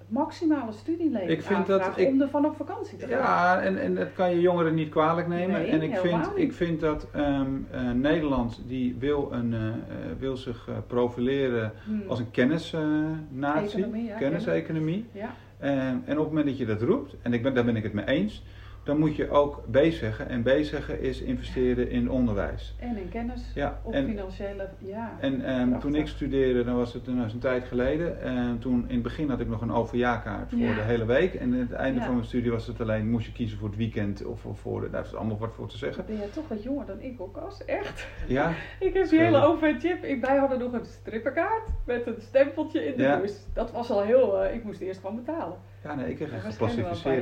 maximale 0.09 0.73
studielening 0.73 1.31
Ik 1.31 1.43
vind 1.43 1.67
dat 1.67 1.81
aanvragen 1.81 2.03
ik- 2.03 2.09
om 2.13 2.21
ervan 2.21 2.45
op 2.47 2.57
vakantie 2.57 2.99
te 2.99 3.07
gaan. 3.07 3.19
Ja, 3.19 3.61
en, 3.61 3.79
en 3.81 3.95
dat 3.95 4.13
kan 4.13 4.31
je 4.31 4.41
jongeren 4.41 4.75
niet 4.75 4.89
kwalijk 4.89 5.29
nemen. 5.29 5.61
Nee, 5.61 5.71
en 5.71 5.83
ik 5.83 5.97
vind, 5.97 6.31
ik 6.35 6.53
vind 6.53 6.81
dat 6.81 7.07
ehm, 7.13 7.47
eh, 7.71 7.91
Nederland 7.91 8.63
die 8.67 8.97
wil, 8.99 9.29
een, 9.33 9.55
eh, 9.55 9.67
eh, 9.69 9.75
wil 10.19 10.37
zich 10.37 10.69
profileren 10.87 11.73
Hmm. 11.85 12.03
als 12.09 12.19
een 12.19 12.31
kennisnatie, 12.31 14.03
ja, 14.05 14.17
kenniseconomie. 14.17 15.07
Ja. 15.13 15.31
En, 15.59 16.03
en 16.05 16.19
op 16.19 16.25
het 16.25 16.29
moment 16.29 16.47
dat 16.47 16.59
je 16.59 16.67
dat 16.67 16.83
roept, 16.83 17.17
en 17.23 17.33
ik 17.33 17.43
ben, 17.43 17.55
daar 17.55 17.65
ben 17.65 17.77
ik 17.77 17.83
het 17.83 17.93
mee 17.93 18.05
eens, 18.07 18.43
dan 18.85 18.99
moet 18.99 19.17
je 19.17 19.31
ook 19.31 19.63
B 19.71 19.77
zeggen. 19.91 20.29
En 20.29 20.43
B 20.43 20.49
zeggen 20.61 21.01
is 21.01 21.21
investeren 21.21 21.91
in 21.91 22.11
onderwijs. 22.11 22.75
En 22.79 22.97
in 22.97 23.09
kennis 23.09 23.51
Ja, 23.55 23.81
of 23.83 23.95
en, 23.95 24.07
financiële, 24.07 24.69
ja. 24.79 25.17
En 25.21 25.45
ehm, 25.45 25.79
toen 25.79 25.95
ik 25.95 26.07
studeerde, 26.07 26.65
dan 26.65 26.77
was 26.77 26.93
het 26.95 27.07
nou, 27.07 27.23
eens 27.23 27.33
een 27.33 27.39
tijd 27.39 27.65
geleden. 27.65 28.21
En 28.23 28.59
toen 28.59 28.85
in 28.89 28.95
het 28.95 29.03
begin 29.03 29.29
had 29.31 29.41
ik 29.41 29.49
nog 29.49 29.61
een 29.61 29.73
overjaarkaart 29.73 30.51
voor 30.51 30.59
Ja. 30.59 30.75
de 30.75 30.81
hele 30.81 31.05
week. 31.05 31.35
En 31.35 31.53
aan 31.53 31.59
het 31.59 31.73
einde 31.73 31.99
Ja. 31.99 32.05
van 32.05 32.15
mijn 32.15 32.27
studie 32.27 32.51
was 32.51 32.67
het 32.67 32.81
alleen, 32.81 33.11
moest 33.11 33.27
je 33.27 33.33
kiezen 33.33 33.59
voor 33.59 33.69
het 33.69 33.77
weekend 33.77 34.25
of 34.25 34.47
voor 34.53 34.81
de, 34.81 34.91
daar 34.91 35.05
is 35.05 35.15
allemaal 35.15 35.39
wat 35.39 35.53
voor 35.55 35.69
te 35.69 35.77
zeggen. 35.79 36.05
Ben 36.07 36.17
jij 36.17 36.29
toch 36.29 36.49
wat 36.49 36.63
jonger 36.63 36.87
dan 36.87 37.01
ik 37.01 37.21
ook, 37.21 37.35
Cas? 37.35 37.65
Echt? 37.65 38.07
Ja, 38.27 38.53
Ik 38.81 38.95
heb 38.95 39.09
die 39.09 39.21
hele 39.21 39.45
OV-chip. 39.45 40.05
Ik- 40.05 40.21
Wij 40.25 40.37
hadden 40.37 40.59
nog 40.59 40.73
een 40.73 40.85
strippenkaart 40.85 41.69
met 41.87 42.07
een 42.07 42.17
stempeltje 42.19 42.85
in 42.87 42.97
de 42.97 43.03
Ja. 43.03 43.21
bus. 43.21 43.47
Dat 43.53 43.73
was 43.73 43.91
al 43.91 44.03
heel... 44.03 44.43
eh, 44.43 44.55
ik 44.55 44.65
moest 44.65 44.81
eerst 44.81 45.01
gewoon 45.01 45.17
betalen. 45.17 45.57
Ja 45.85 45.95
nee, 45.95 46.11
ik 46.11 46.17
kreeg 46.17 46.33
een 46.33 46.41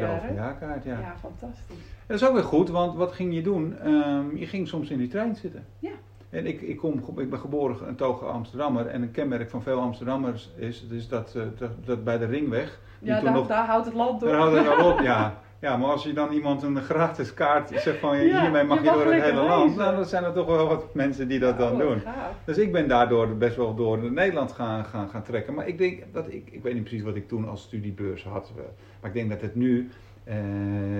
hè? 0.01 0.15
overjaarkaart. 0.15 0.85
Ja. 0.85 0.99
Ja, 0.99 1.15
fantastisch. 1.21 1.77
Dat 2.07 2.21
is 2.21 2.29
ook 2.29 2.35
weer 2.35 2.45
goed, 2.45 2.69
want 2.69 2.97
wat 2.97 3.13
ging 3.13 3.35
je 3.35 3.43
doen? 3.43 3.79
Ehm, 3.79 4.37
je 4.37 4.47
ging 4.47 4.69
soms 4.69 4.91
in 4.91 4.99
die 4.99 5.09
trein 5.09 5.37
zitten. 5.37 5.65
Ja. 5.79 5.91
En 6.31 6.47
ik, 6.47 6.61
ik, 6.61 6.77
kom, 6.77 7.19
ik 7.19 7.31
ben 7.31 7.39
geboren 7.39 7.89
een 7.89 7.97
toge 7.97 8.25
Amsterdammer. 8.25 8.87
En 8.87 9.03
een 9.03 9.11
kenmerk 9.11 9.51
van 9.51 9.63
veel 9.63 9.81
Amsterdammers 9.81 10.51
is, 10.57 10.87
is 10.91 11.09
dat, 11.09 11.35
eh, 11.35 11.43
dat, 11.59 11.71
dat 11.85 12.05
bij 12.05 12.19
de 12.19 12.25
ringweg. 12.25 12.81
die 12.99 13.09
Ja, 13.09 13.21
daar, 13.21 13.33
nog 13.33 13.47
daar 13.47 13.67
houdt 13.67 13.87
het 13.87 13.95
land 13.95 14.21
door. 14.21 14.29
Daar 14.29 14.39
houdt 14.39 14.57
het 14.57 14.87
op, 14.87 15.01
ja. 15.01 15.35
Ja, 15.63 15.77
maar 15.77 15.89
als 15.91 16.03
je 16.03 16.13
dan 16.13 16.33
iemand 16.33 16.63
een 16.63 16.77
gratis 16.83 17.35
kaart 17.35 17.71
zegt 17.77 17.99
van 17.99 18.27
Ja, 18.27 18.41
hiermee 18.43 18.65
mag 18.65 18.83
je 18.83 18.91
door 18.91 19.13
het 19.13 19.23
hele 19.23 19.43
land, 19.43 19.77
nou, 19.77 19.97
dan 19.97 20.05
zijn 20.05 20.25
er 20.25 20.33
toch 20.33 20.47
wel 20.47 20.69
wat 20.69 20.95
mensen 20.95 21.29
die 21.29 21.39
dat 21.39 21.59
dan 21.59 21.73
Oh, 21.73 21.79
doen. 21.79 22.01
gaaf. 22.01 22.35
Dus 22.45 22.59
ik 22.59 22.73
ben 22.73 22.89
daardoor 22.89 23.37
best 23.37 23.57
wel 23.57 23.75
door 23.75 24.13
Nederland 24.13 24.53
gaan, 24.53 24.85
gaan, 24.85 25.09
gaan 25.09 25.23
trekken. 25.23 25.55
Maar 25.55 25.69
ik 25.69 25.79
denk 25.79 26.03
dat 26.13 26.27
ik, 26.29 26.49
ik 26.51 26.63
weet 26.63 26.75
niet 26.75 26.85
precies 26.85 27.03
wat 27.03 27.17
ik 27.17 27.29
toen 27.29 27.49
als 27.49 27.63
studiebeurs 27.63 28.25
had, 28.25 28.53
eh, 28.57 28.63
maar 29.01 29.11
ik 29.11 29.17
denk 29.17 29.31
dat 29.31 29.41
het 29.41 29.55
nu 29.55 29.89
eh, 30.25 30.37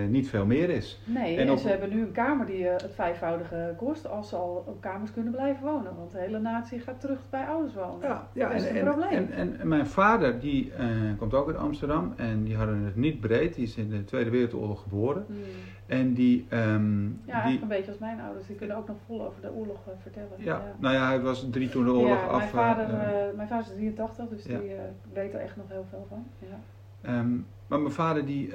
niet 0.09 0.29
veel 0.29 0.47
meer 0.47 0.71
is. 0.71 1.01
Nee, 1.05 1.37
En 1.37 1.43
en, 1.47 1.51
op- 1.53 1.59
ze 1.59 1.69
hebben 1.69 1.91
nu 1.91 2.01
een 2.01 2.13
kamer 2.13 2.47
die 2.47 2.69
eh, 2.69 2.73
het 2.83 2.95
vijfvoudige 2.95 3.75
kost 3.77 4.09
als 4.09 4.29
ze 4.29 4.37
al 4.37 4.65
op 4.67 4.81
kamers 4.81 5.13
kunnen 5.13 5.33
blijven 5.33 5.65
wonen. 5.65 5.97
Want 5.97 6.11
de 6.11 6.19
hele 6.19 6.39
natie 6.39 6.81
gaat 6.81 7.01
terug 7.01 7.19
bij 7.31 7.45
ouders 7.47 7.75
wonen. 7.75 8.09
Ja, 8.09 8.29
ja 8.33 8.49
Dat 8.49 8.57
is 8.61 8.67
en, 8.67 8.71
een 8.77 8.87
en, 8.87 8.93
probleem. 8.93 9.29
en, 9.31 9.61
en 9.61 9.69
mijn 9.69 9.87
vader 9.87 10.41
die 10.41 10.73
eh, 10.79 10.87
komt 11.19 11.35
ook 11.35 11.47
uit 11.47 11.57
Amsterdam 11.57 12.13
en 12.17 12.45
die 12.45 12.57
hadden 12.57 12.85
het 12.85 12.97
niet 12.97 13.21
breed. 13.21 13.55
Die 13.55 13.65
is 13.65 13.77
in 13.77 13.91
de 13.91 14.05
Tweede 14.05 14.31
Wereldoorlog 14.31 14.83
geboren. 14.83 15.25
Hmm. 15.27 15.37
En 15.87 16.13
die, 16.15 16.47
ehm, 16.49 17.05
Ja, 17.25 17.47
die 17.47 17.63
een 17.63 17.69
beetje 17.69 17.91
als 17.91 18.01
mijn 18.01 18.21
ouders. 18.21 18.47
Die 18.47 18.57
kunnen 18.57 18.77
ook 18.77 18.87
nog 18.89 18.97
vol 19.07 19.27
over 19.27 19.41
de 19.43 19.53
oorlog 19.53 19.79
vertellen. 20.03 20.29
ja, 20.37 20.63
nou 20.79 20.95
ja, 20.95 21.07
hij 21.07 21.21
was 21.21 21.47
drie 21.51 21.69
toen 21.69 21.85
de 21.85 21.91
oorlog 21.91 22.09
ja, 22.21 22.27
af. 22.27 22.37
mijn 22.39 22.49
vader, 22.49 22.87
mijn 23.37 23.49
vader 23.49 23.67
is 23.67 23.73
83, 23.75 24.29
dus 24.29 24.45
Ja. 24.45 24.59
die 24.59 24.71
weet 25.13 25.35
er 25.35 25.41
echt 25.41 25.57
nog 25.57 25.67
heel 25.69 25.85
veel 25.91 26.07
van. 26.09 26.25
Ja. 26.39 26.57
Ehm, 27.03 27.31
maar 27.67 27.81
mijn 27.81 27.93
vader, 27.93 28.25
die, 28.27 28.51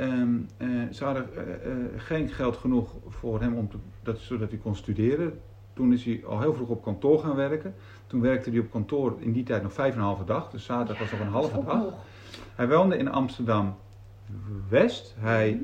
ze 0.92 1.04
hadden 1.04 1.26
eh, 1.36 1.72
eh, 1.72 1.78
geen 1.98 2.30
geld 2.30 2.58
genoeg 2.58 2.96
voor 3.08 3.42
hem 3.42 3.56
om 3.56 3.70
te, 3.70 3.78
dat, 4.04 4.20
zodat 4.20 4.50
hij 4.50 4.60
kon 4.60 4.76
studeren. 4.76 5.40
Toen 5.74 5.94
is 5.94 6.06
hij 6.06 6.22
al 6.26 6.40
heel 6.40 6.54
vroeg 6.54 6.68
op 6.70 6.84
kantoor 6.84 7.20
gaan 7.20 7.36
werken. 7.36 7.76
Toen 8.08 8.22
werkte 8.22 8.50
hij 8.50 8.60
op 8.60 8.72
kantoor 8.72 9.16
in 9.20 9.32
die 9.32 9.44
tijd 9.44 9.64
nog 9.64 9.74
vijf 9.74 9.94
en 9.94 10.00
een 10.00 10.06
halve 10.06 10.24
dag. 10.26 10.50
Dus 10.50 10.66
zaterdag 10.66 11.00
was 11.00 11.12
nog 11.12 11.20
een 11.20 11.28
halve 11.34 11.64
dag. 11.66 11.74
nog. 11.84 11.94
Hij 12.56 12.68
woonde 12.68 12.98
in 12.98 13.08
Amsterdam 13.12 13.76
West. 14.70 15.16
Hij 15.20 15.52
Mhm. 15.54 15.64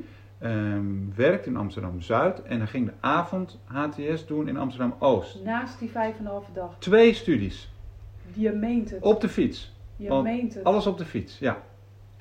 ehm, 0.51 0.85
werkt 1.15 1.45
in 1.45 1.55
Amsterdam-Zuid 1.57 2.41
en 2.43 2.57
hij 2.57 2.67
ging 2.67 2.85
de 2.85 2.93
avond 2.99 3.59
HTS 3.65 4.25
doen 4.25 4.47
in 4.47 4.57
Amsterdam-Oost. 4.57 5.43
Naast 5.43 5.79
die 5.79 5.89
vijf 5.89 6.13
en 6.17 6.25
een 6.25 6.31
halve 6.31 6.51
dag. 6.53 6.75
Twee 6.79 7.13
studies, 7.13 7.71
Je 8.33 8.51
meent 8.51 8.89
het. 8.89 9.01
op 9.03 9.21
de 9.21 9.29
fiets. 9.29 9.73
je 9.95 10.21
meent 10.23 10.53
het. 10.53 10.63
Alles 10.63 10.87
op 10.87 10.97
de 10.97 11.05
fiets, 11.05 11.39
ja. 11.39 11.57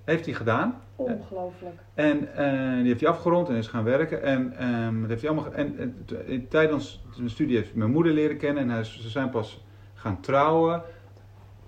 Heeft 0.05 0.25
hij 0.25 0.35
gedaan. 0.35 0.75
Ongelooflijk. 0.97 1.75
En 1.95 2.35
eh, 2.37 2.77
die 2.77 2.87
heeft 2.87 3.01
hij 3.01 3.09
afgerond 3.11 3.49
en 3.49 3.55
is 3.55 3.67
gaan 3.69 3.85
werken. 3.85 4.23
En, 4.23 4.57
ehm, 4.57 5.01
dat 5.01 5.09
heeft 5.09 5.23
hij 5.23 5.31
allemaal, 5.31 5.53
en, 5.53 6.05
tijdens 6.49 7.05
de 7.17 7.29
studie 7.29 7.57
heeft 7.57 7.69
hij 7.69 7.79
mijn 7.79 7.91
moeder 7.91 8.13
leren 8.13 8.37
kennen. 8.37 8.63
En 8.63 8.69
hij, 8.71 8.85
ze 8.85 9.09
zijn 9.09 9.31
pas 9.31 9.65
gaan 9.95 10.21
trouwen. 10.21 10.83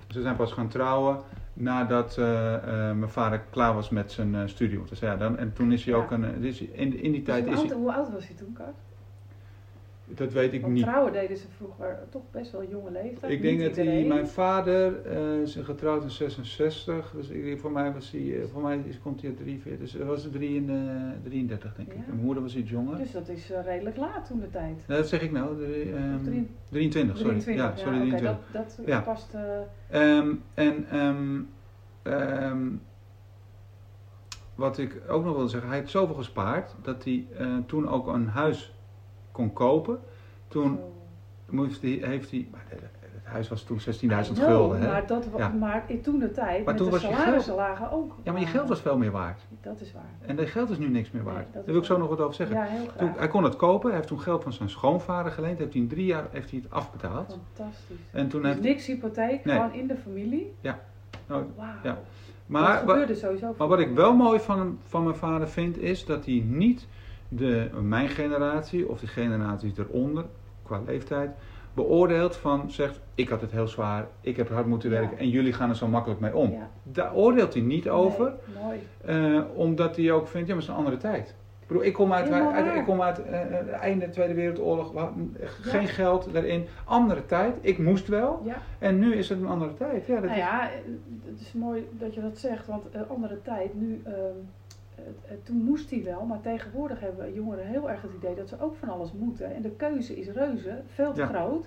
Ze 0.09 0.23
zijn 0.23 0.37
pas 0.37 0.53
gaan 0.53 0.69
trouwen 0.69 1.19
nadat 1.53 2.19
eh, 2.19 2.55
eh, 2.55 2.97
mijn 2.97 3.11
vader 3.11 3.41
klaar 3.51 3.75
was 3.75 3.91
met 3.91 4.13
zijn 4.13 4.49
studie. 4.49 4.81
Dus 4.89 4.99
ja, 4.99 5.17
dan, 5.17 5.39
en 5.39 5.53
toen 5.53 5.73
is 5.73 5.85
hij 5.85 5.95
Ja. 5.95 6.01
ook 6.01 6.11
een. 6.11 6.43
is 6.45 6.59
hij- 6.59 6.69
in, 6.73 6.97
in 7.03 7.13
die 7.13 7.23
Dus 7.23 7.35
tijd 7.35 7.45
hoe, 7.45 7.53
is 7.53 7.59
oud, 7.61 7.69
hij. 7.69 7.79
hoe 7.79 7.93
oud 7.93 8.13
was 8.13 8.27
hij 8.27 8.37
toen, 8.37 8.53
Kart? 8.53 8.75
Dat 10.07 10.33
weet 10.33 10.53
ik 10.53 10.61
Want 10.61 10.73
niet. 10.73 10.83
trouwen 10.83 11.13
deden 11.13 11.37
ze 11.37 11.47
vroeger 11.57 11.99
toch 12.11 12.23
best 12.31 12.53
wel 12.53 12.65
jonge 12.69 12.91
leeftijd. 12.91 13.33
Ik 13.33 13.43
denk 13.43 13.59
Niet 13.59 13.67
dat 13.67 13.77
hij, 13.87 14.05
mijn 14.05 14.29
vader 14.29 15.07
is 15.43 15.55
getrouwd 15.63 16.03
in 16.03 16.11
66, 16.11 17.13
dus 17.17 17.29
ik, 17.29 17.61
voor 17.61 17.73
mij, 17.73 17.93
was 17.93 18.11
hij, 18.11 18.41
eh, 18.41 18.47
voor 18.53 18.63
mij 18.63 18.81
is, 18.85 19.01
komt 19.01 19.21
hij 19.21 19.31
uit 19.31 19.39
43, 19.39 19.79
dus 19.81 19.93
hij 19.93 20.05
was 20.05 20.29
3 20.31 20.55
in, 20.57 20.71
eh, 20.71 21.29
33 21.29 21.75
denk 21.75 21.89
ik. 21.93 21.97
Ja. 21.97 22.03
Mijn 22.07 22.21
moeder 22.21 22.43
was 22.43 22.57
iets 22.57 22.71
jonger. 22.71 22.99
Dus 22.99 23.13
dat 23.13 23.29
is 23.29 23.51
redelijk 23.65 23.97
laat 23.97 24.27
toen 24.27 24.41
de 24.41 24.51
tijd. 24.51 24.85
Nee, 24.87 24.99
dat 24.99 25.09
zeg 25.09 25.23
ik 25.23 25.33
nou, 25.33 25.57
de, 25.57 26.19
drie- 26.25 26.51
23, 26.71 27.17
sorry. 27.19 27.39
23, 27.41 27.77
ja, 27.79 27.83
sorry, 27.85 27.99
23. 27.99 28.39
dat, 28.53 28.75
dat 28.77 28.87
Ja. 28.87 29.01
past... 29.01 29.35
eh, 29.35 29.59
Ehm, 30.19 30.35
en 30.55 30.87
ehm, 30.91 31.41
ehm, 32.03 32.67
wat 34.55 34.79
ik 34.79 35.01
ook 35.09 35.25
nog 35.25 35.37
wil 35.37 35.49
zeggen, 35.49 35.69
hij 35.71 35.79
heeft 35.79 35.91
zoveel 35.91 36.15
gespaard 36.15 36.75
dat 36.83 37.05
hij 37.05 37.27
toen 37.67 37.89
ook 37.89 38.07
een 38.07 38.29
huis 38.29 38.74
kon 39.35 39.53
kopen. 39.53 39.99
Toen 40.49 40.79
moest 41.51 41.83
hij, 41.83 41.91
heeft 42.03 42.31
hij, 42.31 42.47
het 42.69 42.83
huis 43.23 43.49
was 43.49 43.63
toen 43.63 43.79
16.000 43.81 43.85
I 44.03 44.07
know, 44.07 44.37
gulden. 44.37 44.81
Hè? 44.81 44.87
Maar, 44.87 45.07
dat, 45.07 45.27
wa- 45.31 45.39
Ja. 45.39 45.49
maar 45.49 45.85
in 45.87 46.01
toen 46.01 46.19
de 46.19 46.31
tijd, 46.31 46.57
Maar 46.65 46.65
met 46.65 46.77
toen 46.77 46.87
de 46.87 46.93
was 46.93 47.01
salarissen 47.03 47.55
lagen 47.55 47.91
ook. 47.91 48.17
Ja, 48.23 48.33
maar 48.33 48.41
je 48.41 48.47
geld 48.47 48.69
was 48.69 48.81
veel 48.81 48.99
meer 48.99 49.11
waard. 49.11 49.41
Dat 49.63 49.81
is 49.81 49.93
waar. 49.93 50.03
En 50.27 50.37
dat 50.37 50.49
geld 50.49 50.71
is 50.71 50.79
nu 50.79 50.89
niks 50.89 51.11
meer 51.11 51.23
waard. 51.23 51.45
dat 51.45 51.53
Daar 51.53 51.65
wil 51.65 51.77
ik 51.77 51.85
zo 51.85 51.99
nog 51.99 52.09
wat 52.09 52.21
over 52.21 52.35
zeggen. 52.35 52.57
Ja, 52.57 52.63
heel 52.65 52.87
Toen, 52.99 53.13
hij 53.17 53.29
kon 53.29 53.45
het 53.45 53.57
kopen, 53.57 53.87
hij 53.89 53.97
heeft 53.97 54.09
toen 54.09 54.21
geld 54.21 54.43
van 54.43 54.53
zijn 54.53 54.71
schoonvader 54.71 55.33
geleend, 55.33 55.59
heeft 55.59 55.73
hij 55.73 55.83
in 55.83 55.89
drie 55.89 56.05
jaar 56.07 56.25
heeft 56.31 56.51
hij 56.51 56.61
het 56.63 56.71
afbetaald. 56.73 57.39
Fantastisch. 57.55 57.97
En 58.11 58.29
toen 58.29 58.43
Dus 58.43 58.51
heeft, 58.51 58.63
niks 58.63 58.87
hypotheek, 58.87 59.45
Nee. 59.45 59.55
gewoon 59.57 59.73
in 59.73 59.87
de 59.87 59.97
familie. 59.97 60.55
nou, 60.63 61.45
Wauw. 61.57 61.69
ja. 61.83 61.99
Maar, 62.47 62.71
dat 62.71 62.79
gebeurde 62.91 63.15
sowieso. 63.15 63.55
Maar 63.59 63.69
wat 63.69 63.79
ik 63.79 63.91
wel 63.95 64.15
mooi 64.17 64.41
van, 64.41 64.59
hem- 64.59 64.79
van 64.87 65.05
mijn 65.05 65.17
vader 65.17 65.49
vind, 65.49 65.79
is 65.79 66.05
dat 66.05 66.25
hij 66.25 66.43
niet 66.47 66.87
de, 67.37 67.71
mijn 67.83 68.09
generatie 68.09 68.89
of 68.89 69.01
de 69.01 69.07
generaties 69.07 69.73
eronder, 69.79 70.25
qua 70.63 70.81
leeftijd, 70.87 71.31
beoordeelt 71.75 72.37
van 72.37 72.71
zegt: 72.71 73.01
Ik 73.15 73.29
had 73.29 73.41
het 73.41 73.51
heel 73.51 73.69
zwaar, 73.69 74.07
ik 74.21 74.37
heb 74.37 74.49
hard 74.49 74.67
moeten 74.67 74.91
Ja. 74.91 74.99
werken 75.01 75.19
en 75.19 75.29
jullie 75.29 75.53
gaan 75.53 75.69
er 75.69 75.77
zo 75.77 75.87
makkelijk 75.89 76.21
mee 76.21 76.35
om. 76.37 76.51
Ja. 76.51 76.71
Daar 76.83 77.15
oordeelt 77.15 77.55
hij 77.55 77.63
niet 77.63 77.89
over, 77.89 78.33
Nee, 78.69 78.81
eh, 79.35 79.41
omdat 79.55 79.97
hij 79.97 80.13
ook 80.13 80.29
vindt: 80.29 80.49
Ja, 80.49 80.55
maar 80.55 80.63
het 80.63 80.73
is 80.73 80.77
een 80.79 80.85
andere 80.85 80.97
tijd. 80.97 81.35
Ik 81.61 81.71
bedoel, 81.71 81.85
ik 81.85 81.93
kom 81.95 82.13
uit, 82.13 82.31
uit- 82.31 82.75
ik 82.77 82.85
kom 82.85 83.03
uit 83.03 83.23
eh, 83.25 83.43
eh, 83.59 83.69
einde 83.73 84.09
Tweede 84.09 84.35
Wereldoorlog, 84.35 84.93
we 84.93 84.99
Ja. 84.99 85.07
geen 85.61 85.87
geld 85.87 86.29
daarin. 86.33 86.67
Andere 86.85 87.27
tijd, 87.27 87.57
ik 87.61 87.79
moest 87.79 88.09
wel. 88.09 88.41
Ja. 88.45 88.57
En 88.79 88.99
nu 88.99 89.15
is 89.15 89.29
het 89.29 89.41
een 89.41 89.47
andere 89.47 89.75
tijd. 89.75 90.07
Ja, 90.07 90.15
dat 90.15 90.25
Nou 90.25 90.35
is- 90.37 90.39
ja, 90.45 90.71
het 91.25 91.41
is 91.41 91.53
mooi 91.53 91.89
dat 91.91 92.15
je 92.15 92.21
dat 92.21 92.39
zegt, 92.39 92.67
want 92.67 92.85
andere 93.09 93.43
tijd, 93.43 93.75
nu, 93.75 94.01
ehm, 94.05 94.15
eh, 94.15 94.21
eh, 94.25 94.31
toen 95.43 95.57
moest 95.57 95.91
hij 95.91 96.03
wel, 96.05 96.25
maar 96.25 96.41
tegenwoordig 96.41 97.01
hebben 97.01 97.33
jongeren 97.33 97.67
heel 97.67 97.91
erg 97.91 98.03
het 98.03 98.11
idee 98.17 98.35
dat 98.35 98.49
ze 98.49 98.61
ook 98.61 98.77
van 98.77 98.89
alles 98.89 99.13
moeten. 99.13 99.55
En 99.55 99.63
de 99.63 99.71
keuze 99.71 100.17
is 100.17 100.29
reuze, 100.29 100.81
veel 100.95 101.13
te 101.13 101.21
Ja. 101.21 101.27
groot. 101.27 101.67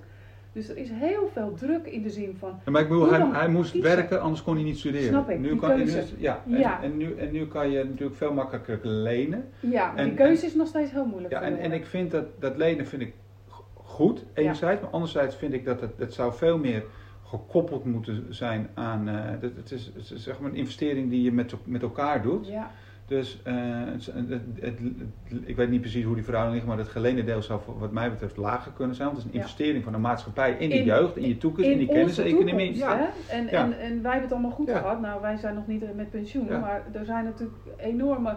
Dus 0.51 0.69
er 0.69 0.77
is 0.77 0.89
heel 0.91 1.29
veel 1.33 1.53
druk 1.53 1.85
in 1.87 2.01
de 2.01 2.09
zin 2.09 2.35
van, 2.39 2.59
Ja, 2.65 2.71
maar 2.71 2.81
ik 2.81 2.87
bedoel, 2.87 3.09
hij, 3.11 3.25
hij 3.31 3.47
moest 3.49 3.71
kiezen? 3.71 3.95
werken, 3.95 4.21
anders 4.21 4.43
kon 4.43 4.55
hij 4.55 4.63
niet 4.63 4.77
studeren. 4.77 5.07
Snap 5.07 5.29
ik, 5.29 5.39
nu 5.39 5.55
kan, 5.55 5.69
keuze. 5.75 6.03
nu 6.45 6.57
ja, 6.57 6.81
en, 6.83 6.97
nu, 6.97 7.15
en 7.17 7.31
nu 7.31 7.47
kan 7.47 7.69
je 7.71 7.83
natuurlijk 7.83 8.15
veel 8.17 8.33
makkelijker 8.33 8.79
lenen. 8.87 9.45
ja, 9.59 9.85
maar 9.87 9.95
En- 9.97 10.05
die 10.05 10.13
keuze 10.13 10.45
is 10.45 10.55
nog 10.55 10.67
steeds 10.67 10.91
heel 10.91 11.05
moeilijk 11.05 11.33
Ja, 11.33 11.41
en, 11.41 11.57
en 11.59 11.71
ik 11.71 11.85
vind 11.85 12.11
dat, 12.11 12.25
dat 12.39 12.57
lenen 12.57 12.85
vind 12.87 13.01
ik 13.01 13.13
goed, 13.73 14.25
enerzijds. 14.33 14.81
Maar 14.81 14.89
anderzijds 14.89 15.35
vind 15.35 15.53
ik 15.53 15.65
dat 15.65 15.81
het, 15.81 15.91
het 15.97 16.13
zou 16.13 16.33
veel 16.33 16.57
meer 16.57 16.83
gekoppeld 17.23 17.85
moeten 17.85 18.25
zijn 18.29 18.69
aan... 18.73 19.07
eh, 19.09 19.15
dat, 19.41 19.51
het, 19.55 19.71
is, 19.71 19.91
het 19.95 20.11
is 20.11 20.23
zeg 20.23 20.39
maar 20.39 20.49
een 20.49 20.55
investering 20.57 21.09
die 21.09 21.21
je 21.21 21.31
met, 21.31 21.53
met 21.63 21.81
elkaar 21.81 22.21
doet. 22.21 22.47
Ja, 22.47 22.71
Dus 23.07 23.41
eh, 23.43 23.53
het, 23.55 24.11
het, 24.59 24.79
ik 25.45 25.55
weet 25.55 25.69
niet 25.69 25.81
precies 25.81 26.03
hoe 26.03 26.15
die 26.15 26.23
verhouding 26.23 26.55
ligt, 26.57 26.67
maar 26.67 26.77
het 26.77 26.87
geleende 26.87 27.23
deel 27.23 27.41
zou 27.41 27.61
wat 27.79 27.91
mij 27.91 28.09
betreft 28.11 28.37
lager 28.37 28.71
kunnen 28.71 28.95
zijn. 28.95 29.07
Want 29.07 29.17
het 29.19 29.27
is 29.27 29.33
een 29.33 29.39
Ja. 29.39 29.43
investering 29.45 29.83
van 29.83 29.93
de 29.93 29.99
maatschappij 29.99 30.51
in 30.59 30.71
In- 30.71 30.83
jeugd, 30.83 31.17
in 31.17 31.27
je 31.27 31.37
toekomst, 31.37 31.69
in, 31.69 31.77
die 31.77 31.87
kenniseconomie. 31.87 32.75
Ja. 32.77 33.09
En, 33.29 33.43
Ja. 33.45 33.51
en, 33.51 33.79
en 33.79 34.01
wij 34.01 34.11
hebben 34.11 34.21
het 34.21 34.31
allemaal 34.31 34.51
goed 34.51 34.69
gehad. 34.71 35.01
Nou, 35.01 35.21
wij 35.21 35.37
zijn 35.37 35.55
nog 35.55 35.67
niet 35.67 35.83
eh, 35.83 35.89
met 35.95 36.09
pensioen, 36.09 36.45
maar 36.59 36.81
er 36.91 37.05
zijn 37.05 37.23
natuurlijk 37.25 37.57
enorme 37.77 38.35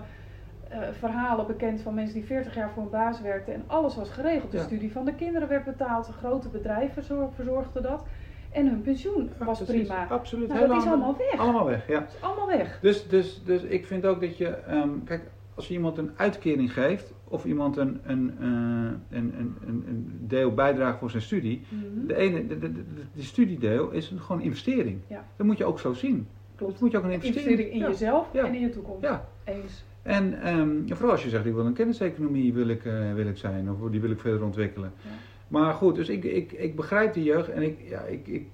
eh, 0.68 0.78
verhalen 0.98 1.46
bekend 1.46 1.80
van 1.80 1.94
mensen 1.94 2.14
die 2.14 2.24
40 2.24 2.54
jaar 2.54 2.70
voor 2.70 2.83
een 2.83 2.90
baas 2.90 3.20
werkten 3.20 3.54
en 3.54 3.64
alles 3.66 3.96
was 3.96 4.11
geregeld. 4.11 4.52
De 4.52 4.59
studie 4.59 4.92
van 4.92 5.04
de 5.04 5.14
kinderen 5.14 5.48
werd 5.48 5.64
betaald, 5.64 6.06
grote 6.18 6.48
bedrijven 6.48 6.92
verzor- 7.04 7.30
verzorgden 7.35 7.83
dat 7.83 8.04
en 8.50 8.68
hun 8.68 8.82
pensioen 8.82 9.30
Ja, 9.38 9.44
was 9.44 9.62
precies. 9.62 9.86
prima. 9.86 10.06
Absoluut. 10.08 10.48
Nou, 10.48 10.66
dat 10.68 10.76
is 10.76 10.86
allemaal 10.88 11.16
weg. 11.16 11.36
Allemaal 11.40 11.64
weg, 11.66 11.88
ja. 11.88 12.00
Dat 12.00 12.08
is 12.08 12.20
allemaal 12.22 12.46
weg. 12.46 12.78
Dus, 12.80 13.08
dus, 13.08 13.42
dus 13.44 13.62
ik 13.62 13.86
vind 13.86 14.06
ook 14.06 14.20
dat 14.20 14.36
je, 14.36 14.46
ehm, 14.48 14.88
kijk, 15.04 15.22
als 15.54 15.68
je 15.68 15.74
iemand 15.74 15.98
een 15.98 16.10
uitkering 16.16 16.72
geeft 16.72 17.12
of 17.28 17.44
iemand 17.44 17.76
een, 17.76 18.00
een, 18.02 18.34
eh, 18.40 18.46
een, 19.18 19.34
een, 19.38 19.56
een, 19.66 20.18
deel 20.20 20.54
bijdraagt 20.54 20.98
voor 20.98 21.10
zijn 21.10 21.22
studie, 21.22 21.62
Mhm. 21.68 22.06
de 22.06 22.14
ene, 22.16 22.46
de, 22.46 22.58
de, 22.58 22.72
de, 22.72 22.82
de 23.14 23.22
studiedeel 23.22 23.90
is 23.90 24.10
een, 24.10 24.20
gewoon 24.20 24.40
investering. 24.42 25.00
Ja. 25.06 25.24
Dat 25.36 25.46
moet 25.46 25.58
je 25.58 25.64
ook 25.64 25.78
zo 25.80 25.92
zien. 25.92 26.28
Klopt. 26.56 26.72
Dat 26.72 26.80
moet 26.80 26.90
je 26.90 26.98
ook 26.98 27.04
een 27.04 27.10
investering, 27.10 27.48
Investering 27.50 27.74
in 27.74 27.86
ja. 27.86 27.88
jezelf 27.98 28.28
Ja. 28.32 28.44
en 28.44 28.54
in 28.54 28.60
je 28.60 28.70
toekomst. 28.70 29.02
Ja. 29.02 29.28
Eens. 29.44 29.84
En 30.02 30.42
ehm, 30.42 30.68
vooral 30.86 31.10
als 31.10 31.22
je 31.22 31.28
zegt, 31.28 31.46
ik 31.46 31.54
wil 31.54 31.66
een 31.66 31.72
kenniseconomie 31.72 32.52
wil 32.52 32.68
ik, 32.68 32.84
eh, 32.84 33.12
wil 33.14 33.26
ik 33.26 33.36
zijn, 33.36 33.70
of 33.70 33.90
die 33.90 34.00
wil 34.00 34.10
ik 34.10 34.20
verder 34.20 34.44
ontwikkelen. 34.44 34.92
Maar 35.50 35.74
goed, 35.74 35.94
dus 35.94 36.08
ik, 36.08 36.24
ik, 36.24 36.52
ik 36.52 36.76
begrijp 36.76 37.14
die 37.14 37.24
jeugd 37.24 37.48
en 37.48 37.62
ik, 37.62 37.78
ja, 37.88 38.00
ik, 38.00 38.26
ik, 38.26 38.46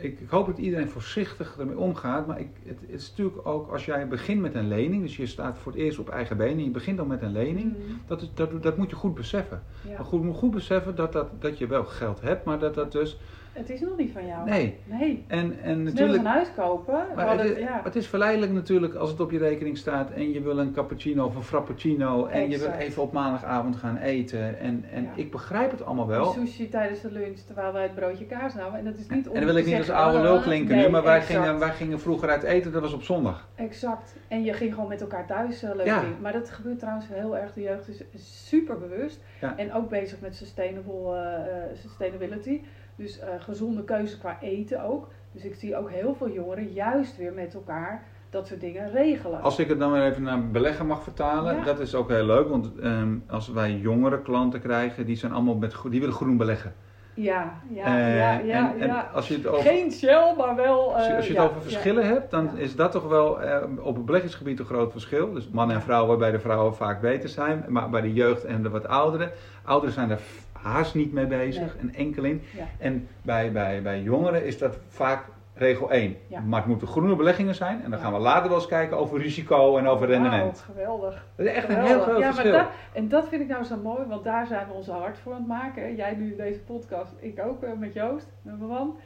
ik, 0.00 0.20
ik 0.20 0.28
hoop 0.28 0.46
dat 0.46 0.58
iedereen 0.58 0.88
voorzichtig 0.88 1.56
ermee 1.58 1.78
omgaat. 1.78 2.26
Maar 2.26 2.40
ik, 2.40 2.48
het, 2.66 2.80
het 2.80 2.90
is 2.90 3.08
natuurlijk 3.10 3.46
ook 3.46 3.70
als 3.72 3.84
jij 3.84 4.08
begint 4.08 4.40
met 4.40 4.54
een 4.54 4.68
lening, 4.68 5.02
dus 5.02 5.16
je 5.16 5.26
staat 5.26 5.58
voor 5.58 5.72
het 5.72 5.80
eerst 5.80 5.98
op 5.98 6.08
eigen 6.08 6.36
benen 6.36 6.58
en 6.58 6.64
je 6.64 6.70
begint 6.70 6.96
dan 6.96 7.06
met 7.06 7.22
een 7.22 7.32
lening, 7.32 7.72
Mhm. 7.72 7.92
dat, 8.06 8.30
dat, 8.34 8.62
dat 8.62 8.76
moet 8.76 8.90
je 8.90 8.96
goed 8.96 9.14
beseffen. 9.14 9.62
Ja. 9.88 9.96
Maar 9.96 10.04
goed, 10.04 10.20
je 10.20 10.26
moet 10.26 10.36
goed 10.36 10.50
beseffen 10.50 10.94
dat, 10.94 11.12
dat, 11.12 11.28
dat 11.38 11.58
je 11.58 11.66
wel 11.66 11.84
geld 11.84 12.20
hebt, 12.20 12.44
maar 12.44 12.58
dat 12.58 12.74
dat 12.74 12.92
dus, 12.92 13.18
Het 13.52 13.70
is 13.70 13.80
nog 13.80 13.96
niet 13.96 14.12
van 14.12 14.26
jou. 14.26 14.48
nee. 14.48 14.78
Nee. 14.84 15.24
En, 15.26 15.58
en 15.62 15.70
Het 15.70 15.84
natuurlijk... 15.84 16.18
een 16.18 16.26
huis 16.26 16.48
kopen. 16.56 17.06
Maar 17.14 17.38
het, 17.38 17.50
is, 17.50 17.58
ja. 17.58 17.80
het 17.84 17.96
is 17.96 18.06
verleidelijk 18.06 18.52
natuurlijk 18.52 18.94
als 18.94 19.10
het 19.10 19.20
op 19.20 19.30
je 19.30 19.38
rekening 19.38 19.78
staat 19.78 20.10
en 20.10 20.32
je 20.32 20.40
wil 20.42 20.58
een 20.58 20.72
cappuccino 20.72 21.24
of 21.24 21.36
een 21.36 21.42
frappuccino 21.42 22.26
en 22.26 22.50
je 22.50 22.58
wil 22.58 22.70
even 22.70 23.02
op 23.02 23.12
maandagavond 23.12 23.76
gaan 23.76 23.96
eten. 23.96 24.58
En, 24.58 24.84
en 24.92 25.02
Ja. 25.02 25.10
ik 25.14 25.30
begrijp 25.30 25.70
het 25.70 25.84
allemaal 25.84 26.06
wel. 26.06 26.32
sushi 26.32 26.68
tijdens 26.68 27.00
de 27.00 27.12
lunch 27.12 27.38
terwijl 27.38 27.72
wij 27.72 27.82
het 27.82 27.94
broodje 27.94 28.26
kaas 28.26 28.54
namen. 28.54 28.78
En 28.78 28.84
dat 28.84 28.94
is 28.94 29.08
niet 29.08 29.26
En 29.26 29.34
dan 29.34 29.44
wil 29.44 29.56
ik 29.56 29.66
niet 29.66 29.78
als 29.78 29.90
oude 29.90 30.20
lul 30.20 30.40
klinken 30.40 30.76
nee, 30.76 30.84
nu, 30.84 30.90
maar 30.90 31.02
wij 31.02 31.16
exact, 31.16 31.40
gingen, 31.40 31.58
wij 31.58 31.72
gingen 31.72 32.00
vroeger 32.00 32.28
uit 32.28 32.42
eten, 32.42 32.72
dat 32.72 32.82
was 32.82 32.92
op 32.92 33.02
zondag. 33.02 33.48
Exact. 33.54 34.16
En 34.28 34.44
je 34.44 34.52
ging 34.52 34.74
gewoon 34.74 34.88
met 34.88 35.00
elkaar 35.00 35.26
thuis 35.26 35.62
eh, 35.62 35.74
leuk 35.74 35.86
Ja. 35.86 36.02
Maar 36.20 36.32
dat 36.32 36.50
gebeurt 36.50 36.78
trouwens 36.78 37.06
heel 37.08 37.36
erg. 37.36 37.52
De 37.52 37.62
jeugd 37.62 37.88
is 37.88 38.48
super 38.48 38.78
bewust. 38.78 39.20
En 39.56 39.72
ook 39.72 39.88
bezig 39.88 40.20
met 40.20 40.36
sustainable, 40.36 41.16
eh, 41.16 41.34
eh, 41.34 41.76
sustainability. 41.76 42.60
Dus 43.02 43.18
eh, 43.18 43.28
gezonde 43.38 43.84
keuze 43.84 44.18
qua 44.18 44.38
eten 44.40 44.84
ook. 44.84 45.08
Dus 45.32 45.44
ik 45.44 45.54
zie 45.54 45.76
ook 45.76 45.90
heel 45.90 46.14
veel 46.14 46.30
jongeren 46.30 46.72
juist 46.72 47.16
weer 47.16 47.32
met 47.32 47.54
elkaar 47.54 48.02
dat 48.30 48.46
soort 48.46 48.60
dingen 48.60 48.90
regelen. 48.92 49.40
Als 49.42 49.58
ik 49.58 49.68
het 49.68 49.78
dan 49.78 49.92
weer 49.92 50.02
even 50.04 50.22
naar 50.22 50.50
beleggen 50.50 50.86
mag 50.86 51.02
vertalen, 51.02 51.56
Ja. 51.56 51.64
dat 51.64 51.80
is 51.80 51.94
ook 51.94 52.08
heel 52.08 52.24
leuk, 52.24 52.48
want 52.48 52.70
ehm, 52.82 53.14
als 53.28 53.48
wij 53.48 53.72
jongere 53.76 54.22
klanten 54.22 54.60
krijgen, 54.60 55.06
die 55.06 55.16
zijn 55.16 55.32
allemaal 55.32 55.54
met, 55.54 55.74
die 55.90 56.00
willen 56.00 56.14
groen 56.14 56.36
beleggen. 56.36 56.74
Ja, 57.14 57.52
ja, 57.72 57.84
Eh, 57.84 58.16
ja, 58.18 58.32
ja. 58.38 58.72
en, 58.74 58.80
en 58.80 58.86
ja. 58.86 59.10
als 59.14 59.28
je 59.28 59.34
het 59.34 59.46
over, 59.46 59.62
Geen 59.62 59.92
Shell, 59.92 60.34
maar 60.36 60.56
wel... 60.56 60.94
als 60.94 61.04
je, 61.04 61.10
eh, 61.10 61.16
als 61.16 61.26
je 61.26 61.32
ja, 61.32 61.42
het 61.42 61.50
over 61.50 61.62
verschillen 61.62 62.06
hebt, 62.06 62.30
dan 62.30 62.58
is 62.58 62.76
dat 62.76 62.92
toch 62.92 63.08
wel 63.08 63.40
eh, 63.42 63.62
op 63.84 63.94
het 63.96 64.04
beleggingsgebied 64.04 64.58
een 64.58 64.64
groot 64.64 64.92
verschil. 64.92 65.32
Dus 65.32 65.48
mannen 65.48 65.76
en 65.76 65.82
vrouwen, 65.82 66.18
bij 66.18 66.30
de 66.30 66.38
vrouwen 66.40 66.74
vaak 66.74 67.00
beter 67.00 67.28
zijn, 67.28 67.64
maar 67.68 67.90
bij 67.90 68.00
de 68.00 68.12
jeugd 68.12 68.44
en 68.44 68.62
de 68.62 68.68
wat 68.70 68.88
ouderen. 68.88 69.30
Ouderen 69.64 69.94
zijn 69.94 70.18
f- 70.18 70.46
haast 70.62 70.94
niet 70.94 71.12
mee 71.12 71.26
bezig, 71.26 71.76
een 71.80 71.94
enkeling. 71.94 72.40
Ja. 72.56 72.64
En 72.78 73.08
bij, 73.22 73.52
bij, 73.52 73.82
bij 73.82 74.00
jongeren 74.02 74.44
is 74.46 74.58
dat 74.58 74.78
vaak 74.88 75.24
regel 75.54 75.90
1. 75.90 76.16
Ja. 76.26 76.40
Maar 76.40 76.58
het 76.60 76.68
moeten 76.68 76.86
groene 76.88 77.16
beleggingen 77.16 77.54
zijn. 77.54 77.82
En 77.82 77.90
dan 77.90 77.98
Ja. 77.98 78.04
gaan 78.04 78.12
we 78.12 78.18
later 78.18 78.48
wel 78.48 78.58
eens 78.58 78.66
kijken 78.66 78.96
over 78.98 79.20
risico 79.20 79.76
en 79.76 79.86
over 79.86 80.06
rendement. 80.06 80.60
Geweldig. 80.60 81.26
Dat 81.36 81.46
is 81.46 81.52
echt 81.52 81.68
een 81.68 81.74
Geweldig. 81.74 81.94
heel 81.94 82.02
groot 82.04 82.18
ja, 82.18 82.24
maar 82.24 82.34
verschil. 82.34 82.52
dat, 82.58 82.66
en 82.92 83.08
dat 83.08 83.28
vind 83.28 83.42
ik 83.42 83.48
nou 83.48 83.64
zo 83.64 83.76
mooi, 83.76 84.06
want 84.08 84.24
daar 84.24 84.46
zijn 84.46 84.66
we 84.66 84.72
onze 84.72 84.92
hart 84.92 85.18
voor 85.18 85.32
aan 85.32 85.38
het 85.38 85.48
maken. 85.48 85.94
Jij 85.96 86.14
nu 86.14 86.30
in 86.30 86.36
deze 86.36 86.60
podcast, 86.60 87.12
ik 87.18 87.40
ook 87.46 87.62
eh, 87.62 87.70
met 87.78 87.92
Joost, 87.92 88.26
met 88.42 88.58
mijn 88.58 88.70
man. 88.70 88.96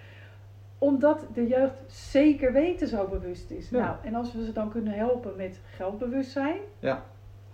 Omdat 0.78 1.26
de 1.34 1.46
jeugd 1.46 1.74
zeker 1.86 2.52
weten 2.52 2.88
zo 2.88 3.06
bewust 3.08 3.50
is. 3.50 3.70
Nou, 3.70 3.96
en 4.02 4.14
als 4.14 4.34
we 4.34 4.44
ze 4.44 4.52
dan 4.52 4.70
kunnen 4.70 4.92
helpen 4.92 5.32
met 5.36 5.60
geldbewustzijn, 5.76 6.56
Ja. 6.78 7.02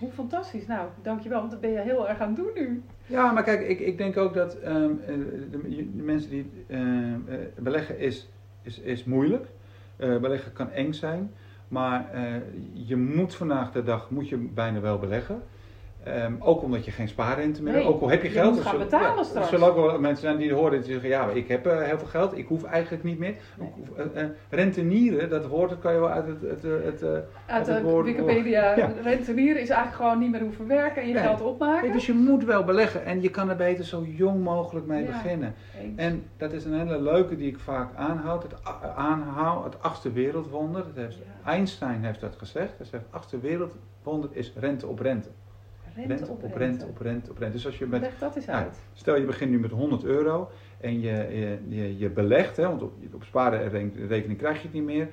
Hoe 0.03 0.12
fantastisch. 0.12 0.66
Nou, 0.66 0.88
dankjewel, 1.03 1.38
want 1.38 1.50
dat 1.50 1.61
ben 1.61 1.70
je 1.70 1.78
heel 1.78 2.09
erg 2.09 2.20
aan 2.20 2.26
het 2.26 2.36
doen 2.36 2.50
nu. 2.55 2.82
Ja, 3.07 3.32
maar 3.32 3.42
kijk, 3.42 3.68
ik, 3.68 3.80
ik 3.80 3.98
denk 3.98 4.16
ook 4.16 4.34
dat 4.34 4.59
ehm, 4.59 4.90
eh, 5.07 5.14
de, 5.50 5.59
de, 5.96 6.03
mensen 6.03 6.30
die 6.30 6.50
uh, 6.68 7.14
beleggen 7.59 7.98
is, 7.98 8.28
is, 8.62 8.78
is 8.78 9.05
moeilijk. 9.05 9.46
Uh, 9.98 10.18
beleggen 10.18 10.53
kan 10.53 10.70
eng 10.70 10.92
zijn. 10.92 11.30
Maar 11.68 12.07
je 12.72 12.96
moet 12.96 13.34
vandaag 13.34 13.72
de 13.72 13.82
dag 13.82 14.11
moet 14.11 14.28
je 14.28 14.36
bijna 14.36 14.80
wel 14.80 14.98
beleggen. 14.98 15.42
Um, 16.09 16.36
ook 16.38 16.62
omdat 16.62 16.84
je 16.84 16.90
geen 16.90 17.09
spaarrente 17.09 17.62
meer 17.62 17.72
hebt. 17.72 17.84
Nee, 17.84 17.94
ook 17.94 18.03
al 18.03 18.09
heb 18.09 18.22
je, 18.22 18.28
je 18.28 18.34
geld. 18.34 18.55
Moet 18.55 18.62
gaan 18.62 18.78
betalen 18.78 19.16
ja, 19.16 19.22
straks. 19.22 19.44
Er 19.44 19.59
zullen 19.59 19.68
ook 19.68 19.86
wel 19.86 20.00
mensen 20.00 20.22
zijn 20.22 20.36
die 20.36 20.53
horen 20.53 20.78
en 20.78 20.84
zeggen: 20.84 21.09
Ja, 21.09 21.28
ik 21.28 21.48
heb 21.48 21.66
uh, 21.66 21.82
heel 21.82 21.98
veel 21.98 22.07
geld, 22.07 22.38
ik 22.38 22.46
hoef 22.46 22.64
eigenlijk 22.64 23.05
niet 23.05 23.18
meer. 23.18 23.34
Nee. 23.59 23.72
Uh, 24.16 24.22
uh, 24.22 24.28
rentenieren, 24.50 25.30
dat 25.30 25.46
woord 25.46 25.70
dat 25.70 25.78
kan 25.78 25.92
je 25.92 25.98
wel 26.00 26.09
uit 26.09 26.26
het. 26.26 26.40
het, 26.40 26.62
het 26.62 27.24
uit 27.46 27.66
het 27.66 27.82
woord, 27.82 28.07
Wikipedia. 28.07 28.61
Ja. 28.82 28.92
Rentenieren 29.03 29.62
is 29.62 29.68
eigenlijk 29.68 30.03
gewoon 30.03 30.18
niet 30.18 30.30
meer 30.30 30.40
hoeven 30.40 30.66
werken 30.66 31.03
en 31.03 31.09
je 31.09 31.14
nee. 31.14 31.22
geld 31.22 31.40
opmaken. 31.40 31.82
Nee, 31.82 31.92
dus 31.92 32.07
je 32.07 32.12
moet 32.12 32.44
wel 32.44 32.64
beleggen 32.64 33.05
en 33.05 33.22
je 33.22 33.30
kan 33.30 33.50
er 33.50 33.57
beter 33.57 33.84
zo 33.84 34.05
jong 34.05 34.42
mogelijk 34.42 34.86
mee 34.86 35.03
ja, 35.03 35.09
beginnen. 35.09 35.55
Eens. 35.80 35.98
En 35.98 36.24
dat 36.36 36.53
is 36.53 36.64
een 36.64 36.78
hele 36.78 37.03
leuke 37.03 37.36
die 37.36 37.48
ik 37.48 37.59
vaak 37.59 37.96
aanhoud. 37.96 38.42
Het, 38.42 38.55
aanhoud, 38.96 39.64
het 39.64 39.82
achtste 39.82 40.12
wereldwonder. 40.12 40.84
Dat 40.94 41.05
heeft, 41.05 41.18
Einstein 41.44 42.05
heeft 42.05 42.20
dat 42.20 42.34
gezegd. 42.38 42.72
Hij 42.76 42.86
zegt: 42.86 43.05
achtste 43.11 43.40
wereldwonder 43.40 44.30
is 44.32 44.53
rente 44.57 44.86
op 44.86 44.98
rente. 44.98 45.28
Rente, 45.95 46.26
op, 46.26 46.43
op 46.43 46.55
rente. 46.55 46.86
op 46.86 46.99
rente, 46.99 47.30
op 47.30 47.38
rente. 47.38 47.53
Dus 47.53 47.66
als 47.66 47.78
je 47.78 47.86
met, 47.86 48.01
Leg 48.01 48.18
dat 48.18 48.36
eens 48.36 48.47
nou, 48.47 48.64
uit. 48.64 48.78
Stel 48.93 49.16
je 49.16 49.24
begint 49.24 49.51
nu 49.51 49.59
met 49.59 49.70
100 49.70 50.05
euro 50.05 50.51
en 50.80 51.01
je, 51.01 51.11
je, 51.11 51.59
je, 51.68 51.99
je 51.99 52.11
belegt, 52.11 52.57
hè, 52.57 52.66
want 52.68 52.82
op, 52.82 52.93
op 53.12 53.24
sparenrekening 53.24 54.38
krijg 54.38 54.57
je 54.57 54.62
het 54.62 54.72
niet 54.72 54.84
meer. 54.84 55.09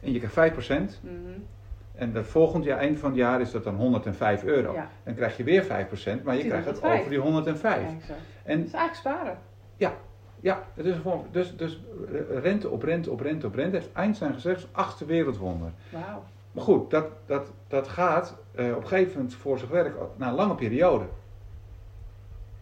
En 0.00 0.12
je 0.12 0.20
krijgt 0.20 0.68
5%. 0.68 0.72
Mm 0.72 1.10
-hmm. 1.10 1.44
En 1.94 2.12
dat 2.12 2.26
volgend 2.26 2.64
jaar, 2.64 2.78
eind 2.78 2.98
van 2.98 3.08
het 3.08 3.18
jaar, 3.18 3.40
is 3.40 3.50
dat 3.50 3.64
dan 3.64 3.74
105 3.74 4.44
euro. 4.44 4.72
Ja. 4.72 4.90
Dan 5.04 5.14
krijg 5.14 5.36
je 5.36 5.44
weer 5.44 5.64
5%, 5.64 5.66
maar 6.22 6.36
je 6.36 6.44
krijgt 6.44 6.66
het 6.66 6.82
over 6.82 7.10
die 7.10 7.18
105. 7.18 7.80
Ja, 7.80 7.88
en, 8.42 8.58
dat 8.58 8.66
is 8.66 8.72
eigenlijk 8.72 8.94
sparen. 8.94 9.38
Ja, 9.76 9.94
ja 10.40 10.62
het 10.74 10.86
is 10.86 10.96
gewoon, 10.96 11.26
dus, 11.30 11.56
dus 11.56 11.80
rente 12.42 12.68
op 12.68 12.82
rente 12.82 13.10
op 13.10 13.20
rente 13.20 13.46
op 13.46 13.54
rente. 13.54 13.76
Heeft 13.76 13.92
Einstein 13.92 14.32
gezegd, 14.32 14.68
achtste 14.72 15.04
wereldwonder. 15.04 15.72
Wauw. 15.90 16.22
Maar 16.52 16.64
goed, 16.64 16.90
dat, 16.90 17.06
dat, 17.26 17.52
dat 17.68 17.88
gaat 17.88 18.36
uh, 18.58 18.70
op 18.70 18.82
een 18.82 18.88
gegeven 18.88 19.12
moment 19.16 19.34
voor 19.34 19.58
zich 19.58 19.68
werk 19.68 19.94
na 20.16 20.28
een 20.28 20.34
lange 20.34 20.54
periode. 20.54 21.04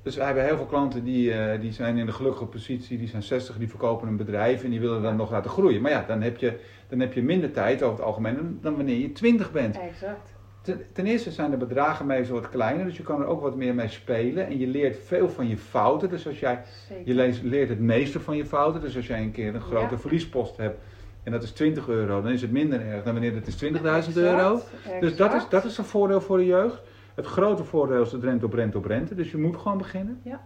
Dus 0.02 0.16
we 0.16 0.22
hebben 0.22 0.44
heel 0.44 0.56
veel 0.56 0.66
klanten 0.66 1.04
die, 1.04 1.32
uh, 1.32 1.60
die 1.60 1.72
zijn 1.72 1.96
in 1.96 2.06
de 2.06 2.12
gelukkige 2.12 2.46
positie, 2.46 2.98
die 2.98 3.08
zijn 3.08 3.22
60, 3.22 3.56
die 3.58 3.68
verkopen 3.68 4.08
een 4.08 4.16
bedrijf 4.16 4.64
en 4.64 4.70
die 4.70 4.80
willen 4.80 5.02
dan 5.02 5.16
nog 5.16 5.30
laten 5.30 5.50
groeien. 5.50 5.82
Maar 5.82 5.90
ja, 5.90 6.04
dan 6.06 6.22
heb 6.22 6.36
je, 6.36 6.58
dan 6.88 7.00
heb 7.00 7.12
je 7.12 7.22
minder 7.22 7.52
tijd 7.52 7.82
over 7.82 7.96
het 7.96 8.06
algemeen 8.06 8.58
dan 8.60 8.76
wanneer 8.76 8.96
je 8.96 9.12
20 9.12 9.52
bent. 9.52 9.78
Exact. 9.78 10.36
Ten, 10.62 10.82
ten, 10.92 11.06
eerste 11.06 11.30
zijn 11.30 11.50
de 11.50 11.56
bedragen 11.56 12.06
meestal 12.06 12.40
wat 12.40 12.48
kleiner, 12.48 12.84
dus 12.84 12.96
je 12.96 13.02
kan 13.02 13.20
er 13.20 13.26
ook 13.26 13.40
wat 13.40 13.56
meer 13.56 13.74
mee 13.74 13.88
spelen. 13.88 14.46
En 14.46 14.58
je 14.58 14.66
leert 14.66 14.96
veel 15.04 15.28
van 15.28 15.48
je 15.48 15.56
fouten. 15.56 16.08
Dus 16.08 16.26
als 16.26 16.40
jij, 16.40 16.62
je 17.04 17.14
leert 17.42 17.68
het 17.68 17.80
meeste 17.80 18.20
van 18.20 18.36
je 18.36 18.46
fouten. 18.46 18.80
Dus 18.80 18.96
als 18.96 19.06
jij 19.06 19.22
een 19.22 19.30
keer 19.30 19.54
een 19.54 19.60
grote 19.60 19.94
ja. 19.94 20.00
verliespost 20.00 20.56
hebt, 20.56 20.80
en 21.28 21.34
dat 21.34 21.42
is 21.42 21.50
20 21.50 21.88
euro, 21.88 22.22
dan 22.22 22.32
is 22.32 22.42
het 22.42 22.50
minder 22.50 22.80
erg 22.80 23.02
dan 23.02 23.12
wanneer 23.12 23.34
het 23.34 23.46
is 23.46 23.64
20.000 24.08 24.12
euro. 24.14 24.60
Dus 25.00 25.16
dat 25.16 25.34
is, 25.34 25.48
dat 25.48 25.64
is 25.64 25.78
een 25.78 25.84
voordeel 25.84 26.20
voor 26.20 26.36
de 26.36 26.44
jeugd. 26.44 26.82
Het 27.14 27.26
grote 27.26 27.64
voordeel 27.64 28.02
is 28.02 28.12
het 28.12 28.22
rente 28.22 28.44
op 28.44 28.52
rente 28.52 28.78
op 28.78 28.84
rente, 28.84 29.14
dus 29.14 29.30
je 29.30 29.36
moet 29.36 29.56
gewoon 29.56 29.78
beginnen. 29.78 30.20
Ja. 30.22 30.40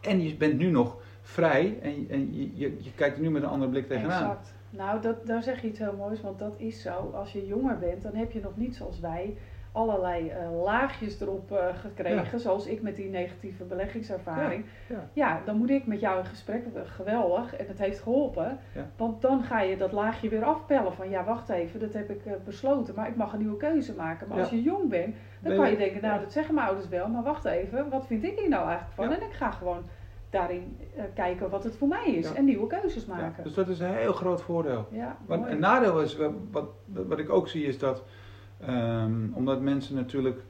En 0.00 0.22
je 0.22 0.36
bent 0.36 0.58
nu 0.58 0.70
nog 0.70 0.96
vrij 1.22 1.78
en, 1.82 2.06
en 2.08 2.34
je, 2.34 2.50
je, 2.54 2.76
je 2.78 2.92
kijkt 2.94 3.16
er 3.16 3.22
nu 3.22 3.30
met 3.30 3.42
een 3.42 3.48
andere 3.48 3.70
blik 3.70 3.86
tegenaan. 3.86 4.22
Exact. 4.22 4.54
Nou, 4.70 5.00
dat, 5.00 5.26
daar 5.26 5.42
zeg 5.42 5.62
je 5.62 5.68
iets 5.68 5.78
heel 5.78 5.94
moois, 5.96 6.20
want 6.20 6.38
dat 6.38 6.54
is 6.56 6.82
zo. 6.82 7.10
Als 7.14 7.32
je 7.32 7.46
jonger 7.46 7.78
bent, 7.78 8.02
dan 8.02 8.14
heb 8.14 8.32
je 8.32 8.40
nog 8.40 8.56
niet 8.56 8.76
zoals 8.76 9.00
wij 9.00 9.36
allerlei 9.76 10.30
uh, 10.30 10.62
laagjes 10.62 11.20
erop 11.20 11.52
uh, 11.52 11.58
gekregen, 11.80 12.28
ja. 12.32 12.38
zoals 12.38 12.66
ik 12.66 12.82
met 12.82 12.96
die 12.96 13.08
negatieve 13.08 13.64
beleggingservaring. 13.64 14.64
Ja, 14.88 14.94
ja. 14.94 15.08
ja, 15.12 15.40
dan 15.44 15.56
moet 15.56 15.70
ik 15.70 15.86
met 15.86 16.00
jou 16.00 16.18
in 16.18 16.24
gesprek, 16.24 16.64
geweldig, 16.84 17.56
en 17.56 17.66
het 17.66 17.78
heeft 17.78 18.00
geholpen. 18.00 18.58
Want 18.96 19.22
dan 19.22 19.42
ga 19.42 19.60
je 19.60 19.76
dat 19.76 19.92
laagje 19.92 20.28
weer 20.28 20.44
afpellen 20.44 20.92
van, 20.92 21.10
ja 21.10 21.24
wacht 21.24 21.48
even, 21.48 21.80
dat 21.80 21.92
heb 21.92 22.10
ik 22.10 22.26
uh, 22.26 22.32
besloten, 22.44 22.94
maar 22.94 23.08
ik 23.08 23.16
mag 23.16 23.32
een 23.32 23.38
nieuwe 23.38 23.56
keuze 23.56 23.94
maken. 23.94 24.28
Maar 24.28 24.38
als 24.38 24.50
je 24.50 24.62
jong 24.62 24.88
bent, 24.88 25.14
dan 25.40 25.56
kan 25.56 25.70
je 25.70 25.76
denken, 25.76 26.02
nou 26.02 26.20
dat 26.20 26.32
zeggen 26.32 26.54
mijn 26.54 26.66
ouders 26.66 26.88
wel, 26.88 27.08
maar 27.08 27.22
wacht 27.22 27.44
even, 27.44 27.88
wat 27.90 28.06
vind 28.06 28.24
ik 28.24 28.38
hier 28.38 28.48
nou 28.48 28.68
eigenlijk 28.68 28.94
van? 28.94 29.12
En 29.12 29.28
ik 29.28 29.34
ga 29.34 29.50
gewoon 29.50 29.82
daarin 30.30 30.78
kijken 31.14 31.50
wat 31.50 31.64
het 31.64 31.76
voor 31.76 31.88
mij 31.88 32.06
is 32.06 32.32
en 32.32 32.44
nieuwe 32.44 32.66
keuzes 32.66 33.06
maken. 33.06 33.44
dus 33.44 33.54
dat 33.54 33.68
is 33.68 33.80
een 33.80 33.94
heel 33.94 34.12
groot 34.12 34.42
voordeel. 34.42 34.86
Ja, 34.90 35.16
Want 35.26 35.46
een 35.46 35.58
nadeel 35.58 36.00
is, 36.00 36.16
wat, 36.50 36.64
wat 36.86 37.18
ik 37.18 37.30
ook 37.30 37.48
zie, 37.48 37.66
is 37.66 37.78
dat 37.78 38.02
Um, 38.68 39.32
omdat 39.34 39.60
mensen 39.60 39.94
natuurlijk 39.94 40.40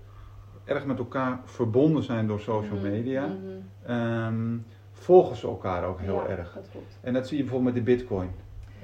erg 0.64 0.86
met 0.86 0.98
elkaar 0.98 1.40
verbonden 1.44 2.02
zijn 2.02 2.26
door 2.26 2.40
social 2.40 2.76
mhm, 2.76 2.90
media, 2.90 3.26
mm 3.26 3.38
-hmm. 3.86 3.96
um, 3.96 4.66
volgen 4.92 5.36
ze 5.36 5.46
elkaar 5.46 5.84
ook 5.84 6.00
heel 6.00 6.22
ja, 6.22 6.26
erg. 6.26 6.52
Dat 6.54 6.82
en 7.00 7.12
dat 7.12 7.28
zie 7.28 7.36
je 7.36 7.42
bijvoorbeeld 7.42 7.74
met 7.74 7.84
de 7.84 7.92
bitcoin. 7.92 8.30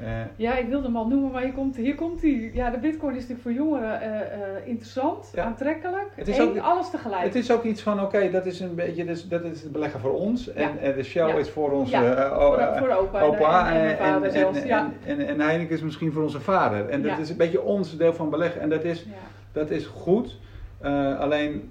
Uh, 0.00 0.08
ja, 0.36 0.56
ik 0.56 0.68
wilde 0.68 0.86
hem 0.86 0.96
al 0.96 1.06
noemen, 1.06 1.30
maar 1.30 1.42
hier 1.42 1.52
komt, 1.52 1.76
hier 1.76 1.94
komt 1.94 2.22
hij. 2.22 2.50
Ja, 2.54 2.70
de 2.70 2.78
bitcoin 2.78 3.16
is 3.16 3.28
natuurlijk 3.28 3.40
voor 3.40 3.52
jongeren 3.52 4.02
uh, 4.02 4.08
uh, 4.08 4.66
interessant, 4.68 5.30
ja. 5.34 5.44
aantrekkelijk. 5.44 6.08
Het 6.14 6.28
is 6.28 6.40
ook, 6.40 6.58
alles 6.58 6.90
tegelijk. 6.90 7.22
Het 7.22 7.34
is 7.34 7.50
ook 7.50 7.64
iets 7.64 7.82
van, 7.82 7.92
oké, 7.92 8.04
okay, 8.04 8.30
dat 8.30 8.46
is 8.46 8.60
een 8.60 8.74
beetje, 8.74 9.04
dus, 9.04 9.28
dat 9.28 9.44
is 9.44 9.62
het 9.62 9.72
beleggen 9.72 10.00
voor 10.00 10.12
ons. 10.12 10.52
En, 10.52 10.78
en 10.78 10.94
de 10.94 11.02
Shell 11.02 11.38
is 11.38 11.50
voor 11.50 11.70
onze 11.70 11.96
voor, 12.34 12.78
voor 12.78 12.96
opa, 12.96 13.20
opa 13.20 13.72
en, 13.72 13.88
en, 13.88 13.96
vader 13.96 14.22
en, 14.22 14.32
zelfs. 14.32 14.62
En, 14.62 14.94
en, 15.04 15.26
en, 15.26 15.40
Heineken 15.40 15.74
is 15.74 15.82
misschien 15.82 16.12
voor 16.12 16.22
onze 16.22 16.40
vader. 16.40 16.88
En 16.88 17.02
dat 17.02 17.18
is 17.18 17.30
een 17.30 17.36
beetje 17.36 17.62
ons 17.62 17.96
deel 17.96 18.12
van 18.12 18.30
beleggen. 18.30 18.60
En 18.60 18.68
dat 18.68 18.84
is 18.84 19.06
dat 19.52 19.70
is 19.70 19.86
goed. 19.86 20.38
Uh, 20.82 21.20
alleen 21.20 21.70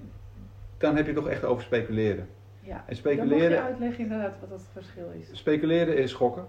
dan 0.78 0.96
heb 0.96 1.06
je 1.06 1.12
toch 1.12 1.28
echt 1.28 1.44
over 1.44 1.62
speculeren. 1.62 2.28
Ja, 2.60 2.84
en 2.86 2.96
speculeren, 2.96 3.28
dan 3.28 3.38
moet 3.38 3.50
je 3.50 3.60
uitleggen 3.60 4.02
inderdaad 4.04 4.34
wat 4.40 4.50
het 4.50 4.68
verschil 4.72 5.12
is. 5.20 5.38
Speculeren 5.38 5.96
is 5.96 6.12
gokken. 6.12 6.46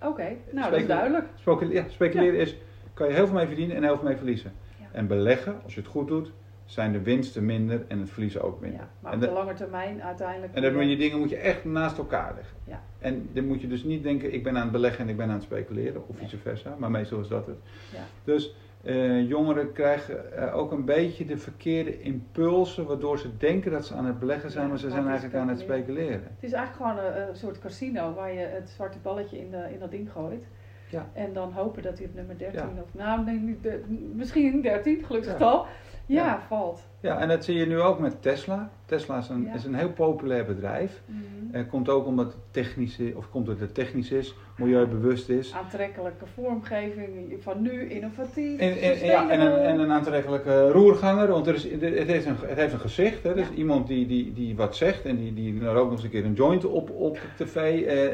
Oké, 0.00 0.08
okay, 0.08 0.38
nou 0.50 0.70
dat 0.70 0.80
is 0.80 0.86
duidelijk. 0.86 1.26
Speculeren, 1.34 1.82
ja, 1.82 1.90
speculeren 1.90 2.34
ja. 2.34 2.40
is, 2.40 2.56
kan 2.94 3.08
je 3.08 3.14
heel 3.14 3.26
veel 3.26 3.36
mee 3.36 3.46
verdienen 3.46 3.76
en 3.76 3.82
heel 3.82 3.96
veel 3.96 4.08
mee 4.08 4.16
verliezen. 4.16 4.52
Ja. 4.78 4.86
En 4.92 5.06
beleggen, 5.06 5.60
als 5.64 5.74
je 5.74 5.80
het 5.80 5.88
goed 5.88 6.08
doet, 6.08 6.32
zijn 6.64 6.92
de 6.92 7.02
winsten 7.02 7.44
minder 7.44 7.84
en 7.88 7.98
het 7.98 8.10
verliezen 8.10 8.42
ook 8.42 8.60
minder. 8.60 8.80
Ja, 8.80 8.88
maar 9.00 9.14
op 9.14 9.20
de, 9.20 9.26
de 9.26 9.32
lange 9.32 9.54
termijn 9.54 10.02
uiteindelijk... 10.02 10.54
En 10.54 10.62
dan 10.62 10.74
moet 10.74 10.90
je 10.90 10.96
dingen 10.96 11.18
moet 11.18 11.30
je 11.30 11.36
echt 11.36 11.64
naast 11.64 11.98
elkaar 11.98 12.34
leggen. 12.34 12.56
Ja. 12.64 12.82
En 12.98 13.28
dan 13.32 13.46
moet 13.46 13.60
je 13.60 13.68
dus 13.68 13.84
niet 13.84 14.02
denken, 14.02 14.34
ik 14.34 14.42
ben 14.42 14.56
aan 14.56 14.62
het 14.62 14.72
beleggen 14.72 15.04
en 15.04 15.08
ik 15.08 15.16
ben 15.16 15.28
aan 15.28 15.34
het 15.34 15.42
speculeren, 15.42 16.08
of 16.08 16.16
vice 16.16 16.38
versa. 16.38 16.74
Maar 16.78 16.90
meestal 16.90 17.20
is 17.20 17.28
dat 17.28 17.46
het. 17.46 17.56
Ja. 17.92 18.02
Dus 18.24 18.54
uh, 18.82 19.28
jongeren 19.28 19.72
krijgen 19.72 20.24
uh, 20.38 20.56
ook 20.56 20.72
een 20.72 20.84
beetje 20.84 21.24
de 21.24 21.38
verkeerde 21.38 22.00
impulsen, 22.00 22.86
waardoor 22.86 23.18
ze 23.18 23.36
denken 23.36 23.70
dat 23.70 23.86
ze 23.86 23.94
aan 23.94 24.06
het 24.06 24.18
beleggen 24.18 24.50
zijn, 24.50 24.64
ja, 24.64 24.70
maar 24.70 24.78
ze 24.78 24.90
zijn 24.90 25.06
eigenlijk 25.06 25.36
aan 25.36 25.48
het 25.48 25.58
speculeren. 25.58 26.22
Het 26.22 26.42
is 26.42 26.52
eigenlijk 26.52 26.76
gewoon 26.76 27.12
een, 27.12 27.28
een, 27.28 27.36
soort 27.36 27.58
casino 27.58 28.14
waar 28.14 28.32
je 28.32 28.40
het 28.40 28.68
zwarte 28.68 28.98
balletje 28.98 29.38
in, 29.38 29.50
de, 29.50 29.68
in 29.72 29.78
dat 29.78 29.90
ding 29.90 30.12
gooit. 30.12 30.46
Ja. 30.88 31.06
En 31.12 31.32
dan 31.32 31.52
hopen 31.52 31.82
dat 31.82 31.98
hij 31.98 32.06
op 32.06 32.14
nummer 32.14 32.38
13 32.38 32.60
ja. 32.60 32.82
of 32.82 32.94
nou, 32.94 33.24
nee, 33.24 33.58
de, 33.62 33.84
misschien 34.14 34.62
13, 34.62 35.04
gelukkig 35.04 35.38
ja. 35.38 35.66
ja, 36.06 36.40
valt. 36.48 36.89
Ja, 37.00 37.18
en 37.18 37.28
dat 37.28 37.44
zie 37.44 37.56
je 37.56 37.66
nu 37.66 37.80
ook 37.80 37.98
met 37.98 38.22
Tesla. 38.22 38.70
Tesla 38.84 39.18
is 39.18 39.28
een, 39.28 39.48
is 39.54 39.64
een 39.64 39.74
heel 39.74 39.92
populair 39.92 40.44
bedrijf. 40.44 41.02
Mm 41.06 41.22
-hmm. 41.52 41.66
komt 41.68 41.88
ook 41.88 42.06
omdat 42.06 42.26
het 42.26 42.42
technisch 42.50 42.98
is, 42.98 43.14
of 43.14 43.30
komt 43.30 43.46
het 43.46 43.74
technisch 43.74 44.10
is, 44.10 44.34
milieubewust 44.56 45.28
is. 45.28 45.54
Aantrekkelijke 45.54 46.24
vormgeving 46.34 47.36
van 47.40 47.62
nu, 47.62 47.90
innovatief. 47.90 48.60
Ja, 49.02 49.30
en 49.30 49.40
een, 49.40 49.58
en 49.58 49.78
een 49.78 49.90
aantrekkelijke 49.92 50.70
roerganger, 50.70 51.28
want 51.28 51.46
er 51.46 51.54
is, 51.54 51.70
het, 51.70 51.82
heeft 51.82 52.26
een, 52.26 52.36
het 52.46 52.58
heeft 52.58 52.72
een 52.72 52.80
gezicht. 52.80 53.22
Hè? 53.22 53.34
Dus 53.34 53.48
ja. 53.48 53.54
iemand 53.54 53.86
die, 53.86 54.06
die, 54.06 54.32
die 54.32 54.56
wat 54.56 54.76
zegt 54.76 55.04
en 55.04 55.16
die, 55.16 55.34
die 55.34 55.64
rookt 55.64 55.82
nog 55.82 55.92
eens 55.92 56.02
een 56.02 56.10
keer 56.10 56.24
een 56.24 56.32
joint 56.32 56.64
op, 56.64 56.90
op 56.90 57.18
tv. 57.36 57.56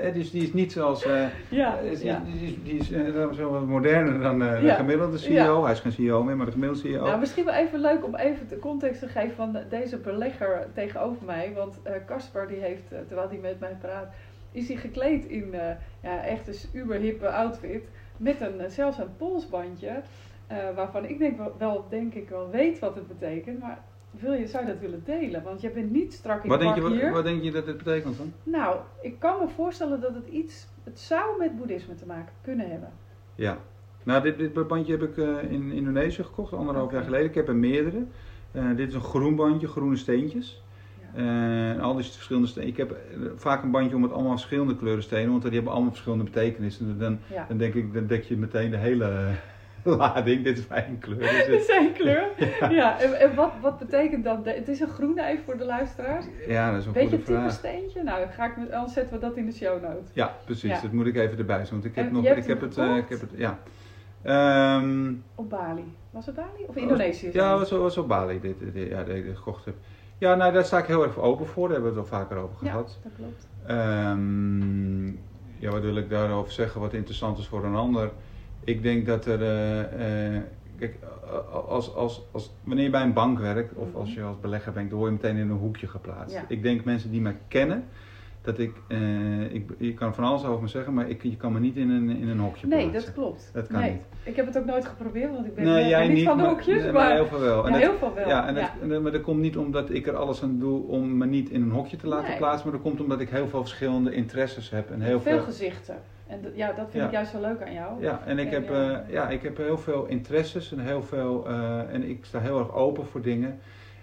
Uh, 0.06 0.14
dus 0.14 0.30
die 0.30 0.42
is 0.42 0.52
niet 0.52 0.72
zoals. 0.72 1.06
Uh, 1.06 1.24
ja, 1.48 1.78
is, 1.78 2.02
ja. 2.02 2.22
Die, 2.24 2.48
is, 2.48 2.54
die 2.64 2.78
is 2.78 2.90
uh, 2.90 3.32
zo 3.32 3.50
wat 3.50 3.66
moderner 3.66 4.20
dan 4.20 4.42
uh, 4.42 4.60
de 4.60 4.70
gemiddelde 4.70 5.18
CEO. 5.18 5.62
Hij 5.62 5.72
is 5.72 5.80
geen 5.80 5.92
CEO 5.92 6.22
meer, 6.22 6.36
maar 6.36 6.46
de 6.46 6.52
gemiddelde 6.52 6.88
CEO. 6.88 7.04
Nou, 7.04 7.18
misschien 7.18 7.44
wel 7.44 7.54
even 7.54 7.80
leuk 7.80 8.04
om 8.04 8.14
even 8.16 8.48
de 8.48 8.58
context 8.78 9.00
te 9.00 9.08
geven 9.08 9.36
van 9.36 9.58
deze 9.68 9.98
belegger 9.98 10.66
tegenover 10.74 11.24
mij. 11.24 11.52
Want 11.54 11.80
Casper 12.06 12.48
die 12.48 12.60
heeft, 12.60 12.88
terwijl 12.88 13.28
hij 13.28 13.38
met 13.38 13.60
mij 13.60 13.76
praat 13.80 14.14
is 14.52 14.68
hij 14.68 14.76
gekleed 14.76 15.24
in 15.24 15.54
uh, 15.54 15.60
ja, 16.02 16.24
echt 16.24 16.48
een 16.48 16.80
uberhippe 16.80 17.30
outfit. 17.30 17.88
Met 18.16 18.40
een, 18.40 18.70
zelfs 18.70 18.98
een 18.98 19.16
polsbandje. 19.16 20.02
Waarvan 20.74 21.04
ik 21.04 21.18
denk 21.18 21.36
wel, 21.36 21.54
wel, 21.58 21.84
denk 21.88 22.14
ik 22.14 22.28
wel 22.28 22.50
weet 22.50 22.78
wat 22.78 22.94
het 22.94 23.06
betekent. 23.06 23.60
Maar 23.60 23.78
wil 24.10 24.32
je, 24.32 24.46
zou 24.46 24.66
je 24.66 24.72
dat 24.72 24.80
willen 24.80 25.02
delen? 25.04 25.42
Want 25.42 25.60
je 25.60 25.70
bent 25.70 25.90
niet 25.90 26.12
strak 26.12 26.42
in 26.42 26.48
wat 26.48 26.58
de 26.58 26.64
denk 26.64 26.76
je, 26.76 26.88
hier. 26.88 27.04
Wat, 27.04 27.12
wat 27.12 27.24
denk 27.24 27.42
je 27.42 27.50
dat 27.50 27.66
het 27.66 27.76
betekent 27.76 28.18
dan? 28.18 28.32
Nou, 28.42 28.78
ik 29.00 29.18
kan 29.18 29.38
me 29.40 29.48
voorstellen 29.48 30.00
dat 30.00 30.14
het 30.14 30.26
iets... 30.26 30.68
Het 30.84 30.98
zou 30.98 31.38
met 31.38 31.56
boeddhisme 31.56 31.94
te 31.94 32.06
maken 32.06 32.32
kunnen 32.42 32.70
hebben. 32.70 32.90
Ja. 33.34 33.58
Nou, 34.02 34.22
dit, 34.22 34.38
dit 34.38 34.66
bandje 34.66 34.92
heb 34.92 35.02
ik 35.02 35.16
in 35.50 35.72
Indonesië 35.72 36.22
gekocht, 36.22 36.52
anderhalf 36.52 36.86
okay. 36.86 36.96
jaar 36.96 37.04
geleden. 37.04 37.28
Ik 37.28 37.34
heb 37.34 37.48
er 37.48 37.56
meerdere. 37.56 38.04
Dit 38.76 38.88
is 38.88 38.94
een 38.94 39.00
groen 39.00 39.36
bandje, 39.36 39.66
groene 39.68 39.96
steentjes. 39.96 40.62
Uh, 41.16 41.82
al 41.82 41.94
die 41.94 42.04
verschillende 42.04 42.48
stenen. 42.48 42.68
Ik 42.68 42.76
heb 42.76 42.96
vaak 43.36 43.62
een 43.62 43.70
bandje 43.70 43.94
om 43.96 44.00
met 44.02 44.12
allemaal 44.12 44.30
verschillende 44.32 44.76
kleuren 44.76 45.02
stenen, 45.02 45.30
want 45.30 45.42
die 45.42 45.52
hebben 45.52 45.72
allemaal 45.72 45.90
verschillende 45.90 46.24
betekenissen. 46.24 46.98
Dan, 46.98 47.18
ja. 47.32 47.44
dan 47.48 47.56
denk 47.56 47.74
ik, 47.74 47.94
dan 47.94 48.06
dek 48.06 48.24
je 48.24 48.36
meteen 48.36 48.70
de 48.70 48.76
hele. 48.76 49.26
lading. 49.98 50.44
Dit 50.44 50.58
is 50.58 50.66
mijn 50.66 50.98
kleur. 50.98 51.22
Het- 51.36 51.48
is 51.48 51.68
een 51.68 51.92
kleur. 51.92 52.26
Ja, 52.70 53.00
en, 53.00 53.20
en 53.20 53.34
wat, 53.34 53.52
wat 53.60 53.78
betekent 53.78 54.24
dat? 54.24 54.38
Het 54.44 54.68
is 54.68 54.80
een 54.80 54.88
groene 54.88 55.26
even 55.26 55.44
voor 55.44 55.56
de 55.58 55.64
luisteraars. 55.64 56.24
ja, 56.48 56.70
dat 56.70 56.80
is 56.80 56.86
een 56.86 56.92
Weet 56.92 57.02
je 57.02 57.08
goede 57.08 57.16
het 57.16 57.26
type 57.26 57.38
vraag. 57.38 57.52
steentje? 57.52 58.02
Nou, 58.02 58.26
ga 58.30 58.44
ik 58.46 58.56
met, 58.56 58.70
anders 58.72 58.92
zetten 58.92 59.14
we 59.14 59.20
dat 59.20 59.36
in 59.36 59.46
de 59.46 59.52
show 59.52 59.82
notes. 59.82 60.10
Ja, 60.12 60.36
precies. 60.44 60.70
Ja. 60.70 60.80
Dat 60.80 60.92
moet 60.92 61.06
ik 61.06 61.16
even 61.16 61.38
erbij 61.38 61.56
doen. 61.58 61.66
Want 61.70 61.84
ik 61.84 61.94
heb 61.94 62.06
En 62.06 62.12
nog, 62.12 62.24
ik 62.24 62.46
heb 62.46 62.60
het, 62.60 62.78
eh, 62.78 62.96
ik 62.96 63.08
heb 63.08 63.20
het, 63.20 63.30
ja. 63.36 63.58
Ehm, 64.22 65.12
Op 65.34 65.50
Bali. 65.50 65.84
Was 66.16 66.26
het 66.26 66.34
Bali? 66.34 66.64
Of 66.66 66.76
Indonesië? 66.76 67.30
Ja, 67.32 67.58
was, 67.58 67.70
was 67.70 67.96
op 67.96 68.08
Bali 68.08 68.40
dit, 68.40 68.54
dit, 68.72 68.88
ja, 68.88 69.04
dat 69.04 69.14
ik 69.16 69.24
dit 69.24 69.36
gekocht 69.36 69.64
heb. 69.64 69.74
Ja, 70.18 70.34
nou, 70.34 70.52
daar 70.52 70.64
sta 70.64 70.78
ik 70.78 70.84
heel 70.86 71.02
erg 71.02 71.18
open 71.18 71.46
voor. 71.46 71.68
Daar 71.68 71.76
hebben 71.76 71.94
we 71.94 72.00
het 72.00 72.10
al 72.12 72.18
vaker 72.18 72.36
over 72.36 72.56
Ja, 72.60 72.70
gehad. 72.70 72.98
dat 73.02 73.12
klopt. 73.16 73.46
Ehm, 73.66 75.06
ja, 75.58 75.70
wat 75.70 75.82
wil 75.82 75.96
ik 75.96 76.10
daarover 76.10 76.52
zeggen 76.52 76.80
wat 76.80 76.92
interessant 76.92 77.38
is 77.38 77.46
voor 77.46 77.64
een 77.64 77.74
ander? 77.74 78.10
Ik 78.64 78.82
denk 78.82 79.06
dat 79.06 79.26
er. 79.26 79.42
eh, 79.42 80.34
eh, 80.36 80.42
kijk, 80.78 80.96
als, 81.68 81.94
als, 81.94 82.22
als, 82.32 82.52
wanneer 82.64 82.84
je 82.84 82.90
bij 82.90 83.02
een 83.02 83.12
bank 83.12 83.38
werkt 83.38 83.74
of 83.74 83.94
als 83.94 84.14
je 84.14 84.22
als 84.22 84.40
belegger 84.40 84.72
bent, 84.72 84.90
dan 84.90 84.98
word 84.98 85.10
je 85.10 85.16
meteen 85.22 85.36
in 85.42 85.50
een 85.50 85.56
hoekje 85.58 85.86
geplaatst. 85.86 86.34
Ja. 86.36 86.44
Ik 86.48 86.62
denk 86.62 86.84
mensen 86.84 87.10
die 87.10 87.20
mij 87.20 87.36
kennen, 87.48 87.84
dat 88.46 88.58
ik, 88.58 88.72
eh, 88.88 89.54
ik. 89.54 89.70
Je 89.78 89.94
kan 89.94 90.14
van 90.14 90.24
alles 90.24 90.44
over 90.44 90.62
me 90.62 90.68
zeggen, 90.68 90.94
maar 90.94 91.08
ik, 91.08 91.22
je 91.22 91.36
kan 91.36 91.52
me 91.52 91.60
niet 91.60 91.76
in 91.76 91.90
een, 91.90 92.08
in 92.10 92.28
een 92.28 92.38
hokje 92.38 92.66
Nee, 92.66 92.78
plaatsen. 92.90 93.04
dat 93.04 93.14
klopt. 93.14 93.50
Dat 93.52 93.66
kan 93.66 93.80
nee. 93.80 93.90
niet. 93.90 94.00
Ik 94.22 94.36
heb 94.36 94.46
het 94.46 94.58
ook 94.58 94.64
nooit 94.64 94.84
geprobeerd, 94.86 95.32
want 95.32 95.46
ik 95.46 95.54
ben 95.54 95.64
Nee, 95.64 95.82
eh, 95.82 95.88
jij 95.88 96.06
niet 96.06 96.16
niet, 96.16 96.24
van 96.26 96.36
de 96.36 96.42
maar- 96.42 96.52
hoekjes. 96.52 96.82
nee, 96.82 96.92
maar 96.92 97.12
heel 97.12 97.26
veel 97.26 97.40
wel. 97.40 97.58
Ja, 97.60 97.64
En 97.66 97.72
dat- 97.72 97.80
heel 97.80 97.98
veel 97.98 98.14
wel. 98.14 98.28
Ja, 98.28 98.46
en 98.46 98.54
Ja. 98.54 98.70
dat- 98.88 99.02
maar 99.02 99.12
dat 99.12 99.20
komt 99.22 99.40
niet 99.40 99.56
omdat 99.56 99.90
ik 99.90 100.06
er 100.06 100.16
alles 100.16 100.42
aan 100.42 100.58
doe 100.58 100.86
om 100.86 101.16
me 101.16 101.26
niet 101.26 101.50
in 101.50 101.62
een 101.62 101.70
hokje 101.70 101.96
te 101.96 102.06
laten 102.08 102.28
Nee. 102.28 102.36
plaatsen, 102.38 102.62
maar 102.68 102.72
dat 102.78 102.86
komt 102.86 103.00
omdat 103.00 103.20
ik 103.20 103.28
heel 103.28 103.48
veel 103.48 103.60
verschillende 103.60 104.12
interesses 104.14 104.70
heb 104.70 104.90
en 104.90 105.00
heel 105.00 105.20
veel, 105.20 105.32
veel. 105.36 105.42
gezichten. 105.44 105.96
En 106.26 106.40
ja, 106.54 106.66
dat 106.66 106.86
vind 106.90 106.92
Ja. 107.02 107.04
ik 107.04 107.12
juist 107.12 107.30
zo 107.30 107.40
leuk 107.40 107.62
aan 107.62 107.72
jou. 107.72 108.02
Ja, 108.02 108.22
en 108.26 108.38
ik 108.38 108.46
En 108.46 108.52
heb, 108.52 108.68
ja. 108.68 108.90
eh, 109.06 109.12
ja, 109.12 109.28
ik 109.28 109.42
heb 109.42 109.56
heel 109.56 109.78
veel 109.78 110.06
interesses 110.06 110.72
en 110.72 110.78
heel 110.78 111.02
veel, 111.02 111.48
en 111.90 112.08
ik 112.08 112.24
sta 112.24 112.38
heel 112.40 112.58
erg 112.58 112.74
open 112.74 113.06
voor 113.06 113.22
dingen. 113.22 113.58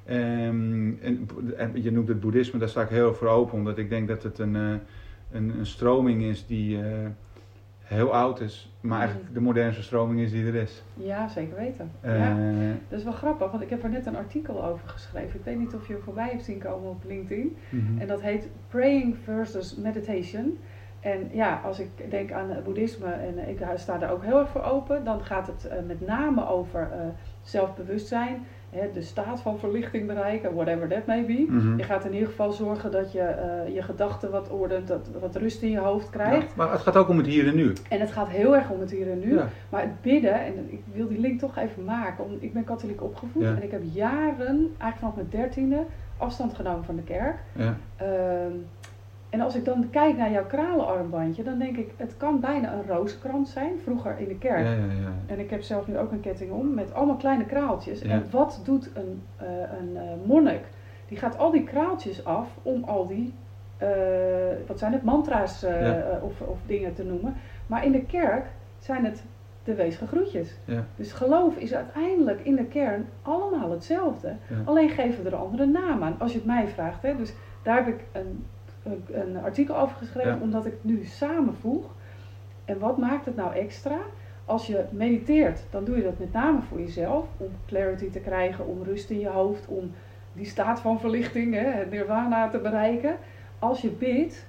Ehm, 0.06 0.92
en, 1.02 1.28
je 1.74 1.92
noemt 1.92 2.08
het 2.08 2.20
boeddhisme, 2.20 2.60
daar 2.60 2.70
sta 2.70 2.82
ik 2.82 2.90
heel 2.90 3.08
erg 3.08 3.18
voor 3.18 3.28
open, 3.28 3.58
omdat 3.58 3.78
ik 3.78 3.90
denk 3.90 4.08
dat 4.08 4.24
het 4.24 4.40
een, 4.40 4.56
eh, 4.56 4.74
een, 5.32 5.60
een 5.60 5.66
stroming 5.66 6.24
is 6.24 6.46
die 6.46 6.82
eh, 6.84 7.08
heel 7.84 8.14
oud 8.14 8.40
is, 8.40 8.72
maar 8.82 9.00
eigenlijk 9.00 9.28
Mm. 9.30 9.34
de 9.34 9.42
modernste 9.42 9.84
stroming 9.84 10.20
is 10.20 10.32
die 10.32 10.46
er 10.46 10.56
is. 10.56 10.84
Ja, 10.94 11.28
zeker 11.28 11.56
weten. 11.56 11.92
Eh, 12.02 12.20
ja. 12.20 12.36
Dat 12.90 12.98
is 13.00 13.04
wel 13.04 13.14
grappig, 13.14 13.52
want 13.52 13.64
ik 13.64 13.70
heb 13.70 13.84
er 13.84 13.90
net 13.90 14.06
een 14.06 14.16
artikel 14.16 14.64
over 14.66 14.88
geschreven. 14.90 15.40
Ik 15.40 15.46
weet 15.46 15.60
niet 15.60 15.74
of 15.74 15.88
je 15.88 15.94
hem 15.94 16.02
voorbij 16.02 16.30
hebt 16.30 16.44
zien 16.44 16.60
komen 16.60 16.90
op 16.90 17.04
LinkedIn. 17.08 17.56
mhm. 17.70 18.00
En 18.02 18.08
dat 18.08 18.22
heet 18.22 18.50
Praying 18.68 19.16
versus 19.24 19.76
Meditation. 19.76 20.58
En 21.00 21.30
ja, 21.32 21.62
als 21.64 21.80
ik 21.80 21.90
denk 22.10 22.32
aan 22.32 22.56
boeddhisme 22.64 23.12
en 23.12 23.50
ik 23.50 23.60
sta 23.76 23.98
daar 23.98 24.12
ook 24.12 24.24
heel 24.24 24.40
erg 24.40 24.50
voor 24.50 24.62
open, 24.64 25.04
dan 25.04 25.24
gaat 25.24 25.48
het 25.48 25.68
eh, 25.68 25.78
met 25.88 26.02
name 26.02 26.48
over 26.48 26.82
eh, 26.92 27.00
zelfbewustzijn, 27.42 28.46
hè, 28.74 28.92
de 28.94 29.02
staat 29.02 29.42
van 29.42 29.60
verlichting 29.60 30.08
bereiken, 30.08 30.54
whatever 30.54 30.88
that 30.88 31.06
may 31.06 31.26
be. 31.26 31.46
Mhm. 31.50 31.78
Je 31.78 31.84
gaat 31.84 32.06
in 32.06 32.14
ieder 32.14 32.28
geval 32.28 32.52
zorgen 32.52 32.92
dat 32.92 33.12
je 33.12 33.20
eh, 33.20 33.74
je 33.74 33.82
gedachten 33.82 34.32
wat 34.32 34.50
ordent, 34.50 34.88
dat 34.88 35.10
wat 35.20 35.36
rust 35.36 35.62
in 35.62 35.72
je 35.72 35.80
hoofd 35.80 36.10
krijgt. 36.10 36.48
Ja, 36.48 36.54
maar 36.56 36.72
het 36.72 36.82
gaat 36.82 36.98
ook 36.98 37.10
om 37.10 37.18
het 37.18 37.28
hier 37.28 37.48
en 37.48 37.56
nu. 37.56 37.74
En 37.90 38.00
het 38.00 38.12
gaat 38.12 38.30
heel 38.30 38.56
erg 38.56 38.70
om 38.70 38.80
het 38.80 38.92
hier 38.92 39.12
en 39.12 39.20
nu. 39.20 39.36
Ja. 39.36 39.50
Maar 39.70 39.82
het 39.82 40.02
bidden, 40.02 40.46
en 40.46 40.68
ik 40.70 40.82
wil 40.94 41.08
die 41.08 41.20
link 41.20 41.40
toch 41.40 41.58
even 41.58 41.84
maken, 41.84 42.24
om, 42.24 42.38
ik 42.40 42.54
ben 42.54 42.64
katholiek 42.64 43.04
opgevoed 43.04 43.44
en 43.44 43.64
ik 43.64 43.72
heb 43.72 43.82
jaren, 43.92 44.58
eigenlijk 44.78 44.98
vanaf 44.98 45.16
mijn 45.16 45.28
dertiende, 45.30 45.86
afstand 46.18 46.54
genomen 46.54 46.84
van 46.84 46.96
de 46.96 47.04
kerk. 47.04 47.36
Ja. 47.56 47.78
Ehm, 47.96 48.54
en 49.34 49.42
als 49.42 49.56
ik 49.56 49.66
dan 49.66 49.90
kijk 49.90 50.18
naar 50.18 50.32
jouw 50.32 50.46
kralenarmbandje, 50.46 51.44
dan 51.44 51.60
denk 51.60 51.78
ik, 51.78 51.92
het 51.98 52.18
kan 52.18 52.40
bijna 52.40 52.74
een 52.74 52.88
rozenkrans 52.88 53.52
zijn, 53.52 53.80
vroeger 53.84 54.20
in 54.20 54.28
de 54.28 54.38
kerk. 54.38 54.66
Ja, 54.66 54.72
ja, 54.72 55.02
ja. 55.02 55.14
En 55.26 55.40
ik 55.40 55.50
heb 55.50 55.62
zelf 55.62 55.88
nu 55.88 55.98
ook 55.98 56.12
een 56.12 56.20
ketting 56.20 56.52
om 56.52 56.74
met 56.74 56.94
allemaal 56.94 57.16
kleine 57.16 57.46
kraaltjes. 57.46 58.02
En 58.02 58.26
wat 58.32 58.62
doet 58.64 58.90
een, 58.94 59.24
eh, 59.38 59.48
een 59.80 59.98
eh, 59.98 60.04
monnik? 60.26 60.62
Die 61.08 61.18
gaat 61.18 61.38
al 61.38 61.52
die 61.52 61.64
kraaltjes 61.64 62.26
af 62.26 62.48
om 62.62 62.84
al 62.84 63.08
die, 63.08 63.34
eh, 63.78 63.88
wat 64.68 64.80
zijn 64.80 64.94
het, 64.94 65.04
mantra's 65.04 65.66
of, 66.22 66.42
of 66.42 66.58
dingen 66.66 66.94
te 66.94 67.04
noemen. 67.04 67.34
Maar 67.68 67.86
in 67.86 67.92
de 67.92 68.06
kerk 68.06 68.46
zijn 68.80 69.06
het 69.06 69.24
de 69.64 69.76
weesge 69.76 70.08
groetjes. 70.08 70.56
Ja. 70.66 70.86
Dus 70.96 71.12
geloof 71.12 71.56
is 71.56 71.74
uiteindelijk 71.74 72.40
in 72.44 72.56
de 72.56 72.66
kern 72.66 73.06
allemaal 73.22 73.72
hetzelfde. 73.72 74.36
Ja. 74.48 74.56
Alleen 74.66 74.90
geven 74.90 75.24
we 75.24 75.30
er 75.30 75.36
een 75.36 75.42
andere 75.42 75.66
naam 75.66 76.04
aan, 76.04 76.16
als 76.20 76.32
je 76.32 76.38
het 76.38 76.48
mij 76.48 76.68
vraagt. 76.68 77.02
Hè. 77.02 77.16
Dus 77.16 77.34
daar 77.64 77.76
heb 77.76 77.88
ik 77.88 78.04
een, 78.12 78.46
een, 79.12 79.38
artikel 79.44 79.78
over 79.78 79.96
geschreven, 79.96 80.32
Ja. 80.36 80.42
omdat 80.42 80.66
ik 80.66 80.72
het 80.72 80.84
nu 80.84 81.04
samenvoeg. 81.06 81.86
En 82.66 82.80
wat 82.80 82.98
maakt 82.98 83.26
het 83.26 83.36
nou 83.36 83.54
extra? 83.54 84.00
Als 84.46 84.68
je 84.68 84.86
mediteert, 84.92 85.64
dan 85.70 85.84
doe 85.84 85.96
je 85.98 86.04
dat 86.04 86.20
met 86.20 86.34
name 86.34 86.62
voor 86.62 86.80
jezelf, 86.80 87.26
om 87.38 87.50
clarity 87.68 88.10
te 88.10 88.20
krijgen, 88.20 88.68
om 88.68 88.84
rust 88.84 89.10
in 89.10 89.20
je 89.20 89.30
hoofd, 89.30 89.68
om 89.68 89.92
die 90.34 90.46
staat 90.46 90.80
van 90.80 91.00
verlichting, 91.00 91.54
hè, 91.54 91.66
het 91.66 91.92
nirvana 91.92 92.50
te 92.50 92.58
bereiken. 92.60 93.16
Als 93.60 93.82
je 93.82 93.90
bidt, 93.90 94.46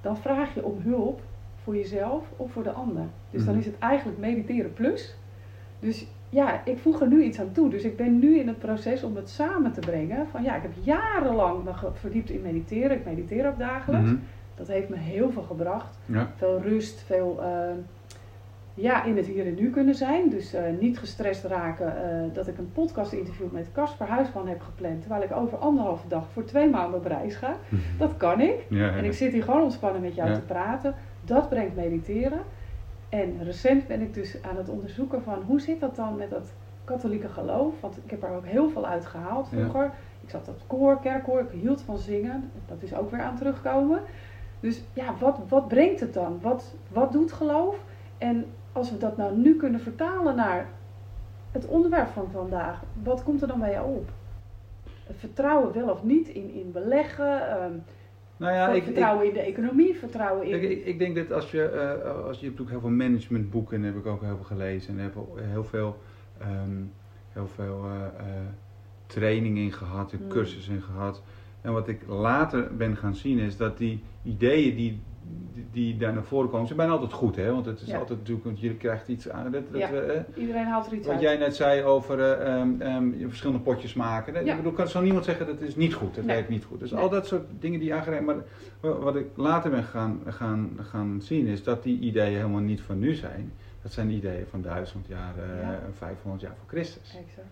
dan 0.00 0.16
vraag 0.16 0.54
je 0.54 0.64
om 0.64 0.80
hulp 0.82 1.20
voor 1.62 1.76
jezelf 1.76 2.24
of 2.36 2.52
voor 2.52 2.62
de 2.62 2.70
ander. 2.70 3.04
Dus 3.30 3.44
dan 3.44 3.50
Mhm. 3.54 3.60
is 3.60 3.66
het 3.66 3.78
eigenlijk 3.78 4.18
mediteren 4.18 4.72
plus. 4.72 5.16
Dus 5.78 6.06
ja, 6.36 6.64
ik 6.64 6.78
voeg 6.78 7.00
er 7.00 7.08
nu 7.08 7.22
iets 7.22 7.40
aan 7.40 7.52
toe. 7.52 7.70
Dus 7.70 7.82
ik 7.82 7.96
ben 7.96 8.18
nu 8.18 8.38
in 8.38 8.48
het 8.48 8.58
proces 8.58 9.02
om 9.02 9.16
het 9.16 9.30
samen 9.30 9.72
te 9.72 9.80
brengen. 9.80 10.26
Van 10.28 10.42
ja, 10.42 10.56
ik 10.56 10.62
heb 10.62 10.72
jarenlang 10.82 11.64
me 11.64 11.70
verdiept 11.92 12.30
in 12.30 12.42
mediteren. 12.42 12.96
Ik 12.96 13.04
mediteer 13.04 13.48
ook 13.48 13.58
dagelijks. 13.58 14.10
Mhm. 14.10 14.20
Dat 14.54 14.66
heeft 14.66 14.88
me 14.88 14.96
heel 14.96 15.30
veel 15.30 15.42
gebracht. 15.42 15.98
ja. 16.06 16.30
Veel 16.36 16.60
rust, 16.60 17.00
veel 17.00 17.42
eh, 17.42 17.70
ja, 18.74 19.04
in 19.04 19.16
het 19.16 19.26
hier 19.26 19.46
en 19.46 19.54
nu 19.54 19.70
kunnen 19.70 19.94
zijn. 19.94 20.30
Dus 20.30 20.54
eh, 20.54 20.62
niet 20.80 20.98
gestrest 20.98 21.44
raken 21.44 21.86
eh, 21.86 22.34
dat 22.34 22.48
ik 22.48 22.58
een 22.58 22.72
podcast 22.72 23.12
interview 23.12 23.50
met 23.50 23.72
Casper 23.72 24.06
Huisman 24.06 24.48
heb 24.48 24.60
gepland. 24.60 25.00
Terwijl 25.00 25.22
ik 25.22 25.32
over 25.32 25.58
anderhalve 25.58 26.08
dag 26.08 26.24
voor 26.32 26.44
twee 26.44 26.70
maanden 26.70 26.98
op 26.98 27.06
reis 27.06 27.34
ga. 27.34 27.56
Dat 27.98 28.16
kan 28.16 28.40
ik. 28.40 28.66
Ja, 28.68 28.78
ja. 28.78 28.96
En 28.96 29.04
ik 29.04 29.12
zit 29.12 29.32
hier 29.32 29.42
gewoon 29.42 29.62
ontspannen 29.62 30.00
met 30.00 30.14
jou 30.14 30.34
te 30.34 30.40
praten. 30.40 30.94
Dat 31.24 31.48
brengt 31.48 31.76
mediteren. 31.76 32.40
En 33.08 33.44
recent 33.44 33.86
ben 33.86 34.00
ik 34.00 34.14
dus 34.14 34.42
aan 34.42 34.56
het 34.56 34.68
onderzoeken 34.68 35.22
van 35.22 35.42
hoe 35.46 35.60
zit 35.60 35.80
dat 35.80 35.96
dan 35.96 36.16
met 36.16 36.30
dat 36.30 36.52
katholieke 36.84 37.28
geloof. 37.28 37.80
Want 37.80 37.96
ik 38.04 38.10
heb 38.10 38.22
er 38.22 38.30
ook 38.30 38.46
heel 38.46 38.68
veel 38.70 38.86
uit 38.86 39.06
gehaald 39.06 39.48
Ja. 39.50 39.56
vroeger. 39.58 39.90
Ik 40.20 40.30
zat 40.30 40.48
op 40.48 40.60
koor, 40.66 41.00
kerkkoor, 41.00 41.40
ik 41.40 41.60
hield 41.60 41.82
van 41.82 41.98
zingen. 41.98 42.50
Dat 42.66 42.82
is 42.82 42.94
ook 42.94 43.10
weer 43.10 43.20
aan 43.20 43.36
terugkomen. 43.36 44.00
Dus 44.60 44.82
ja, 44.92 45.14
wat, 45.18 45.38
wat 45.48 45.68
brengt 45.68 46.00
het 46.00 46.14
dan? 46.14 46.38
Wat, 46.40 46.74
wat 46.88 47.12
doet 47.12 47.32
geloof? 47.32 47.76
En 48.18 48.46
als 48.72 48.90
we 48.90 48.98
dat 48.98 49.16
nou 49.16 49.36
nu 49.36 49.56
kunnen 49.56 49.80
vertalen 49.80 50.36
naar 50.36 50.66
het 51.52 51.66
onderwerp 51.66 52.08
van 52.08 52.30
vandaag, 52.32 52.82
wat 53.02 53.22
komt 53.22 53.42
er 53.42 53.48
dan 53.48 53.58
bij 53.60 53.72
jou 53.72 53.96
op? 53.96 54.08
Het 55.06 55.16
vertrouwen 55.16 55.72
wel 55.72 55.88
of 55.88 56.02
niet 56.02 56.28
in, 56.28 56.54
in 56.54 56.72
beleggen, 56.72 57.48
ehm, 57.50 57.72
Nou 58.36 58.52
ja, 58.54 58.68
ik, 58.68 58.76
ik, 58.76 58.84
vertrouwen 58.84 59.26
in 59.26 59.32
de 59.32 59.40
economie, 59.40 59.94
vertrouwen 59.94 60.46
in. 60.46 60.70
Ik, 60.70 60.84
ik 60.84 60.98
denk 60.98 61.16
dat 61.16 61.32
als 61.32 61.50
je, 61.50 61.62
eh, 61.62 62.24
als 62.26 62.40
je 62.40 62.46
hebt 62.46 62.60
ook 62.60 62.70
heel 62.70 62.80
veel 62.80 62.90
managementboeken, 62.90 63.76
en 63.76 63.82
heb 63.82 63.96
ik 63.96 64.06
ook 64.06 64.22
heel 64.22 64.36
veel 64.36 64.44
gelezen 64.44 64.98
en 64.98 65.02
heb 65.02 65.14
heel 65.36 65.64
veel, 65.64 65.98
ehm, 66.38 66.82
heel 67.32 67.48
veel 67.48 67.84
eh, 68.18 68.24
training 69.06 69.58
in 69.58 69.72
gehad, 69.72 70.12
en 70.12 70.18
Mm. 70.22 70.28
cursus 70.28 70.68
in 70.68 70.82
gehad. 70.82 71.22
En 71.60 71.72
wat 71.72 71.88
ik 71.88 72.06
later 72.06 72.76
ben 72.76 72.96
gaan 72.96 73.14
zien 73.14 73.38
is 73.38 73.56
dat 73.56 73.78
die 73.78 74.02
ideeën 74.22 74.76
die, 74.76 75.00
die, 75.54 75.66
die 75.72 75.96
daar 75.96 76.12
naar 76.12 76.24
voren 76.24 76.50
komen, 76.50 76.66
ze 76.66 76.74
zijn 76.74 76.78
bijna 76.86 76.92
altijd 77.02 77.12
goed, 77.20 77.36
hè? 77.36 77.52
Want 77.52 77.66
het 77.66 77.80
is 77.80 77.86
Ja. 77.88 77.98
altijd 77.98 78.18
natuurlijk, 78.18 78.44
want 78.46 78.60
je 78.60 78.74
krijgt 78.74 79.08
iets 79.08 79.28
aan. 79.30 79.50
Dat, 79.52 79.62
dat, 79.72 79.80
Ja. 79.80 79.90
eh, 79.92 80.20
Iedereen 80.36 80.64
haalt 80.66 80.86
er 80.86 80.92
iets 80.92 81.06
wat 81.06 81.14
uit. 81.14 81.22
jij 81.24 81.36
net 81.36 81.56
zei 81.56 81.82
over 81.82 82.20
eh, 82.20 82.54
ehm, 82.60 82.80
ehm, 82.80 83.28
verschillende 83.28 83.62
potjes 83.62 83.94
maken. 83.94 84.44
Ja. 84.44 84.50
Ik 84.50 84.56
bedoel, 84.56 84.72
kan 84.72 84.88
zo 84.88 85.00
niemand 85.00 85.24
zeggen 85.24 85.46
dat 85.46 85.60
is 85.60 85.76
niet 85.76 85.94
goed, 85.94 86.14
dat 86.14 86.24
Nee. 86.24 86.34
werkt 86.34 86.48
niet 86.50 86.64
goed. 86.64 86.80
Dus 86.80 86.90
Nee. 86.90 87.00
al 87.00 87.08
dat 87.08 87.26
soort 87.26 87.44
dingen 87.58 87.80
die 87.80 87.94
aangereikt. 87.94 88.26
Maar 88.26 88.36
wa- 88.80 88.98
wat 88.98 89.16
ik 89.16 89.26
later 89.34 89.70
ben 89.70 89.84
gaan, 89.84 90.20
gaan, 90.26 90.70
gaan 90.82 91.18
zien 91.22 91.46
is 91.46 91.62
dat 91.62 91.82
die 91.82 91.98
ideeën 91.98 92.36
helemaal 92.36 92.60
niet 92.60 92.80
van 92.80 92.98
nu 92.98 93.14
zijn. 93.14 93.52
Dat 93.82 93.92
zijn 93.92 94.10
ideeën 94.10 94.46
van 94.50 94.62
duizend 94.62 95.06
jaar, 95.06 95.34
eh, 95.38 95.60
Ja. 95.62 95.80
500 95.98 96.42
jaar 96.42 96.54
voor 96.58 96.68
Christus. 96.68 97.16
Exact. 97.26 97.46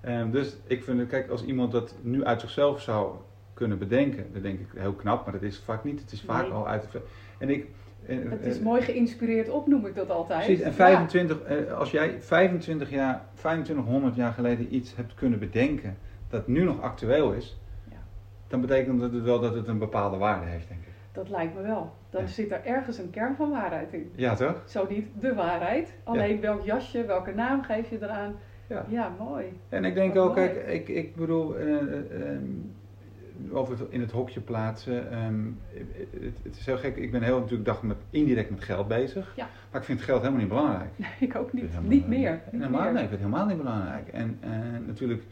Ehm, 0.00 0.30
dus 0.30 0.56
ik 0.66 0.84
vind, 0.84 1.06
kijk, 1.06 1.28
als 1.30 1.44
iemand 1.44 1.72
dat 1.72 1.94
nu 2.02 2.24
uit 2.24 2.40
zichzelf 2.40 2.80
zou 2.80 3.14
kunnen 3.54 3.78
bedenken, 3.78 4.26
dan 4.32 4.42
denk 4.42 4.58
ik 4.60 4.66
heel 4.76 4.92
knap, 4.92 5.24
maar 5.24 5.32
dat 5.32 5.42
is 5.42 5.58
vaak 5.64 5.84
niet. 5.84 6.00
Het 6.00 6.12
is 6.12 6.22
vaak 6.22 6.42
Nee. 6.42 6.50
al 6.52 6.68
uit. 6.68 6.86
En 7.38 7.50
ik. 7.50 7.66
Het 8.06 8.44
is 8.46 8.58
eh, 8.58 8.64
mooi 8.64 8.82
geïnspireerd 8.82 9.48
op, 9.48 9.66
noem 9.66 9.86
ik 9.86 9.94
dat 9.94 10.10
altijd. 10.10 10.44
Precies, 10.44 10.62
en 10.62 10.68
Ja. 10.70 10.74
25, 10.76 11.42
eh, 11.42 11.72
als 11.72 11.90
jij 11.90 12.20
25 12.20 12.90
jaar, 12.90 13.24
2500 13.34 14.14
jaar 14.16 14.32
geleden 14.32 14.74
iets 14.74 14.96
hebt 14.96 15.14
kunnen 15.14 15.38
bedenken 15.38 15.96
dat 16.28 16.46
nu 16.46 16.64
nog 16.64 16.80
actueel 16.80 17.32
is, 17.32 17.58
Ja. 17.90 17.96
dan 18.48 18.60
betekent 18.60 19.00
dat 19.00 19.12
het 19.12 19.22
wel 19.22 19.40
dat 19.40 19.54
het 19.54 19.68
een 19.68 19.78
bepaalde 19.78 20.16
waarde 20.16 20.46
heeft, 20.46 20.68
denk 20.68 20.80
ik. 20.80 20.92
Dat 21.12 21.28
lijkt 21.28 21.54
me 21.54 21.62
wel. 21.62 21.92
Dan 22.10 22.20
Ja. 22.22 22.26
zit 22.28 22.50
er 22.50 22.64
ergens 22.64 22.98
een 22.98 23.10
kern 23.10 23.36
van 23.36 23.50
waarheid 23.50 23.92
in. 23.92 24.10
Ja, 24.14 24.34
toch? 24.34 24.62
Zo 24.66 24.86
niet 24.88 25.06
de 25.20 25.34
waarheid. 25.34 25.94
Alleen 26.04 26.40
welk 26.40 26.64
jasje, 26.64 27.04
welke 27.04 27.32
naam 27.34 27.62
geef 27.62 27.90
je 27.90 27.96
eraan. 28.02 28.34
Ja. 28.66 28.84
Ja, 28.88 29.12
mooi. 29.18 29.44
En 29.68 29.84
ik 29.84 29.94
denk 29.94 30.14
Wat 30.14 30.28
ook, 30.28 30.36
mooi. 30.36 30.48
kijk, 30.48 30.66
ik, 30.66 30.88
ik 30.88 31.16
bedoel, 31.16 31.56
eh, 31.56 31.66
ehm, 31.70 32.42
over 33.52 33.78
het 33.78 33.90
in 33.90 34.00
het 34.00 34.10
hokje 34.10 34.40
plaatsen. 34.40 35.10
ehm, 35.10 35.44
het, 36.20 36.36
het 36.42 36.56
is 36.56 36.66
heel 36.66 36.76
gek. 36.76 36.96
Ik 36.96 37.10
ben 37.10 37.22
heel 37.22 37.38
natuurlijk 37.38 37.64
dag 37.64 37.82
met, 37.82 37.96
indirect 38.10 38.50
met 38.50 38.64
geld 38.64 38.88
bezig. 38.88 39.32
Ja. 39.36 39.48
Maar 39.70 39.80
ik 39.80 39.86
vind 39.86 40.02
geld 40.02 40.18
helemaal 40.20 40.40
niet 40.40 40.48
belangrijk. 40.48 40.90
ik 41.20 41.36
ook 41.36 41.52
niet. 41.52 41.80
Niet 41.82 42.08
meer. 42.08 42.40
Niet 42.50 42.62
helemaal, 42.62 42.82
meer. 42.82 42.92
Nee, 42.92 43.02
ik 43.02 43.08
vind 43.08 43.20
het 43.22 43.30
helemaal 43.30 43.46
niet 43.46 43.56
belangrijk. 43.56 44.08
En 44.08 44.38
natuurlijk 44.86 45.22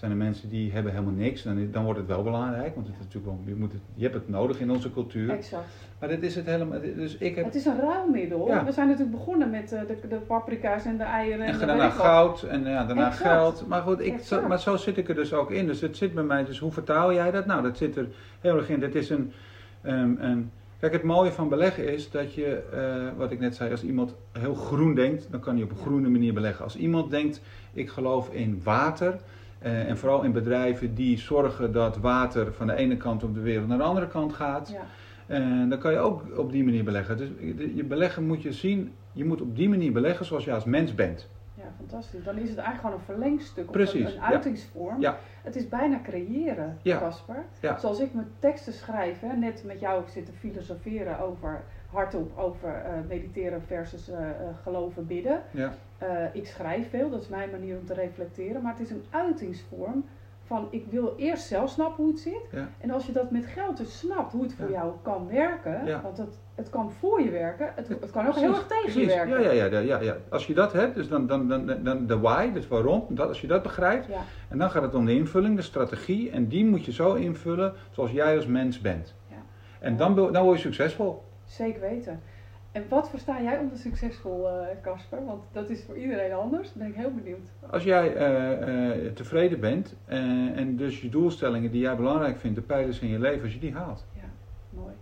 zijn 0.00 0.10
er 0.10 0.16
mensen 0.16 0.48
die 0.48 0.72
hebben 0.72 0.92
helemaal 0.92 1.14
niks. 1.14 1.42
Dan, 1.42 1.68
dan 1.70 1.84
wordt 1.84 1.98
het 1.98 2.08
wel 2.08 2.22
belangrijk. 2.22 2.74
Want 2.74 2.86
het 2.86 2.96
is 2.96 3.04
natuurlijk 3.04 3.26
wel, 3.26 3.40
je, 3.46 3.54
moet 3.54 3.72
het, 3.72 3.80
je 3.94 4.02
hebt 4.02 4.14
het 4.14 4.28
nodig 4.28 4.60
in 4.60 4.70
onze 4.70 4.92
cultuur. 4.92 5.30
Exact. 5.30 5.64
Maar 5.98 6.08
dat 6.08 6.22
is 6.22 6.34
het 6.34 6.46
helemaal. 6.46 6.80
Dus 6.80 7.16
ik 7.16 7.34
heb 7.36 7.44
Het 7.44 7.54
is 7.54 7.64
een 7.64 7.80
ruilmiddel. 7.80 8.46
Ja. 8.46 8.64
We 8.64 8.72
zijn 8.72 8.88
natuurlijk 8.88 9.16
begonnen 9.16 9.50
met 9.50 9.72
eh, 9.72 9.80
de, 9.86 10.08
de 10.08 10.16
paprika's 10.16 10.84
en 10.84 10.96
de 10.96 11.02
eieren. 11.02 11.46
En, 11.46 11.60
En 11.60 11.66
daarna 11.66 11.90
goud 11.90 12.42
en 12.42 12.64
ja, 12.64 12.84
daarna 12.84 13.06
Exact. 13.06 13.30
geld. 13.30 13.64
Maar 13.68 13.82
goed, 13.82 14.00
ik, 14.00 14.18
zo, 14.18 14.48
maar 14.48 14.60
zo 14.60 14.76
zit 14.76 14.96
ik 14.96 15.08
er 15.08 15.14
dus 15.14 15.32
ook 15.32 15.50
in. 15.50 15.66
Dus 15.66 15.80
het 15.80 15.96
zit 15.96 16.14
bij 16.14 16.24
mij. 16.24 16.44
Dus 16.44 16.58
hoe 16.58 16.72
vertaal 16.72 17.12
jij 17.12 17.30
dat? 17.30 17.46
Nou, 17.46 17.62
dat 17.62 17.76
zit 17.76 17.96
er 17.96 18.08
heel 18.40 18.56
erg 18.56 18.68
in. 18.68 18.82
Het 18.82 18.94
is 18.94 19.10
een, 19.10 19.32
een 19.82 20.50
Kijk, 20.80 20.92
het 20.92 21.02
mooie 21.02 21.32
van 21.32 21.48
beleggen 21.48 21.92
is 21.92 22.10
dat 22.10 22.34
je, 22.34 22.62
eh, 22.72 23.18
wat 23.18 23.30
ik 23.30 23.40
net 23.40 23.54
zei, 23.54 23.70
als 23.70 23.82
iemand 23.82 24.14
heel 24.32 24.54
groen 24.54 24.94
denkt, 24.94 25.26
dan 25.30 25.40
kan 25.40 25.54
hij 25.54 25.64
op 25.64 25.70
een 25.70 25.76
groene 25.76 26.08
manier 26.08 26.32
beleggen. 26.32 26.64
Als 26.64 26.76
iemand 26.76 27.10
denkt, 27.10 27.40
ik 27.72 27.88
geloof 27.88 28.30
in 28.32 28.60
water, 28.64 29.16
eh, 29.60 29.88
en 29.88 29.98
vooral 29.98 30.22
in 30.22 30.32
bedrijven 30.32 30.94
die 30.94 31.18
zorgen 31.18 31.72
dat 31.72 31.96
water 31.96 32.52
van 32.52 32.66
de 32.66 32.74
ene 32.74 32.96
kant 32.96 33.22
op 33.24 33.34
de 33.34 33.40
wereld 33.40 33.68
naar 33.68 33.78
de 33.78 33.84
andere 33.84 34.08
kant 34.08 34.32
gaat, 34.32 34.68
Ja. 34.68 34.82
en 35.26 35.68
dan 35.68 35.78
kan 35.78 35.92
je 35.92 35.98
ook 35.98 36.38
op 36.38 36.52
die 36.52 36.64
manier 36.64 36.84
beleggen. 36.84 37.16
Dus 37.16 37.28
je 37.74 37.84
beleggen 37.84 38.26
moet 38.26 38.42
je 38.42 38.52
zien, 38.52 38.92
je 39.12 39.24
moet 39.24 39.40
op 39.40 39.56
die 39.56 39.68
manier 39.68 39.92
beleggen 39.92 40.24
zoals 40.26 40.44
je 40.44 40.52
als 40.52 40.64
mens 40.64 40.94
bent. 40.94 41.28
ja, 41.54 41.64
fantastisch. 41.76 42.24
Dan 42.24 42.36
is 42.36 42.48
het 42.48 42.58
eigenlijk 42.58 42.80
gewoon 42.80 42.94
een 42.96 43.04
verlengstuk 43.04 43.64
of 43.66 43.72
Precies, 43.72 44.10
een, 44.12 44.16
een 44.16 44.22
uitingsvorm. 44.22 45.00
Ja. 45.00 45.18
Het 45.42 45.56
is 45.56 45.68
bijna 45.68 46.00
creëren. 46.02 46.78
Casper. 46.84 47.44
Ja. 47.60 47.78
Zoals 47.78 48.00
ik 48.00 48.14
mijn 48.14 48.26
teksten 48.38 48.72
schrijf, 48.72 49.20
hè, 49.20 49.36
net 49.36 49.62
met 49.66 49.80
jou 49.80 50.02
zitten 50.08 50.34
filosoferen 50.34 51.18
over 51.20 51.62
hardop 51.92 52.38
over 52.38 52.68
eh, 52.74 52.92
mediteren 53.08 53.62
versus 53.66 54.08
eh, 54.10 54.18
eh, 54.30 54.34
geloven 54.62 55.06
bidden. 55.06 55.42
Ja. 55.50 55.72
Ik 56.32 56.46
schrijf 56.46 56.90
veel, 56.90 57.10
dat 57.10 57.20
is 57.22 57.28
mijn 57.28 57.50
manier 57.50 57.78
om 57.78 57.86
te 57.86 57.94
reflecteren, 57.94 58.62
maar 58.62 58.72
het 58.72 58.80
is 58.80 58.90
een 58.90 59.04
uitingsvorm 59.10 60.04
van 60.44 60.68
ik 60.70 60.86
wil 60.90 61.14
eerst 61.16 61.46
zelf 61.46 61.70
snappen 61.70 62.04
hoe 62.04 62.12
het 62.12 62.20
zit. 62.22 62.40
Ja. 62.52 62.68
En 62.80 62.90
als 62.90 63.06
je 63.06 63.12
dat 63.12 63.30
met 63.30 63.46
geld 63.46 63.76
dus 63.76 63.98
snapt, 63.98 64.32
hoe 64.32 64.42
het 64.42 64.54
voor 64.54 64.66
Ja. 64.68 64.72
jou 64.72 64.92
kan 65.02 65.28
werken, 65.28 65.84
Ja. 65.86 66.00
want 66.02 66.16
het, 66.18 66.38
het 66.54 66.70
kan 66.70 66.92
voor 66.92 67.20
je 67.22 67.30
werken, 67.30 67.72
het, 67.76 67.88
het 67.88 68.10
kan 68.10 68.26
ook 68.26 68.32
Precies, 68.32 68.40
heel 68.40 68.54
erg 68.54 68.66
tegen 68.66 69.00
je 69.00 69.06
werken. 69.06 69.42
Ja, 69.42 69.50
ja, 69.50 69.64
ja, 69.64 69.78
ja, 69.78 70.00
ja. 70.00 70.16
Als 70.28 70.46
je 70.46 70.54
dat 70.54 70.72
hebt, 70.72 70.94
dus 70.94 71.08
dan, 71.08 71.26
dan, 71.26 71.48
dan, 71.48 71.82
dan 71.82 72.06
de 72.06 72.18
why, 72.18 72.52
dus 72.52 72.68
waarom, 72.68 73.04
dat, 73.08 73.28
als 73.28 73.40
je 73.40 73.46
dat 73.46 73.62
begrijpt, 73.62 74.06
en 74.48 74.58
dan 74.58 74.70
gaat 74.70 74.82
het 74.82 74.94
om 74.94 75.04
de 75.06 75.14
invulling, 75.14 75.56
de 75.56 75.62
strategie, 75.62 76.30
en 76.30 76.48
die 76.48 76.64
moet 76.66 76.84
je 76.84 76.92
zo 76.92 77.14
invullen 77.14 77.72
zoals 77.90 78.10
jij 78.10 78.36
als 78.36 78.46
mens 78.46 78.80
bent. 78.80 79.14
Ja. 79.28 79.36
En 79.80 79.96
dan, 79.96 80.14
ben- 80.14 80.32
dan 80.32 80.44
word 80.44 80.56
je 80.60 80.62
succesvol. 80.64 81.22
Zeker 81.50 81.80
weten. 81.80 82.20
En 82.72 82.84
wat 82.88 83.10
versta 83.10 83.42
jij 83.42 83.58
onder 83.58 83.78
succesvol, 83.78 84.48
eh, 84.48 84.66
Casper? 84.82 85.24
Want 85.24 85.44
dat 85.52 85.70
is 85.70 85.82
voor 85.84 85.96
iedereen 85.96 86.32
anders. 86.32 86.68
Daar 86.68 86.78
ben 86.78 86.86
ik 86.88 86.94
heel 86.94 87.14
benieuwd. 87.14 87.48
Als 87.70 87.84
jij 87.84 88.14
eh, 88.14 89.06
eh, 89.06 89.12
tevreden 89.12 89.60
bent 89.60 89.96
en 90.06 90.76
dus 90.76 91.00
je 91.00 91.08
doelstellingen 91.08 91.70
die 91.70 91.80
jij 91.80 91.96
belangrijk 91.96 92.38
vindt, 92.38 92.56
de 92.56 92.62
pijlers 92.62 92.98
in 93.00 93.08
je 93.08 93.18
leven, 93.18 93.42
als 93.42 93.52
je 93.54 93.58
die 93.60 93.72
haalt. 93.72 94.06
Ja, 94.14 94.28
mooi. 94.70 94.94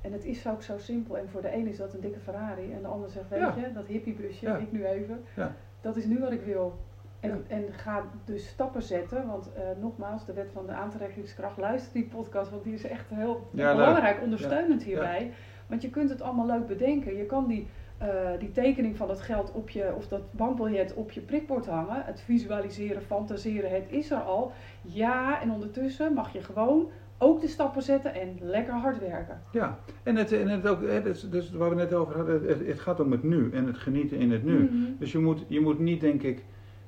En 0.00 0.12
het 0.12 0.24
is 0.24 0.46
ook 0.48 0.62
zo 0.62 0.78
simpel. 0.78 1.18
En 1.18 1.28
voor 1.28 1.42
de 1.42 1.54
een 1.54 1.66
is 1.66 1.76
dat 1.76 1.94
een 1.94 2.00
dikke 2.00 2.20
Ferrari. 2.20 2.72
En 2.72 2.82
de 2.82 2.88
ander 2.88 3.10
zegt, 3.10 3.28
weet 3.28 3.40
Ja. 3.40 3.54
je, 3.56 3.72
dat 3.72 3.86
hippiebusje, 3.86 4.46
Ja. 4.46 4.56
ik 4.56 4.72
nu 4.72 4.84
even. 4.86 5.24
Ja. 5.34 5.54
Dat 5.80 5.96
is 5.96 6.04
nu 6.04 6.18
wat 6.18 6.32
ik 6.32 6.42
wil. 6.42 6.78
En, 7.20 7.28
Ja. 7.28 7.36
en 7.56 7.64
ga 7.72 8.04
dus 8.24 8.48
stappen 8.48 8.82
zetten. 8.82 9.26
Want 9.26 9.50
nogmaals, 9.80 10.26
de 10.26 10.32
wet 10.32 10.50
van 10.52 10.66
de 10.66 10.72
aantrekkingskracht. 10.72 11.56
Luister 11.56 11.92
die 11.92 12.08
podcast, 12.08 12.50
want 12.50 12.64
die 12.64 12.74
is 12.74 12.86
echt 12.86 13.08
heel 13.08 13.48
belangrijk 13.50 14.22
ondersteunend 14.22 14.82
hierbij. 14.82 15.32
Want 15.66 15.82
je 15.82 15.90
kunt 15.90 16.10
het 16.10 16.22
allemaal 16.22 16.46
leuk 16.46 16.66
bedenken. 16.66 17.16
Je 17.16 17.24
kan 17.24 17.46
die, 17.46 17.66
eh, 17.98 18.08
die 18.38 18.52
tekening 18.52 18.96
van 18.96 19.08
het 19.08 19.20
geld 19.20 19.52
op 19.52 19.70
je, 19.70 19.92
of 19.96 20.08
dat 20.08 20.32
bankbiljet 20.32 20.94
op 20.94 21.10
je 21.10 21.20
prikbord 21.20 21.66
hangen. 21.66 22.02
Het 22.04 22.20
visualiseren, 22.20 23.02
fantaseren, 23.02 23.70
het 23.70 23.86
is 23.88 24.10
er 24.10 24.20
al. 24.20 24.52
Ja, 24.82 25.42
en 25.42 25.50
ondertussen 25.50 26.12
mag 26.12 26.32
je 26.32 26.42
gewoon 26.42 26.90
ook 27.18 27.40
de 27.40 27.48
stappen 27.48 27.82
zetten 27.82 28.14
en 28.14 28.36
lekker 28.40 28.74
hard 28.74 28.98
werken. 28.98 29.42
Ja, 29.52 29.78
en 30.02 30.16
het, 30.16 30.32
en 30.32 30.48
het 30.48 30.66
ook, 30.66 30.80
dus, 31.04 31.30
dus 31.30 31.50
waar 31.50 31.68
we 31.68 31.74
net 31.74 31.94
over 31.94 32.16
hadden, 32.16 32.46
het, 32.48 32.66
het 32.66 32.80
gaat 32.80 33.00
om 33.00 33.12
het 33.12 33.22
nu 33.22 33.50
en 33.52 33.66
het 33.66 33.78
genieten 33.78 34.18
in 34.18 34.32
het 34.32 34.44
nu. 34.44 34.62
Mhm. 34.62 34.76
Dus 34.98 35.12
je 35.12 35.18
moet, 35.18 35.44
je 35.48 35.60
moet 35.60 35.78
niet, 35.78 36.00
denk 36.00 36.22
ik, 36.22 36.44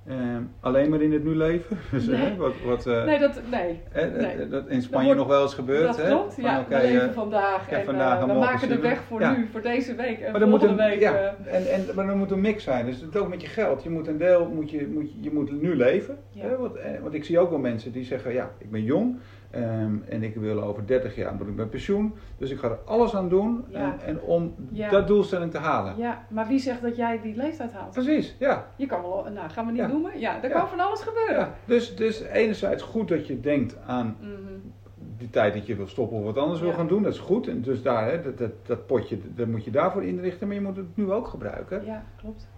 ehm, 0.08 0.42
alleen 0.60 0.90
maar 0.90 1.00
in 1.02 1.12
het 1.12 1.24
nu 1.24 1.34
leven. 1.36 1.78
Dus, 1.90 2.06
Nee. 2.06 2.16
hè, 2.20 2.36
wat, 2.36 2.52
wat, 2.64 2.86
eh, 2.86 3.04
Nee, 3.04 3.18
dat, 3.18 3.40
nee. 3.50 3.80
hè, 3.90 4.10
nee. 4.10 4.48
dat 4.48 4.68
in 4.68 4.82
Spanje 4.82 5.14
nog 5.14 5.26
wel 5.26 5.42
eens 5.42 5.54
gebeurt. 5.54 5.86
dat 5.86 5.96
hè? 5.96 6.08
klopt. 6.08 6.34
Van, 6.34 6.44
Ja, 6.44 6.64
we 6.68 6.76
leven 6.76 7.08
eh, 7.08 7.14
vandaag. 7.14 7.68
en 7.70 7.84
vandaag 7.84 8.20
eh, 8.20 8.26
we 8.26 8.32
maken 8.32 8.68
de 8.68 8.78
weg 8.78 9.00
voor 9.02 9.20
Ja. 9.20 9.36
nu, 9.36 9.46
voor 9.52 9.62
deze 9.62 9.94
week 9.94 10.18
en 10.20 10.30
maar, 10.30 10.40
dan 10.40 10.48
moet 10.48 10.58
volgende 10.60 10.82
een, 10.82 10.88
week. 10.90 11.00
ja, 11.00 11.12
eh, 11.44 11.54
en, 11.54 11.72
en, 11.72 11.94
maar 11.94 12.08
er 12.08 12.16
moet 12.16 12.30
een 12.30 12.40
mix 12.40 12.64
zijn. 12.64 12.86
Dus 12.86 13.00
het 13.00 13.16
ook 13.16 13.28
met 13.28 13.40
je 13.40 13.48
geld. 13.48 13.82
Je 13.82 13.90
moet 13.90 14.06
een 14.08 14.18
deel, 14.18 14.48
moet 14.54 14.70
je, 14.70 14.86
moet 14.94 15.10
je, 15.20 15.30
moet 15.32 15.62
nu 15.62 15.76
leven. 15.76 16.18
Ja. 16.30 16.42
Hè? 16.42 16.56
Want, 16.56 16.76
eh, 16.76 16.90
want 17.02 17.14
ik 17.14 17.24
zie 17.24 17.38
ook 17.38 17.50
wel 17.50 17.58
mensen 17.58 17.92
die 17.92 18.04
zeggen, 18.04 18.32
ja, 18.32 18.50
ik 18.58 18.70
ben 18.70 18.82
jong. 18.82 19.18
Ehm, 19.50 19.96
en 20.08 20.22
ik 20.22 20.34
wil 20.34 20.62
over 20.62 20.86
30 20.86 21.16
jaar 21.16 21.34
moet 21.34 21.46
ik 21.48 21.54
met 21.54 21.70
pensioen. 21.70 22.14
Dus 22.38 22.50
ik 22.50 22.58
ga 22.58 22.68
er 22.68 22.78
alles 22.84 23.14
aan 23.14 23.28
doen 23.28 23.64
Ja. 23.68 23.78
en, 23.78 24.00
en 24.06 24.20
om 24.20 24.54
Ja. 24.70 24.90
dat 24.90 25.06
doelstelling 25.06 25.50
te 25.50 25.58
halen. 25.58 25.94
ja, 25.96 26.24
maar 26.30 26.46
wie 26.48 26.58
zegt 26.58 26.82
dat 26.82 26.96
jij 26.96 27.20
die 27.20 27.36
leeftijd 27.36 27.72
haalt? 27.72 27.92
Precies, 27.92 28.36
ja. 28.38 28.66
Je 28.76 28.86
kan 28.86 29.02
wel, 29.02 29.26
nou 29.34 29.50
gaan 29.50 29.64
we 29.66 29.70
niet 29.72 29.80
Ja. 29.80 29.86
noemen? 29.86 30.18
Ja, 30.20 30.42
er 30.42 30.50
kan 30.50 30.68
van 30.68 30.80
alles 30.80 31.00
gebeuren. 31.00 31.34
ja. 31.36 31.54
Dus, 31.64 31.96
dus 31.96 32.20
enerzijds 32.20 32.82
goed 32.82 33.08
dat 33.08 33.26
je 33.26 33.40
denkt 33.40 33.76
aan 33.86 34.16
Mhm. 34.20 34.30
die 35.18 35.30
tijd 35.30 35.54
dat 35.54 35.66
je 35.66 35.76
wil 35.76 35.86
stoppen 35.86 36.18
of 36.18 36.24
wat 36.24 36.38
anders 36.38 36.60
wil 36.60 36.72
gaan 36.72 36.88
doen. 36.88 37.02
Dat 37.02 37.12
is 37.12 37.18
goed. 37.18 37.48
En 37.48 37.60
dus 37.62 37.82
daar, 37.82 38.10
hè, 38.10 38.22
dat, 38.22 38.38
dat, 38.38 38.50
dat 38.66 38.86
potje, 38.86 39.18
dat 39.34 39.46
moet 39.46 39.64
je 39.64 39.70
daarvoor 39.70 40.04
inrichten. 40.04 40.46
Maar 40.46 40.56
je 40.56 40.62
moet 40.62 40.76
het 40.76 40.96
nu 40.96 41.10
ook 41.12 41.26
gebruiken. 41.28 41.84
Ja, 41.84 42.02
klopt. 42.16 42.48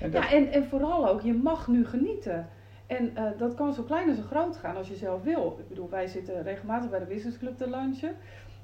En 0.00 0.10
dat- 0.10 0.22
Ja, 0.22 0.30
en, 0.30 0.50
en 0.52 0.64
vooral 0.64 1.08
ook, 1.08 1.20
je 1.20 1.34
mag 1.34 1.68
nu 1.68 1.86
genieten. 1.86 2.46
En 2.88 3.10
eh, 3.16 3.22
dat 3.38 3.54
kan 3.54 3.72
zo 3.72 3.82
klein 3.82 4.08
als 4.08 4.16
zo 4.16 4.22
groot 4.30 4.56
gaan 4.56 4.76
als 4.76 4.88
je 4.88 4.96
zelf 4.96 5.22
wil. 5.22 5.56
Ik 5.60 5.68
bedoel, 5.68 5.88
wij 5.90 6.06
zitten 6.06 6.42
regelmatig 6.42 6.90
bij 6.90 6.98
de 6.98 7.04
Business 7.04 7.38
Club 7.38 7.56
te 7.56 7.70
lunchen. 7.70 8.14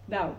Nou, 0.04 0.30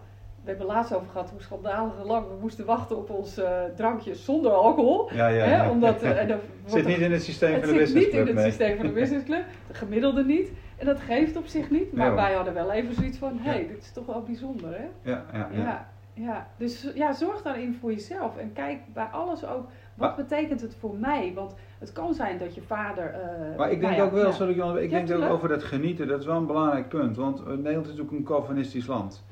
we 0.43 0.49
hebben 0.51 0.65
laatst 0.67 0.93
over 0.95 1.09
gehad 1.09 1.29
hoe 1.29 1.41
schandalig 1.41 2.03
lang 2.03 2.27
we 2.27 2.33
moesten 2.41 2.65
wachten 2.65 2.97
op 2.97 3.09
ons 3.09 3.37
eh, 3.37 3.63
drankje 3.75 4.15
zonder 4.15 4.51
alcohol. 4.51 5.09
ja, 5.13 5.27
ja, 5.27 5.45
Hè, 5.45 5.55
ja. 5.55 5.69
omdat, 5.69 6.01
en 6.01 6.39
zit 6.65 6.85
niet 6.87 6.99
in 6.99 7.11
het 7.11 7.23
systeem 7.23 7.53
het 7.53 7.65
van 7.65 7.73
de 7.73 7.85
zit 7.85 7.93
business 7.93 8.05
niet 8.05 8.13
in 8.15 8.23
club. 8.23 8.35
het 8.35 8.45
systeem 8.45 8.77
van 8.77 8.85
de 8.85 8.91
Business 9.01 9.25
Club, 9.25 9.43
de 9.67 9.73
gemiddelde 9.73 10.25
niet. 10.25 10.51
En 10.77 10.85
dat 10.85 10.99
geeft 10.99 11.35
op 11.35 11.45
zich 11.47 11.69
niet. 11.69 11.93
Maar 11.93 12.07
Nee, 12.07 12.15
wij 12.15 12.33
hadden 12.33 12.53
wel 12.53 12.71
even 12.71 12.93
zoiets 12.93 13.17
van, 13.17 13.37
hé, 13.37 13.49
hey, 13.51 13.67
dit 13.67 13.77
is 13.81 13.91
toch 13.91 14.05
wel 14.05 14.21
bijzonder 14.23 14.69
hè. 14.77 15.11
Ja, 15.11 15.25
ja, 15.33 15.49
ja. 15.53 15.61
Ja, 15.61 15.87
ja. 16.13 16.47
Dus 16.57 16.91
ja, 16.95 17.13
zorg 17.13 17.41
daarin 17.41 17.77
voor 17.79 17.91
jezelf. 17.91 18.37
En 18.37 18.53
kijk 18.53 18.79
bij 18.93 19.05
alles 19.11 19.45
ook, 19.45 19.67
wat 19.95 20.15
betekent 20.15 20.61
het 20.61 20.75
voor 20.79 20.95
mij? 20.95 21.31
Want 21.35 21.55
het 21.79 21.91
kan 21.91 22.13
zijn 22.13 22.37
dat 22.37 22.55
je 22.55 22.61
vader... 22.61 23.05
eh, 23.05 23.57
Maar 23.57 23.71
ik 23.71 23.79
denk 23.79 24.01
ook 24.01 24.11
wel, 24.11 24.31
sorry 24.31 24.55
Jan, 24.55 24.77
ik 24.77 24.89
denk 24.89 25.11
ook 25.11 25.29
over 25.29 25.49
dat 25.49 25.63
genieten, 25.63 26.07
dat 26.07 26.19
is 26.19 26.25
wel 26.25 26.37
een 26.37 26.45
belangrijk 26.45 26.87
punt. 26.87 27.17
Want 27.17 27.39
eh, 27.39 27.45
Nederland 27.47 27.85
is 27.85 27.91
natuurlijk 27.91 28.17
een 28.17 28.23
Calvinistisch 28.23 28.87
land. 28.87 29.25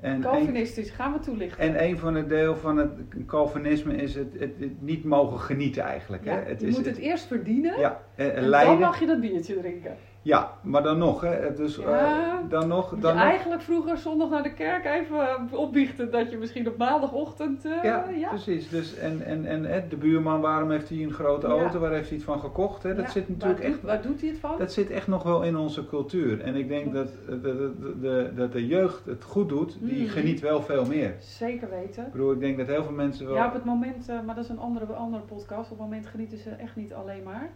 En 0.00 0.14
een, 0.14 0.20
Calvinistisch, 0.20 0.90
gaan 0.90 1.12
we 1.12 1.18
toelichten. 1.18 1.58
en 1.58 1.84
een 1.84 1.98
van 1.98 2.14
de 2.14 2.26
deel 2.26 2.56
van 2.56 2.76
het 2.76 2.90
Calvinisme 3.26 3.96
is 3.96 4.14
het, 4.14 4.32
het, 4.38 4.52
het 4.58 4.82
niet 4.82 5.04
mogen 5.04 5.38
genieten 5.38 5.82
eigenlijk. 5.82 6.24
ja, 6.24 6.32
hè? 6.32 6.42
Het 6.42 6.60
je 6.60 6.66
is, 6.66 6.76
moet 6.76 6.86
het 6.86 6.96
eerst 6.96 7.26
verdienen 7.26 7.78
ja, 7.78 8.00
eh, 8.14 8.36
en 8.36 8.48
lijden. 8.48 8.70
dan 8.70 8.80
mag 8.80 9.00
je 9.00 9.06
dat 9.06 9.20
biertje 9.20 9.58
drinken. 9.58 9.96
Ja, 10.28 10.52
maar 10.62 10.82
dan 10.82 10.98
nog, 10.98 11.20
hè? 11.20 11.54
Dus, 11.54 11.78
eh, 11.78 11.84
Ja. 11.84 12.42
dan 12.48 12.68
nog, 12.68 12.94
dan 12.98 13.14
nog. 13.14 13.22
eigenlijk 13.24 13.62
vroeger 13.62 13.96
zondag 13.98 14.30
naar 14.30 14.42
de 14.42 14.52
kerk 14.54 14.84
even 14.84 15.18
eh, 15.28 15.58
opbiechten 15.58 16.10
dat 16.10 16.30
je 16.30 16.36
misschien 16.36 16.68
op 16.68 16.76
maandagochtend... 16.76 17.64
eh, 17.64 17.82
Ja, 17.82 18.08
ja. 18.08 18.28
precies. 18.28 18.68
Dus, 18.68 18.96
en 18.96 19.22
en, 19.24 19.44
en 19.46 19.64
hè, 19.64 19.88
de 19.88 19.96
buurman, 19.96 20.40
waarom 20.40 20.70
heeft 20.70 20.88
hij 20.88 20.98
een 21.02 21.12
grote 21.12 21.46
Ja. 21.46 21.52
auto? 21.52 21.78
Waar 21.78 21.92
heeft 21.92 22.08
hij 22.08 22.16
het 22.16 22.26
van 22.26 22.40
gekocht? 22.40 22.82
Hè? 22.82 22.94
Dat 22.94 23.10
zit 23.10 23.28
natuurlijk 23.28 23.58
waar 23.60 23.68
echt 23.70 23.80
Doet, 23.80 23.90
waar 23.90 24.02
doet 24.02 24.20
hij 24.20 24.28
het 24.30 24.38
van? 24.38 24.54
Dat 24.58 24.72
zit 24.72 24.90
echt 24.90 25.06
nog 25.06 25.22
wel 25.22 25.42
in 25.42 25.56
onze 25.56 25.86
cultuur. 25.86 26.40
En 26.40 26.54
ik 26.54 26.68
denk 26.68 26.92
dat, 26.92 27.08
dat, 27.28 27.42
dat, 27.42 28.00
de, 28.00 28.30
dat 28.36 28.52
de 28.52 28.66
jeugd 28.66 29.04
het 29.06 29.24
goed 29.24 29.48
doet, 29.48 29.76
die 29.80 30.02
Mhm. 30.02 30.10
geniet 30.12 30.40
wel 30.40 30.62
veel 30.62 30.84
meer. 30.86 31.14
Zeker 31.18 31.70
weten. 31.70 32.06
Ik 32.06 32.12
bedoel, 32.12 32.32
ik 32.32 32.40
denk 32.40 32.58
dat 32.58 32.66
heel 32.66 32.84
veel 32.84 32.92
mensen 32.92 33.26
wel... 33.26 33.34
Ja, 33.34 33.46
op 33.46 33.52
het 33.52 33.64
moment, 33.64 34.08
eh, 34.08 34.20
maar 34.26 34.34
dat 34.34 34.44
is 34.44 34.50
een 34.50 34.58
andere, 34.58 34.92
andere 34.92 35.22
podcast. 35.22 35.70
Op 35.70 35.78
het 35.78 35.86
moment 35.88 36.06
genieten 36.06 36.38
ze 36.38 36.50
echt 36.50 36.76
niet 36.76 36.92
alleen 36.94 37.22
maar. 37.22 37.50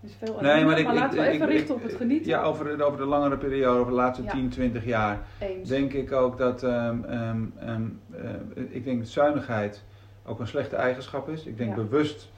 Dus 0.00 0.14
veel 0.18 0.40
nee, 0.40 0.52
alleen 0.52 0.66
maar, 0.66 0.78
ik, 0.78 0.86
laten 0.92 1.18
we 1.18 1.24
ik- 1.26 1.32
even 1.32 1.46
ik- 1.48 1.52
richten 1.52 1.74
op 1.74 1.82
het 1.82 1.94
genieten. 1.94 2.30
Ja, 2.30 2.42
over 2.42 2.76
de, 2.76 2.84
over 2.84 2.98
de 2.98 3.04
langere 3.04 3.36
periode, 3.36 3.78
over 3.78 3.92
de 3.92 3.98
laatste 3.98 4.22
Ja. 4.24 4.30
10, 4.30 4.48
20 4.48 4.84
jaar, 4.84 5.18
Eens. 5.38 5.68
denk 5.68 5.92
ik 5.92 6.12
ook 6.12 6.38
dat... 6.38 6.62
ehm, 6.62 7.04
ehm, 7.04 7.44
ehm, 7.58 7.82
eh, 8.12 8.30
ik 8.68 8.84
denk 8.84 8.98
dat 8.98 9.08
zuinigheid 9.08 9.84
ook 10.26 10.40
een 10.40 10.46
slechte 10.46 10.76
eigenschap 10.76 11.28
is. 11.28 11.46
Ik 11.46 11.56
denk 11.56 11.70
Ja. 11.70 11.76
bewust... 11.76 12.30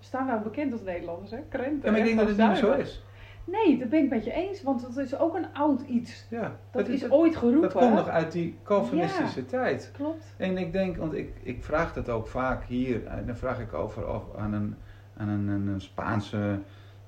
Staan 0.00 0.26
wij 0.26 0.34
ook 0.34 0.42
bekend 0.44 0.72
als 0.72 0.82
Nederlanders, 0.82 1.30
hè? 1.30 1.38
Krenten. 1.48 1.80
Ja, 1.84 1.90
maar 1.90 1.98
ik 2.00 2.04
denk 2.06 2.18
dat 2.18 2.28
het 2.28 2.48
niet 2.48 2.56
zo 2.56 2.72
is. 2.72 3.02
Nee, 3.44 3.78
dat 3.78 3.88
ben 3.88 4.02
ik 4.04 4.10
met 4.10 4.24
je 4.24 4.32
eens, 4.32 4.62
want 4.62 4.80
dat 4.82 4.96
is 5.04 5.18
ook 5.18 5.34
een 5.36 5.46
oud 5.54 5.80
iets. 5.80 6.26
Ja, 6.30 6.56
Dat, 6.72 6.88
is 6.88 7.10
ooit 7.10 7.36
geroepen. 7.36 7.60
dat 7.62 7.72
komt 7.72 7.94
nog 7.94 8.08
uit 8.08 8.32
die 8.32 8.56
Calvinistische 8.62 9.44
tijd. 9.46 9.90
Klopt. 9.96 10.34
En 10.36 10.58
ik 10.58 10.72
denk, 10.72 10.96
want 10.96 11.14
ik, 11.14 11.32
ik 11.42 11.64
vraag 11.64 11.92
dat 11.92 12.08
ook 12.08 12.26
vaak 12.26 12.64
hier, 12.64 13.06
en 13.06 13.26
dan 13.26 13.36
vraag 13.36 13.60
ik 13.60 13.72
over 13.74 14.08
of 14.08 14.22
aan 14.36 14.52
een, 14.52 14.74
aan 15.16 15.28
een, 15.28 15.48
een 15.48 15.80
Spaanse 15.80 16.58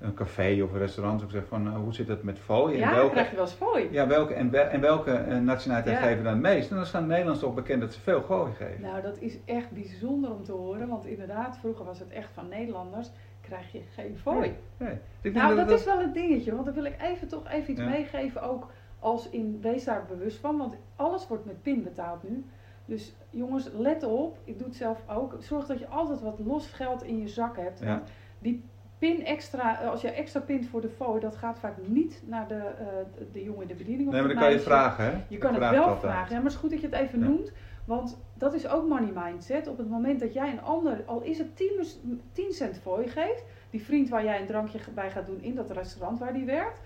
een 0.05 0.15
café 0.15 0.63
of 0.63 0.73
een 0.73 0.79
restaurant 0.79 1.23
ook 1.23 1.31
zeg 1.31 1.47
van 1.49 1.67
eh, 1.67 1.75
hoe 1.77 1.95
zit 1.95 2.09
het 2.09 2.23
met 2.23 2.39
fooi? 2.39 2.77
Ja, 2.79 2.91
en 2.91 2.97
dan 2.97 3.11
krijg 3.11 3.31
je 3.31 3.37
wel 3.37 3.45
eens 3.45 3.55
fooi. 3.55 3.89
ja, 3.91 4.07
welke, 4.07 4.35
en, 4.35 4.51
wel- 4.51 4.67
en 4.67 4.81
welke 4.81 5.11
eh, 5.13 5.39
nationaliteit 5.39 5.99
Ja. 5.99 6.07
geven 6.07 6.25
dan 6.25 6.33
het 6.33 6.43
meest? 6.43 6.71
En 6.71 6.77
dan 6.77 6.87
staan 6.87 7.07
Nederlanders 7.07 7.41
toch 7.45 7.55
bekend 7.55 7.81
dat 7.81 7.93
ze 7.93 8.01
veel 8.01 8.23
fooi 8.23 8.53
geven. 8.53 8.81
Nou, 8.81 9.03
dat 9.03 9.19
is 9.19 9.39
echt 9.45 9.71
bijzonder 9.71 10.31
om 10.35 10.45
te 10.45 10.53
horen, 10.53 10.89
want 10.89 11.07
inderdaad, 11.07 11.59
vroeger 11.59 11.85
was 11.85 11.99
het 11.99 12.11
echt 12.11 12.29
van 12.33 12.49
Nederlanders 12.49 13.11
krijg 13.41 13.73
je 13.73 13.81
geen 13.95 14.17
fooi. 14.23 14.57
Nee. 14.77 15.33
Nou, 15.33 15.55
dat 15.57 15.71
is 15.71 15.85
wel 15.85 16.01
een 16.01 16.13
dingetje, 16.13 16.53
want 16.53 16.65
dan 16.65 16.75
wil 16.75 16.85
ik 16.85 16.97
even 17.03 17.29
toch 17.29 17.49
even 17.51 17.71
iets 17.71 17.81
Ja. 17.81 17.89
meegeven, 17.89 18.43
ook 18.43 18.67
als 18.99 19.29
in, 19.31 19.59
wees 19.63 19.85
daar 19.85 20.05
bewust 20.09 20.37
van, 20.39 20.57
want 20.59 20.75
alles 20.97 21.29
wordt 21.29 21.45
met 21.45 21.63
pin 21.63 21.83
betaald 21.83 22.23
nu. 22.29 22.45
Dus 22.87 23.15
jongens, 23.31 23.71
let 23.79 24.03
op, 24.03 24.39
ik 24.45 24.59
doe 24.59 24.67
het 24.67 24.77
zelf 24.77 25.03
ook, 25.09 25.37
zorg 25.41 25.67
dat 25.67 25.79
je 25.79 25.89
altijd 25.89 26.21
wat 26.21 26.39
los 26.45 26.67
geld 26.71 27.03
in 27.03 27.19
je 27.21 27.29
zak 27.29 27.57
hebt. 27.57 27.81
Ja. 27.81 27.87
Want 27.87 28.09
die 28.39 28.65
pin 28.99 29.25
extra, 29.25 29.81
eh, 29.83 29.91
als 29.91 30.01
je 30.01 30.09
extra 30.11 30.41
pint 30.41 30.67
voor 30.67 30.81
de 30.81 30.89
fooi, 30.89 31.21
dat 31.21 31.37
gaat 31.37 31.59
vaak 31.59 31.75
niet 31.87 32.23
naar 32.27 32.49
de, 32.49 32.55
eh, 32.55 32.87
de, 33.33 33.43
jongen 33.43 33.63
in 33.63 33.69
de 33.69 33.75
bediening 33.75 34.07
of 34.09 34.13
Nee, 34.15 34.23
maar 34.23 34.35
dan 34.35 34.43
kan 34.43 34.53
je 34.53 34.61
vragen, 34.61 35.05
hè? 35.05 35.11
Je 35.11 35.19
Ik 35.29 35.39
kan 35.41 35.55
het 35.55 35.71
wel 35.71 35.83
altijd. 35.85 36.01
vragen, 36.13 36.29
ja, 36.29 36.35
maar 36.35 36.43
het 36.45 36.53
is 36.53 36.59
goed 36.59 36.71
dat 36.71 36.81
je 36.81 36.87
het 36.87 36.97
even 36.97 37.19
Ja. 37.21 37.25
noemt. 37.27 37.53
Want 37.85 38.19
dat 38.35 38.55
is 38.55 38.67
ook 38.69 38.89
money 38.89 39.13
mindset. 39.15 39.67
Op 39.67 39.79
het 39.79 39.89
moment 39.89 40.21
dat 40.21 40.33
jij 40.33 40.51
een 40.51 40.63
ander, 40.63 41.03
al 41.07 41.21
is 41.23 41.39
het 41.39 41.57
10, 41.57 41.73
mus- 41.77 42.01
10 42.33 42.53
cent 42.53 42.79
voor 42.79 43.01
je 43.03 43.09
geeft, 43.09 43.45
die 43.71 43.85
vriend 43.85 44.09
waar 44.09 44.25
jij 44.25 44.41
een 44.41 44.47
drankje 44.47 44.79
bij 44.95 45.11
gaat 45.11 45.27
doen 45.27 45.41
in 45.43 45.55
dat 45.55 45.71
restaurant 45.71 46.19
waar 46.19 46.33
die 46.33 46.45
werkt, 46.45 46.81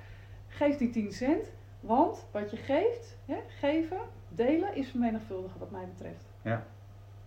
geef 0.47 0.77
die 0.77 0.91
10 0.91 1.13
cent. 1.13 1.53
Want 1.81 2.27
wat 2.33 2.51
je 2.51 2.57
geeft, 2.57 3.17
hè, 3.27 3.37
geven, 3.49 3.97
delen 4.29 4.75
is 4.75 4.91
vermenigvuldigen 4.91 5.61
wat 5.61 5.71
mij 5.71 5.87
betreft. 5.95 6.25
Ja, 6.43 6.65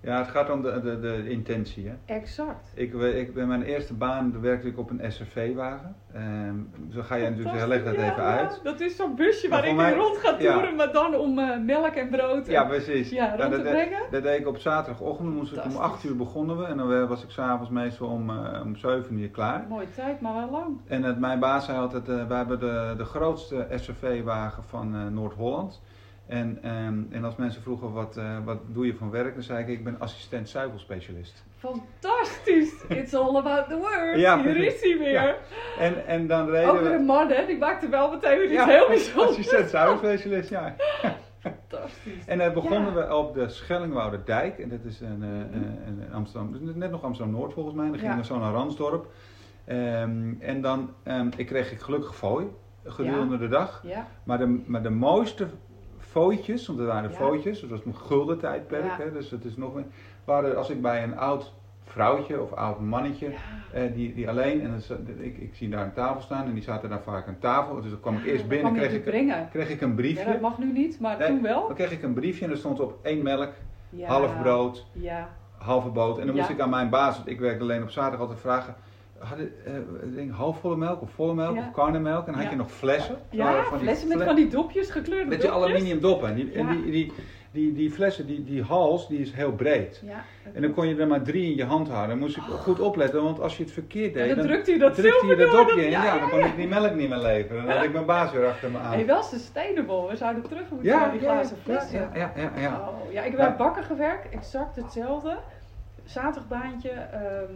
het 0.02 0.28
gaat 0.28 0.50
om 0.50 0.62
de, 0.62 0.82
de, 0.82 1.00
de 1.00 1.30
intentie, 1.30 1.88
hè? 1.88 1.94
Exact. 2.16 2.72
Ik, 2.76 2.94
we- 2.94 3.20
ik, 3.20 3.34
bij 3.34 3.46
mijn 3.46 3.64
eerste 3.64 3.94
baan 3.94 4.42
werkte 4.42 4.68
ik 4.68 4.78
op 4.78 4.90
een 4.90 5.12
SRV-wagen. 5.12 5.96
Ehm 6.14 6.56
zo 6.94 7.02
ga 7.02 7.16
je 7.16 7.24
natuurlijk 7.24 7.50
zeggen, 7.50 7.68
leg 7.68 7.84
dat 7.84 7.96
Ja, 7.96 8.12
even 8.12 8.24
ja, 8.24 8.38
uit. 8.38 8.60
dat 8.64 8.80
is 8.80 8.96
zo'n 8.96 9.16
busje 9.16 9.50
Maar 9.50 9.68
je 9.68 9.74
mij- 9.74 9.94
rond 9.94 10.20
ja. 10.40 10.54
toeren, 10.54 10.76
maar 10.76 10.92
dan 10.94 11.16
om 11.16 11.40
eh, 11.40 11.60
melk 11.60 11.94
en 11.96 12.10
brood. 12.10 12.46
en- 12.46 12.52
Ja, 12.52 12.64
precies. 12.64 13.10
Ja, 13.10 13.26
rond 13.26 13.38
Nou, 13.38 13.50
te 13.52 13.56
dat, 13.56 13.66
dat- 13.66 13.74
brengen. 13.74 14.00
dat 14.12 14.24
deed 14.24 14.40
ik 14.40 14.48
op 14.48 14.58
zaterdagochtend. 14.58 15.30
Moest 15.36 15.52
ik 15.52 15.58
om 15.64 15.72
Fantastisch. 15.72 15.94
8 15.96 16.04
uur 16.04 16.16
begonnen 16.16 16.58
we. 16.58 16.66
En 16.66 16.78
dan 16.78 17.08
was 17.08 17.24
ik 17.24 17.30
s'avonds 17.30 17.70
meestal 17.72 18.08
om, 18.08 18.30
eh, 18.30 18.62
om 18.64 18.76
7 18.76 19.18
uur 19.18 19.30
klaar. 19.30 19.66
Mooie 19.70 19.92
tijd, 19.96 20.22
maar 20.22 20.34
wel 20.34 20.50
lang. 20.52 20.78
En 20.88 21.04
het, 21.04 21.20
mijn 21.20 21.40
baas 21.40 21.66
zei 21.66 21.78
altijd, 21.78 22.10
eh 22.10 22.28
wij 22.28 22.38
hebben 22.38 22.60
de, 22.60 22.94
de 22.98 23.06
grootste 23.06 23.68
SRV-wagen 23.76 24.64
van 24.64 25.14
Noord-Holland. 25.14 25.82
En, 26.32 26.58
ehm, 26.62 27.00
en 27.10 27.24
als 27.24 27.36
mensen 27.36 27.62
vroegen, 27.62 27.92
wat, 27.94 28.18
eh, 28.18 28.38
wat 28.46 28.58
doe 28.68 28.86
je 28.86 28.96
van 28.96 29.10
werk? 29.12 29.34
Dan 29.34 29.44
zei 29.44 29.60
ik, 29.62 29.68
ik 29.68 29.84
ben 29.84 29.96
assistent 30.00 30.50
zuivelspecialist. 30.50 31.44
Fantastisch! 31.58 32.84
It's 32.88 33.14
all 33.14 33.36
about 33.36 33.68
the 33.70 33.78
word. 33.78 34.20
Ja, 34.20 34.42
Hier 34.42 34.58
is 34.58 34.82
hij 34.82 34.98
weer. 34.98 35.12
Ja. 35.12 35.36
En, 35.80 36.06
en 36.06 36.28
dan 36.28 36.42
Ook 36.42 36.50
reden 36.50 36.74
weer 36.74 36.84
we... 36.84 36.90
een 36.96 37.06
man, 37.06 37.30
hè? 37.30 37.46
Die 37.46 37.58
maakte 37.58 37.90
wel 37.90 38.12
meteen 38.12 38.38
weer 38.38 38.44
iets 38.46 38.54
Ja, 38.54 38.66
heel 38.68 38.88
bijzonders. 38.88 39.30
assistent 39.30 39.70
zuivelspecialist, 39.70 40.50
ja. 40.50 40.76
Fantastisch. 41.40 42.26
En 42.26 42.38
dan 42.38 42.54
begonnen 42.54 42.94
Ja. 42.94 43.08
we 43.08 43.16
op 43.16 43.34
de 43.34 43.50
Schellingwouderdijk. 43.50 44.60
En 44.60 44.70
dat 44.70 44.84
is 44.84 45.00
een, 45.02 45.24
eh, 45.24 45.30
een- 45.30 46.02
een 46.02 46.14
Amsterdam, 46.14 46.52
dus 46.66 46.76
net 46.76 46.92
nog 46.92 47.04
Amsterdam-Noord 47.04 47.54
volgens 47.54 47.76
mij. 47.76 47.88
Dan 47.90 48.00
gingen 48.00 48.18
we 48.18 48.26
zo 48.26 48.40
naar 48.40 48.54
Ransdorp. 48.54 49.12
Ehm, 49.66 50.34
en 50.40 50.62
dan 50.62 50.94
ehm, 51.04 51.30
ik 51.38 51.46
kreeg 51.46 51.72
ik 51.72 51.80
gelukkig 51.82 52.16
fooi 52.16 52.46
gedurende 52.86 53.38
de 53.38 53.48
dag. 53.48 53.82
Ja, 53.86 54.08
Maar 54.24 54.38
de, 54.38 54.62
maar 54.66 54.84
de 54.84 54.90
mooiste 54.90 55.48
fooitjes, 56.12 56.68
want 56.68 56.80
er 56.80 56.86
waren 56.86 57.10
Ja. 57.10 57.16
fooitjes, 57.16 57.60
dat 57.62 57.70
was 57.70 57.86
nog 57.86 58.08
gulden 58.08 58.40
tijdperk. 58.40 58.84
Ja. 58.86 58.96
Hè, 58.98 59.12
dus 59.12 59.32
het 59.32 59.46
is 59.46 59.58
nog 59.58 59.74
meer, 59.74 59.86
waren 60.26 60.58
als 60.58 60.70
ik 60.70 60.82
bij 60.82 61.04
een 61.04 61.18
oud 61.18 61.54
vrouwtje 61.84 62.42
of 62.42 62.52
oud 62.54 62.80
mannetje, 62.80 63.30
ja. 63.30 63.36
eh, 63.74 63.94
die, 63.94 64.14
die 64.14 64.30
alleen, 64.30 64.62
en 64.62 64.82
ik, 65.20 65.38
ik 65.38 65.56
zie 65.56 65.70
daar 65.70 65.84
een 65.86 65.94
tafel 65.94 66.22
staan 66.22 66.46
en 66.46 66.54
die 66.54 66.64
zaten 66.64 66.90
daar 66.90 67.02
vaak 67.02 67.28
aan 67.28 67.38
tafel. 67.40 67.82
Dus 67.82 67.90
dan 67.92 68.00
kwam 68.00 68.18
ik 68.18 68.26
eerst 68.26 68.48
binnen, 68.48 68.74
kreeg 68.74 68.94
ik, 68.94 69.04
brengen. 69.04 69.50
kreeg 69.52 69.70
ik 69.70 69.82
een 69.82 69.90
Ja, 69.90 69.96
briefje. 69.96 70.26
dat 70.32 70.42
mag 70.42 70.58
nu 70.58 70.72
niet, 70.72 71.00
maar 71.00 71.18
Nee, 71.18 71.28
toen 71.28 71.42
wel. 71.42 71.68
Dan 71.68 71.76
kreeg 71.76 71.92
ik 71.92 72.04
een 72.04 72.14
briefje 72.14 72.46
en 72.46 72.52
er 72.52 72.58
stond 72.58 72.80
op 72.80 73.00
één 73.02 73.24
melk, 73.24 73.50
Ja. 73.90 74.08
half 74.08 74.42
brood, 74.42 74.86
Ja, 74.92 75.30
halve 75.58 75.90
boot. 75.90 76.18
En 76.20 76.26
dan 76.26 76.36
moest 76.36 76.48
Ja. 76.48 76.54
ik 76.54 76.60
aan 76.60 76.70
mijn 76.70 76.90
baas, 76.90 77.16
want 77.16 77.28
ik 77.30 77.40
werkte 77.40 77.64
alleen 77.64 77.82
op 77.84 77.90
zaterdag, 77.90 78.20
altijd 78.20 78.40
vragen. 78.40 78.76
Hadden, 79.22 79.52
eh, 79.66 79.74
ik 80.10 80.16
denk, 80.16 80.32
halfvolle 80.32 80.76
melk 80.78 81.02
of 81.02 81.10
volle 81.12 81.34
melk 81.34 81.56
Ja. 81.56 81.62
of 81.68 81.72
karnemelk? 81.72 82.26
En 82.28 82.34
dan 82.34 82.42
had 82.42 82.52
je 82.52 82.58
nog 82.58 82.72
flessen. 82.72 83.18
Ja 83.30 83.64
van 83.64 83.78
die 83.78 83.88
flessen 83.88 84.08
met 84.08 84.24
van 84.24 84.36
die 84.36 84.48
dopjes, 84.48 84.90
gekleurde 84.90 85.30
met 85.30 85.42
die 85.42 85.50
dopjes. 85.50 85.70
aluminium 85.70 86.00
doppen. 86.00 86.30
En 86.30 86.36
die, 86.36 86.52
en 86.52 86.68
die, 86.70 86.92
die, 86.92 87.12
die, 87.52 87.74
die 87.74 87.92
flessen, 87.92 88.26
die, 88.28 88.44
die 88.44 88.64
hals, 88.64 89.08
die 89.08 89.20
is 89.20 89.32
heel 89.32 89.52
breed. 89.52 90.02
Ja, 90.06 90.24
En 90.54 90.62
dan 90.62 90.74
kon 90.74 90.88
je 90.88 90.96
er 90.96 91.08
maar 91.08 91.22
drie 91.22 91.50
in 91.52 91.56
je 91.56 91.66
hand 91.66 91.88
houden. 91.88 92.10
Dan 92.10 92.18
moest 92.20 92.38
ik 92.38 92.44
goed 92.44 92.80
opletten, 92.80 93.24
want 93.24 93.40
als 93.40 93.58
je 93.58 93.64
het 93.64 93.72
verkeerd 93.72 94.14
deed, 94.14 94.28
dan 94.28 94.38
dan 94.38 94.46
drukt 94.48 94.68
hij 94.68 94.78
dat 94.78 94.96
drukte 94.96 95.26
je 95.28 95.36
dat 95.36 95.52
door. 95.52 95.66
dopje 95.66 95.84
in. 95.86 95.90
Ja, 95.90 96.20
dan 96.20 96.30
kon 96.30 96.40
ik 96.40 96.56
die 96.56 96.68
melk 96.68 96.94
niet 96.96 97.10
meer 97.10 97.18
leveren. 97.18 97.66
Dan 97.66 97.76
had 97.76 97.84
ik 97.86 97.94
mijn 97.94 98.06
baas 98.06 98.32
weer 98.32 98.48
achter 98.48 98.72
me 98.72 98.78
aan. 98.78 98.94
Hey, 98.94 99.06
wel 99.06 99.24
sustainable. 99.24 100.08
We 100.10 100.16
zouden 100.16 100.44
terug 100.44 100.70
moeten 100.70 100.92
naar 100.92 101.12
die 101.12 101.22
ja, 101.22 101.28
glazen 101.32 101.58
flessen. 101.64 102.00
ja, 102.00 102.10
ja, 102.14 102.32
ja, 102.36 102.52
ja. 102.62 102.80
Oh, 102.90 103.12
ja, 103.12 103.22
ik 103.22 103.32
heb 103.32 103.38
bij 103.40 103.56
bakken 103.56 103.84
gewerkt, 103.84 104.30
exact 104.34 104.76
hetzelfde. 104.76 105.38
Zaterdagbaantje, 106.06 106.90
ehm 106.90 107.54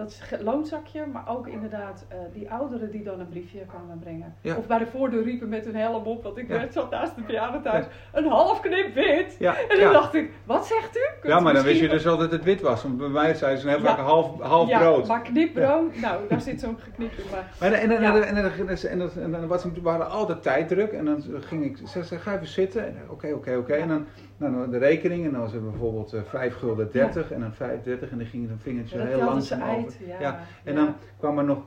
dat 0.00 0.20
loonzakje, 0.42 1.06
maar 1.12 1.28
ook 1.28 1.46
inderdaad 1.48 2.04
eh, 2.08 2.16
die 2.32 2.50
ouderen 2.50 2.90
die 2.90 3.02
dan 3.02 3.20
een 3.20 3.28
briefje 3.28 3.58
kwamen 3.66 3.98
brengen. 3.98 4.34
Ja. 4.40 4.56
Of 4.56 4.66
bij 4.66 4.78
de 4.78 4.86
voordeur 4.86 5.22
riepen 5.22 5.48
met 5.48 5.64
hun 5.64 5.76
helm 5.76 6.04
op, 6.04 6.22
want 6.22 6.36
ik 6.38 6.48
Ja. 6.48 6.54
werd 6.54 6.72
zat 6.72 6.90
naast 6.90 7.14
de 7.14 7.22
bejaardentehuis, 7.22 7.86
een 8.12 8.26
half 8.26 8.60
knip 8.60 8.94
wit. 8.94 9.36
En 9.38 9.54
toen 9.68 9.78
ja. 9.78 9.92
dacht 9.92 10.14
ik, 10.14 10.30
wat 10.44 10.66
zegt 10.66 10.96
u? 10.96 11.00
Kunt 11.20 11.32
ja, 11.32 11.40
maar 11.40 11.52
dan 11.54 11.62
wist 11.64 11.80
je 11.80 11.88
dus 11.88 12.06
al 12.06 12.16
dat 12.16 12.30
het 12.30 12.44
wit 12.44 12.60
was. 12.60 12.82
Want 12.82 12.96
bij 12.98 13.08
mij 13.08 13.34
zei 13.34 13.56
ze, 13.56 13.62
dan 13.62 13.70
heb 13.70 13.80
ik 13.80 13.86
Ja. 13.86 13.98
een 13.98 14.04
half, 14.04 14.40
half 14.40 14.68
ja, 14.68 14.78
brood. 14.78 15.06
maar 15.06 15.22
knipbrood, 15.22 15.96
nou, 16.00 16.28
daar 16.28 16.40
zit 16.40 16.60
zo'n 16.60 16.78
geknipt 16.78 17.18
in. 17.18 17.24
Maar 17.30 17.72
en, 17.72 17.80
en, 17.80 17.90
Ja. 17.90 18.14
en, 18.16 18.22
en, 18.22 18.36
en, 18.36 18.68
en, 18.68 18.90
en, 18.90 19.10
en 19.22 19.30
dan 19.30 19.48
we 19.48 19.88
hadden 19.88 20.10
altijd 20.10 20.42
tijddruk 20.42 20.92
en 20.92 21.04
dan 21.04 21.24
ging 21.40 21.64
ik, 21.64 21.78
ze 21.88 22.02
zei, 22.04 22.20
ga 22.20 22.34
even 22.34 22.46
zitten. 22.46 22.86
En 22.86 22.96
Oké, 23.10 23.32
oké, 23.32 23.56
oké. 23.56 23.72
En 23.72 23.88
dan 23.88 24.06
nou, 24.40 24.70
de 24.70 24.78
rekening 24.78 25.24
en 25.24 25.30
dan 25.32 25.40
was 25.40 25.52
er 25.52 25.62
bijvoorbeeld 25.62 26.12
eh, 26.12 26.20
5 26.24 26.54
gulden 26.54 26.88
30 26.92 27.30
en 27.32 27.40
dan 27.40 27.52
35 27.54 28.10
en 28.10 28.18
dan 28.18 28.26
ging 28.26 28.48
het 28.50 28.58
vingertje 28.62 28.96
ja, 28.98 29.04
dat 29.04 29.12
heel 29.12 29.24
langzaam 29.24 29.60
over. 29.62 29.74
uit. 29.74 29.98
Ja, 30.06 30.20
Ja, 30.20 30.40
En 30.64 30.74
ja. 30.74 30.78
dan 30.84 30.94
kwam 31.18 31.38
er 31.38 31.44
nog 31.44 31.58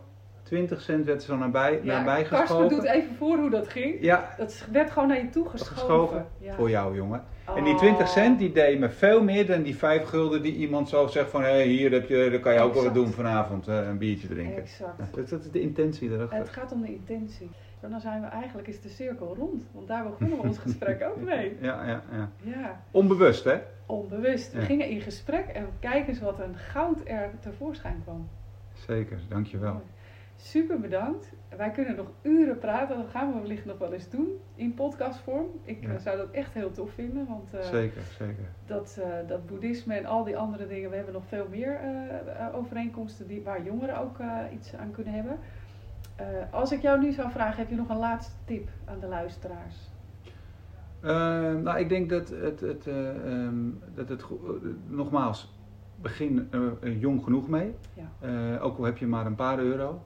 20 0.44 0.82
cent 0.82 1.06
werd 1.06 1.22
er 1.22 1.28
zo 1.28 1.38
nabij, 1.38 1.80
ja, 1.84 1.98
nabij 1.98 2.24
Karsten 2.24 2.40
geschoven. 2.40 2.70
doet 2.70 2.84
even 2.86 3.16
voor 3.16 3.38
hoe 3.38 3.50
dat 3.50 3.68
ging. 3.68 3.98
Ja, 4.02 4.34
Dat 4.38 4.68
werd 4.72 4.92
gewoon 4.92 5.08
naar 5.08 5.18
je 5.18 5.30
toe 5.30 5.50
geschoven. 5.50 5.76
geschoven 5.76 6.26
voor 6.56 6.70
jou 6.70 6.96
jongen. 6.96 7.24
En 7.56 7.64
die 7.64 7.74
Oh. 7.74 7.80
20 7.80 8.08
cent 8.08 8.40
die 8.40 8.52
deed 8.52 8.80
me 8.80 8.90
veel 8.90 9.24
meer 9.24 9.46
dan 9.48 9.62
die 9.64 9.76
5 9.76 10.04
gulden 10.06 10.42
die 10.42 10.56
iemand 10.56 10.90
zo 10.90 11.08
zegt 11.08 11.30
van 11.30 11.42
hé, 11.42 11.50
hey, 11.50 11.66
hier 11.66 11.92
heb 11.92 12.08
je, 12.08 12.30
dan 12.32 12.40
kan 12.40 12.54
je 12.54 12.60
ook 12.60 12.74
wel 12.74 12.84
wat 12.84 12.94
doen 12.94 13.08
vanavond, 13.12 13.68
eh, 13.68 13.88
een 13.88 13.98
biertje 13.98 14.28
drinken. 14.28 14.62
Exact. 14.62 14.98
Dat, 15.16 15.30
dat 15.30 15.40
is 15.44 15.52
de 15.52 15.62
intentie 15.62 16.12
erachter. 16.12 16.38
Het 16.38 16.50
gaat 16.50 16.72
om 16.72 16.82
de 16.82 16.94
intentie. 16.94 17.50
En 17.84 17.90
dan 17.90 18.00
zijn 18.02 18.22
we 18.22 18.28
eigenlijk, 18.28 18.68
is 18.68 18.82
de 18.82 18.90
cirkel 18.90 19.36
rond. 19.36 19.64
Want 19.72 19.88
daar 19.88 20.04
begonnen 20.04 20.38
we 20.38 20.44
ons 20.48 20.58
gesprek 20.58 21.04
ook 21.04 21.22
mee. 21.22 21.58
Ja, 21.62 21.86
ja, 21.88 22.02
ja. 22.12 22.30
Ja, 22.44 22.82
Onbewust 22.92 23.44
hè? 23.44 23.60
onbewust. 23.86 24.54
We 24.54 24.60
Ja. 24.60 24.66
gingen 24.66 24.88
in 24.90 25.02
gesprek 25.02 25.46
en 25.48 25.68
kijk 25.80 26.08
eens 26.08 26.20
wat 26.20 26.40
een 26.40 26.56
goud 26.56 27.02
er 27.06 27.30
tevoorschijn 27.40 28.00
kwam. 28.04 28.28
Zeker, 28.74 29.20
dankjewel. 29.30 29.82
Super 30.36 30.80
bedankt. 30.80 31.30
Wij 31.58 31.72
kunnen 31.72 31.96
nog 31.96 32.12
uren 32.22 32.58
praten. 32.60 32.98
Dat 32.98 33.10
gaan 33.10 33.34
we 33.34 33.40
wellicht 33.40 33.66
nog 33.66 33.78
wel 33.78 33.94
eens 33.94 34.10
doen 34.10 34.28
in 34.56 34.74
podcastvorm. 34.74 35.46
Ik 35.64 35.82
Ja. 35.82 35.90
eh, 35.90 36.00
zou 36.00 36.18
dat 36.18 36.32
echt 36.32 36.54
heel 36.54 36.72
tof 36.72 36.92
vinden. 36.92 37.26
Want 37.28 37.54
eh, 37.54 37.62
Zeker, 37.62 38.02
zeker. 38.18 38.46
dat, 38.66 39.00
eh, 39.02 39.28
dat 39.28 39.46
boeddhisme 39.48 39.96
en 39.96 40.06
al 40.06 40.24
die 40.24 40.38
andere 40.38 40.68
dingen, 40.68 40.90
we 40.90 40.96
hebben 40.96 41.14
nog 41.14 41.26
veel 41.28 41.48
meer 41.50 41.80
overeenkomsten 42.54 43.28
die, 43.28 43.42
waar 43.42 43.64
jongeren 43.64 43.98
ook 44.00 44.18
iets 44.54 44.76
aan 44.76 44.92
kunnen 44.92 45.14
hebben. 45.14 45.38
Eh, 46.16 46.26
als 46.52 46.72
ik 46.72 46.82
jou 46.82 47.00
nu 47.00 47.12
zou 47.12 47.32
vragen, 47.32 47.58
heb 47.58 47.70
je 47.70 47.76
nog 47.76 47.90
een 47.90 47.98
laatste 47.98 48.34
tip 48.46 48.70
aan 48.86 49.00
de 49.00 49.08
luisteraars? 49.08 49.92
Ehm, 51.02 51.62
nou, 51.62 51.80
ik 51.80 51.90
denk 51.90 52.10
dat 52.10 52.30
het, 52.30 52.60
het, 52.60 52.88
eh, 52.88 53.10
ehm, 53.10 53.56
dat 53.96 54.10
het 54.10 54.22
eh, 54.22 54.30
nogmaals, 54.88 55.52
begin 55.96 56.50
jong 57.00 57.24
genoeg 57.24 57.48
mee. 57.48 57.76
Ja. 57.94 58.58
Ook 58.60 58.78
al 58.78 58.84
heb 58.84 58.98
je 58.98 59.08
maar 59.08 59.26
een 59.26 59.36
paar 59.36 59.60
euro. 59.60 60.02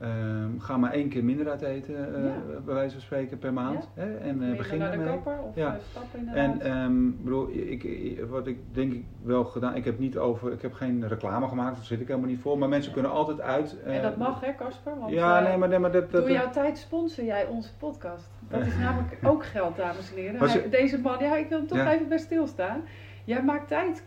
Ehm, 0.00 0.58
ga 0.58 0.76
maar 0.76 0.92
één 0.92 1.08
keer 1.08 1.24
minder 1.24 1.48
uit 1.50 1.62
eten, 1.62 1.94
Ja. 2.24 2.60
bij 2.64 2.74
wijze 2.74 2.92
van 2.92 3.00
spreken, 3.00 3.38
per 3.38 3.52
maand. 3.52 3.88
Hè? 3.94 4.16
En 4.16 4.38
Minder 4.38 4.56
begin 4.56 4.78
naar 4.78 4.98
de 4.98 5.04
kapper 5.04 5.38
of 5.42 5.54
Ja. 5.54 5.74
eh, 5.74 5.80
stappen 5.90 6.18
inderdaad? 6.18 6.60
En 6.60 6.60
ehm, 6.60 7.10
bedoel, 7.22 7.48
ik, 7.50 8.18
wat 8.28 8.46
ik 8.46 8.58
denk 8.72 8.92
ik 8.92 9.04
wel 9.22 9.44
gedaan, 9.44 9.74
ik 9.74 9.84
heb 9.84 9.98
niet 9.98 10.18
over, 10.18 10.52
ik 10.52 10.62
heb 10.62 10.72
geen 10.72 11.08
reclame 11.08 11.48
gemaakt, 11.48 11.76
daar 11.76 11.84
zit 11.84 12.00
ik 12.00 12.06
helemaal 12.08 12.28
niet 12.28 12.40
voor. 12.40 12.58
Maar 12.58 12.68
mensen 12.68 12.92
kunnen 12.92 13.10
altijd 13.10 13.40
uit. 13.40 13.76
en 13.84 14.02
dat 14.02 14.16
mag 14.16 14.40
hè, 14.40 14.54
Casper? 14.54 14.98
Want 14.98 15.12
Ja, 15.12 15.40
nee, 15.40 15.56
maar, 15.56 15.68
nee, 15.68 15.78
maar 15.78 15.92
dat, 15.92 16.10
dat, 16.10 16.20
door 16.20 16.30
jouw 16.32 16.50
tijd 16.50 16.78
sponsor 16.78 17.24
jij 17.24 17.46
onze 17.46 17.76
podcast. 17.76 18.30
Dat 18.48 18.66
is 18.66 18.76
namelijk 18.76 19.18
ook 19.24 19.44
geld, 19.44 19.76
dames 19.76 20.10
en 20.14 20.16
heren. 20.22 20.48
Hij- 20.48 20.68
deze 20.70 21.00
man, 21.00 21.16
ja, 21.20 21.36
ik 21.36 21.48
wil 21.48 21.58
hem 21.58 21.66
toch 21.66 21.78
Ja. 21.78 21.92
even 21.92 22.08
bij 22.08 22.18
stilstaan. 22.18 22.80
Jij 23.24 23.42
maakt 23.42 23.68
tijd 23.68 24.04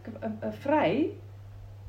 vrij. 0.50 1.14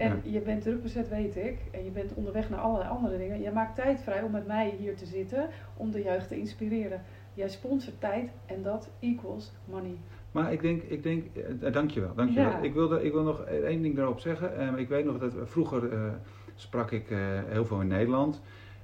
En 0.00 0.20
je 0.24 0.40
bent 0.40 0.62
druk 0.62 0.82
bezet, 0.82 1.08
weet 1.08 1.36
ik. 1.36 1.58
En 1.70 1.84
je 1.84 1.90
bent 1.90 2.14
onderweg 2.14 2.50
naar 2.50 2.60
allerlei 2.60 2.90
andere 2.90 3.18
dingen. 3.18 3.40
Je 3.40 3.50
maakt 3.50 3.74
tijd 3.74 4.00
vrij 4.00 4.22
om 4.22 4.30
met 4.30 4.46
mij 4.46 4.74
hier 4.78 4.96
te 4.96 5.06
zitten. 5.06 5.48
Om 5.76 5.90
de 5.90 6.02
jeugd 6.02 6.28
te 6.28 6.38
inspireren. 6.38 7.02
Jij 7.34 7.48
sponsort 7.48 8.00
tijd 8.00 8.30
en 8.46 8.62
dat 8.62 8.90
equals 9.00 9.52
money. 9.64 9.96
Maar 10.32 10.52
ik 10.52 10.60
denk, 10.60 10.82
ik 10.82 11.02
denk 11.02 11.24
eh, 11.36 11.72
dankjewel, 11.72 12.14
dankjewel. 12.14 12.50
Ja. 12.50 12.58
Ik, 12.58 12.74
wilde, 12.74 13.04
ik 13.04 13.12
wil 13.12 13.22
nog 13.22 13.40
één 13.44 13.82
ding 13.82 13.96
daarop 13.96 14.20
zeggen. 14.20 14.58
Ehm, 14.58 14.74
ik 14.74 14.88
weet 14.88 15.04
nog 15.04 15.18
dat 15.18 15.34
vroeger 15.44 15.92
eh, 15.92 16.00
sprak 16.54 16.90
ik 16.90 17.10
eh, 17.10 17.18
heel 17.46 17.64
veel 17.64 17.80
in 17.80 17.88
Nederland. 17.88 18.40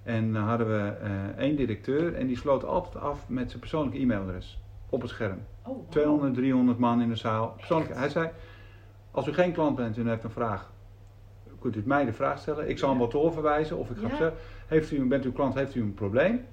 En 0.07 0.33
dan 0.33 0.43
hadden 0.43 0.67
we 0.67 0.89
eh, 0.89 1.39
één 1.39 1.57
directeur 1.57 2.15
en 2.15 2.27
die 2.27 2.37
sloot 2.37 2.65
altijd 2.65 2.97
af 2.97 3.29
met 3.29 3.49
zijn 3.49 3.61
persoonlijke 3.61 3.99
e-mailadres 3.99 4.61
op 4.91 5.01
het 5.01 5.11
scherm. 5.11 5.39
Oh, 5.63 5.77
wow. 5.77 5.91
200, 5.91 6.35
300 6.35 6.79
man 6.79 7.03
in 7.03 7.09
de 7.09 7.17
zaal. 7.17 7.55
Persoonlijk, 7.57 7.95
hij 7.95 8.09
zei, 8.09 8.31
als 9.11 9.27
u 9.27 9.33
geen 9.33 9.53
klant 9.53 9.77
bent 9.77 9.97
en 9.97 10.07
u 10.07 10.09
heeft 10.09 10.25
een 10.25 10.31
vraag, 10.31 10.73
kunt 11.71 11.85
u 11.85 11.89
mij 11.89 12.05
de 12.05 12.13
vraag 12.13 12.39
stellen. 12.39 12.69
Ik 12.69 12.79
zal 12.79 12.89
hem 12.89 12.99
wel 12.99 13.09
doorverwijzen 13.09 13.77
of 13.77 13.91
ik 13.91 13.97
ga 13.97 14.09
zeggen, 14.09 14.33
heeft 14.67 14.91
u, 14.91 15.07
bent 15.07 15.25
u 15.25 15.33
klant, 15.33 15.55
heeft 15.55 15.75
u 15.75 15.81
een 15.81 15.95
probleem? 15.95 16.45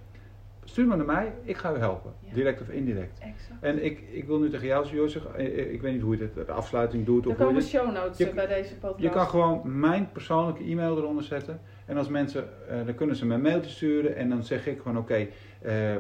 Stuur 0.64 0.88
maar 0.88 0.98
naar 0.98 1.06
mij, 1.06 1.34
ik 1.44 1.58
ga 1.58 1.74
u 1.74 1.78
helpen. 1.78 2.14
Direct 2.34 2.62
of 2.62 2.70
indirect. 2.70 3.20
Exact. 3.20 3.62
En 3.62 3.84
ik, 3.86 4.04
ik 4.12 4.26
wil 4.26 4.40
nu 4.40 4.50
tegen 4.50 4.68
jou 4.68 4.84
zeggen, 4.84 5.02
Jozef, 5.02 5.26
eh, 5.26 5.46
eh, 5.46 5.72
ik 5.74 5.82
weet 5.82 5.94
niet 5.94 6.02
hoe 6.02 6.18
je 6.18 6.22
het, 6.22 6.48
de 6.48 6.52
afsluiting 6.52 7.06
doet. 7.06 7.26
Er 7.26 7.32
Of 7.32 7.38
hoe 7.38 7.46
je 7.46 7.52
komen 7.52 7.62
dit, 7.62 7.72
show 7.72 7.94
notes 7.94 8.18
Je- 8.18 8.34
bij 8.34 8.48
deze 8.48 8.76
podcast. 8.76 9.04
je 9.04 9.10
kan 9.10 9.28
gewoon 9.28 9.80
mijn 9.80 10.10
persoonlijke 10.12 10.64
e-mail 10.64 10.98
eronder 10.98 11.24
zetten. 11.24 11.60
En 11.86 11.98
als 11.98 12.08
mensen, 12.08 12.50
eh, 12.70 12.76
dan 12.86 12.96
kunnen 12.96 13.16
ze 13.16 13.26
me 13.26 13.34
een 13.34 13.42
mailtje 13.42 13.70
sturen. 13.70 14.16
En 14.16 14.30
dan 14.30 14.44
zeg 14.44 14.68
ik 14.68 14.82
van 14.82 14.98
oké, 14.98 15.28
eh, 15.62 15.94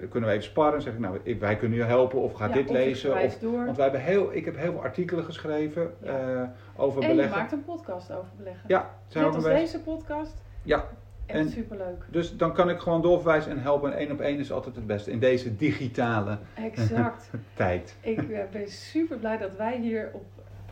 dan 0.00 0.08
kunnen 0.08 0.28
we 0.28 0.34
even 0.34 0.42
sparren. 0.48 0.72
Dan 0.72 0.82
zeg 0.82 0.92
ik 0.92 0.98
nou, 0.98 1.18
ik- 1.22 1.40
wij 1.40 1.56
kunnen 1.56 1.78
je 1.78 1.84
helpen 1.84 2.18
of 2.20 2.32
ga 2.32 2.46
Ja, 2.46 2.52
dit 2.52 2.66
of 2.68 2.72
lezen. 2.72 3.22
Of, 3.22 3.38
door. 3.38 3.64
want 3.64 3.76
wij 3.76 3.84
hebben 3.84 4.04
heel, 4.04 4.34
ik 4.34 4.44
heb 4.44 4.56
heel 4.56 4.72
veel 4.72 4.82
artikelen 4.82 5.24
geschreven 5.24 5.90
Ja. 6.02 6.08
eh, 6.42 6.48
over 6.76 7.02
en 7.02 7.08
je 7.08 7.14
beleggen. 7.14 7.38
maakt 7.38 7.52
een 7.52 7.64
podcast 7.64 8.12
over 8.12 8.30
beleggen. 8.36 8.64
Ja, 8.66 8.90
zijn 9.06 9.24
we 9.24 9.30
Net 9.30 9.38
ook 9.38 9.44
als 9.44 9.44
bezig. 9.44 9.60
deze 9.72 9.80
podcast. 9.84 10.42
Ja, 10.62 10.84
Echt 11.26 11.38
En- 11.38 11.48
superleuk. 11.48 12.04
dus 12.10 12.36
dan 12.36 12.52
kan 12.54 12.70
ik 12.70 12.78
gewoon 12.78 13.02
doorverwijzen 13.02 13.50
en 13.52 13.58
helpen. 13.62 13.92
En 13.92 13.98
één 13.98 14.10
op 14.10 14.20
één 14.20 14.38
is 14.38 14.52
altijd 14.52 14.74
het 14.76 14.86
beste 14.86 15.10
in 15.10 15.18
deze 15.18 15.56
digitale 15.56 16.38
Exact. 16.54 17.30
tijd. 17.54 17.96
Ik 18.00 18.30
eh, 18.30 18.38
ben 18.52 18.68
super 18.68 19.16
blij 19.16 19.38
dat 19.38 19.56
wij 19.56 19.78
hier 19.78 20.10
op 20.12 20.24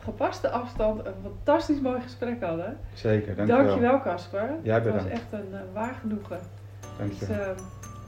gepaste 0.03 0.49
afstand 0.49 1.05
een 1.05 1.13
fantastisch 1.23 1.79
mooi 1.79 2.01
gesprek 2.01 2.43
hadden. 2.43 2.77
Zeker, 2.93 3.35
dankjewel. 3.35 3.65
Dankjewel 3.65 4.01
Casper. 4.01 4.49
Jij 4.63 4.73
Het 4.75 4.83
was 4.83 4.93
bedankt. 4.93 5.11
echt 5.13 5.25
een 5.31 5.47
uh, 5.51 5.59
waar 5.73 5.95
genoegen. 6.01 6.37
Dus 6.39 7.19
Dankjewel. 7.19 7.45
eh, 7.45 7.57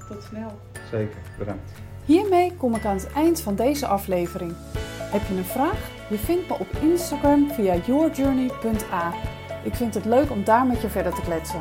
tot 0.09 0.23
snel. 0.23 0.51
Zeker, 0.91 1.17
bedankt. 1.37 1.71
Hiermee 2.05 2.55
kom 2.57 2.75
ik 2.75 2.85
aan 2.85 2.95
het 2.95 3.11
eind 3.15 3.41
van 3.41 3.55
deze 3.55 3.85
aflevering. 3.87 4.53
Heb 4.99 5.21
je 5.27 5.33
een 5.37 5.43
vraag? 5.43 5.89
Je 6.09 6.17
vindt 6.17 6.49
me 6.49 6.53
op 6.59 6.67
Instagram 6.81 7.51
via 7.51 7.75
yourjourney.a. 7.85 9.13
Ik 9.63 9.75
vind 9.75 9.93
het 9.93 10.05
leuk 10.05 10.31
om 10.31 10.43
daar 10.43 10.65
met 10.65 10.81
je 10.81 10.89
verder 10.89 11.13
te 11.13 11.21
kletsen. 11.21 11.59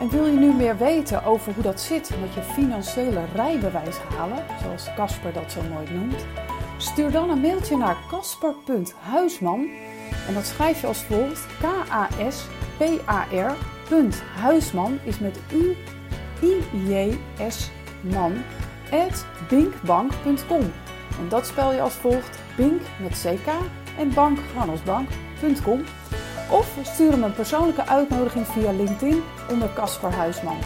En 0.00 0.10
wil 0.10 0.26
je 0.26 0.38
nu 0.38 0.52
meer 0.52 0.76
weten 0.76 1.24
over 1.24 1.52
hoe 1.54 1.62
dat 1.62 1.80
zit 1.80 2.10
met 2.20 2.34
je 2.34 2.40
financiële 2.42 3.20
rijbewijs 3.34 3.98
halen, 3.98 4.38
zoals 4.62 4.94
Casper 4.94 5.32
dat 5.32 5.52
zo 5.52 5.60
mooi 5.72 5.86
noemt? 5.92 6.26
Stuur 6.78 7.10
dan 7.10 7.30
een 7.30 7.40
mailtje 7.40 7.76
naar 7.76 7.96
casper.huisman 8.10 9.68
en 10.28 10.34
dat 10.34 10.46
schrijf 10.46 10.80
je 10.80 10.86
als 10.86 11.02
volgt: 11.02 11.46
K-A-S-P-A-R. 11.60 13.52
Huisman 14.36 14.98
is 15.04 15.18
met 15.18 15.38
U 15.52 15.76
I-J-S 16.42 17.70
man 18.00 18.32
at 18.90 19.26
binkbank.com. 19.48 20.72
En 21.18 21.28
dat 21.28 21.46
spel 21.46 21.72
je 21.72 21.80
als 21.80 21.94
volgt: 21.94 22.38
Bink 22.56 22.80
met 23.00 23.12
CK 23.12 23.48
en 23.98 24.14
bank 24.14 24.38
gewoon 24.52 24.70
als 24.70 24.82
bank.com. 24.82 25.84
Of 26.50 26.76
stuur 26.82 27.10
hem 27.10 27.22
een 27.22 27.34
persoonlijke 27.34 27.86
uitnodiging 27.86 28.46
via 28.46 28.72
LinkedIn 28.72 29.22
onder 29.50 29.72
Casper 29.74 30.12
Huisman. 30.12 30.58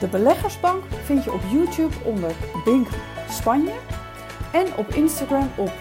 De 0.00 0.06
Beleggersbank 0.06 0.82
vind 1.04 1.24
je 1.24 1.32
op 1.32 1.40
YouTube 1.52 1.94
onder 2.04 2.30
Bink 2.64 2.88
Spanje 3.30 3.72
en 4.52 4.66
op 4.76 4.88
Instagram 4.88 5.50
op 5.56 5.72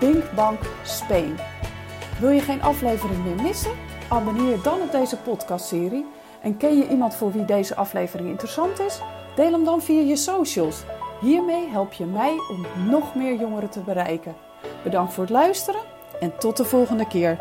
Binkbank 0.00 0.60
Spain. 0.84 1.36
Wil 2.20 2.30
je 2.30 2.40
geen 2.40 2.62
aflevering 2.62 3.24
meer 3.24 3.42
missen? 3.42 3.72
Abonneer 4.08 4.62
dan 4.62 4.80
op 4.80 4.92
deze 4.92 5.16
podcastserie. 5.16 6.06
En 6.42 6.56
ken 6.56 6.76
je 6.76 6.88
iemand 6.88 7.14
voor 7.14 7.32
wie 7.32 7.44
deze 7.44 7.76
aflevering 7.76 8.28
interessant 8.28 8.80
is? 8.80 9.00
Deel 9.36 9.52
hem 9.52 9.64
dan 9.64 9.82
via 9.82 10.00
je 10.00 10.16
socials. 10.16 10.82
Hiermee 11.20 11.68
help 11.68 11.92
je 11.92 12.04
mij 12.04 12.34
om 12.50 12.88
nog 12.90 13.14
meer 13.14 13.34
jongeren 13.34 13.70
te 13.70 13.80
bereiken. 13.80 14.34
Bedankt 14.82 15.12
voor 15.12 15.22
het 15.22 15.32
luisteren 15.32 15.80
en 16.20 16.38
tot 16.38 16.56
de 16.56 16.64
volgende 16.64 17.06
keer. 17.06 17.40